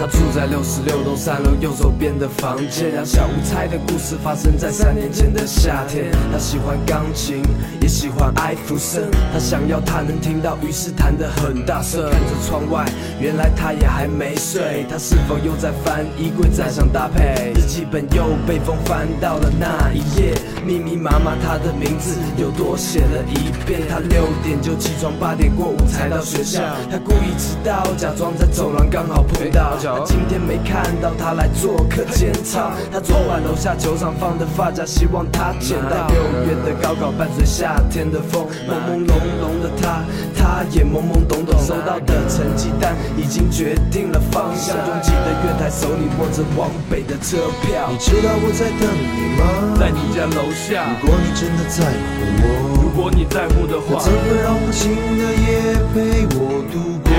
[0.02, 2.90] 他住在六十六栋三楼右手边的房间。
[2.90, 6.10] 两小无猜的故事发生在三年前的夏天。
[6.32, 7.40] 他喜欢钢琴，
[7.80, 9.08] 也喜欢艾弗森。
[9.32, 12.10] 他想要他能听到，于是弹得很大声。
[12.10, 12.84] 看着窗外，
[13.20, 14.84] 原来他也还没睡。
[14.90, 17.52] 他是否又在翻衣柜，再想搭配？
[17.54, 20.34] 日记本又被风翻到了那一页，
[20.66, 23.82] 密密麻麻他的名字又多写了一遍。
[23.88, 26.60] 他六点就起床，八点过五才到学校。
[26.90, 29.78] 他故意迟到，假装在走廊刚好碰到。
[29.92, 32.72] 他今天没看到他来做客检查。
[32.90, 36.08] 他昨晚楼下球场放的发夹，希望他捡到。
[36.08, 36.16] 六
[36.46, 39.12] 月的高考伴随夏天的风，朦朦胧
[39.42, 40.02] 胧的他，
[40.34, 41.60] 他也懵懵懂懂。
[41.60, 44.74] 收到的成绩单已经决定了方向。
[44.76, 47.88] 拥挤的月台，手里握着往北的车票。
[47.90, 49.76] 你知道我在等你吗？
[49.78, 50.88] 在你家楼下。
[51.02, 52.44] 如果你真的在乎我，
[52.82, 57.11] 如果你在乎的话，怎会让无情的夜陪我度过？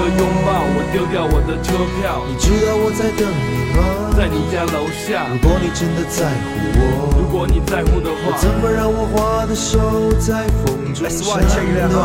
[0.00, 2.24] 个拥抱，我丢掉我的车票。
[2.26, 3.78] 你知道我在等你吗？
[4.16, 5.28] 在你家楼下。
[5.30, 11.44] 如果你真的在乎我，如果你在乎的话，我怎么让我花的手在风中颤
[11.92, 12.00] 抖？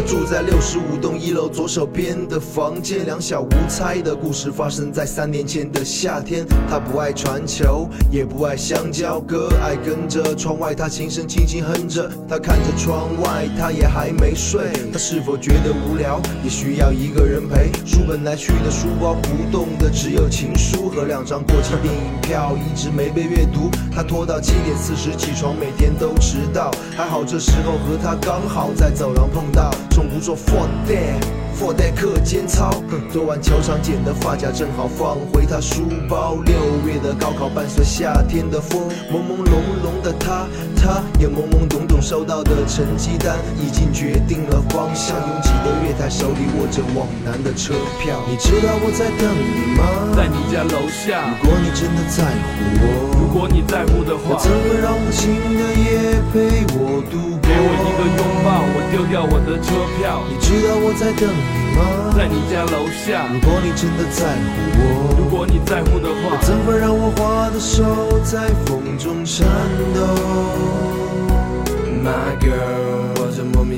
[0.00, 6.46] 他住在六十五栋一楼左手边的房间，两小无猜的故事发生在三年前的夏天。
[6.70, 12.10] 他不爱传球，也不爱香蕉哥，爱跟着窗外他轻声轻轻哼着。
[12.26, 14.72] 他看着窗外，他也还没睡。
[14.90, 17.70] 他是否觉得无聊，也需要一个人陪？
[17.84, 23.70] 书本来去的书包不动的只有情书和两张过期电影票，一直没被阅读。
[23.94, 26.70] 他拖到七点四十起床，每天都迟到。
[26.96, 29.70] 还好这时候和他刚好在走廊碰到。
[29.90, 31.20] 总不做 for that。
[31.58, 32.70] for that 课间操，
[33.12, 36.36] 昨晚球场捡的发夹正好放回他书包。
[36.46, 36.54] 六
[36.86, 45.14] 月的高考伴随夏天的风，朦朦胧胧的他，他也懵懵懂懂收到的成绩单已经决定了方向。
[45.18, 48.22] 拥挤的月台，手里握着往南的车票。
[48.26, 50.16] 你知道我在等你吗？
[50.16, 51.36] 在你家楼下。
[51.42, 57.46] 如果你真的在乎我，果你在乎的话，怎么让无情的夜陪我度过？
[57.46, 60.22] 给我一个拥抱，我丢掉我的车票。
[60.28, 61.80] 你知道我在等你吗？
[62.16, 63.30] 在你家楼下。
[63.32, 64.82] 如果你真的在乎我，
[65.16, 69.46] 如果你在乎的话，我怎么让我花的手在风中颤
[69.94, 70.00] 抖
[72.02, 73.19] ？My girl，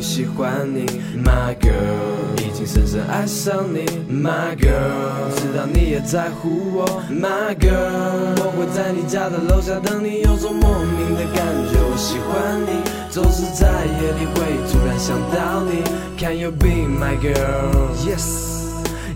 [0.03, 0.85] 喜欢你。
[1.17, 3.87] My girl，已经深深爱上你。
[4.11, 6.85] My girl，知道你也在乎我。
[7.09, 12.83] My girl，我会在你家的楼下等你，有种莫名的感觉，我喜欢你。
[13.09, 13.69] 总是在
[14.01, 14.35] 夜里会
[14.71, 15.85] 突然想到你。
[16.19, 17.95] Can you be my girl?
[18.05, 18.51] Yes.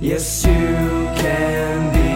[0.01, 0.53] Yes, you
[1.17, 2.16] can be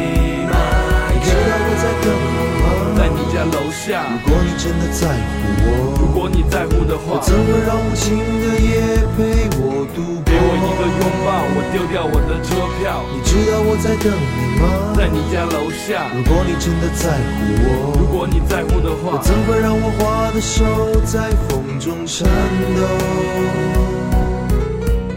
[3.40, 4.04] 家楼下。
[4.12, 10.28] 如果你真的在乎我，如果你在乎的话，我怎会让无情的夜陪我度过？
[10.28, 13.00] 给我一个拥抱，我丢掉我的车票。
[13.08, 14.92] 你知道我在等你吗？
[14.94, 16.12] 在你家楼下。
[16.12, 22.28] 如果你真的在乎我，如果你在乎的话，我怎会让我花的手在风中颤
[22.76, 22.80] 抖？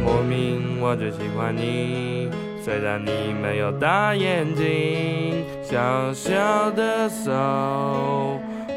[0.06, 2.30] 莫名我最喜欢你，
[2.64, 5.44] 虽然你没有大眼睛，
[5.74, 7.32] 小小的手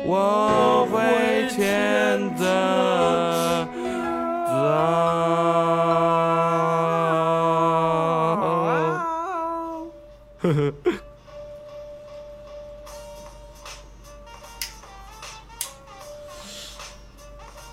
[0.06, 3.66] 我会牵着
[4.46, 4.56] 走。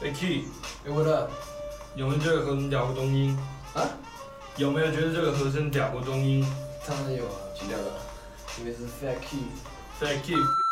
[0.01, 0.43] 哎 Key，
[0.85, 1.29] 哎，我的
[1.95, 3.39] 有没有这个和声调过中音？
[3.73, 3.87] 啊，
[4.57, 6.45] 有没有觉得这个和声调过中音
[6.85, 7.85] 当然有啊，去掉了，
[8.59, 9.45] 因为是 fat key。
[9.99, 10.62] ？Thank you。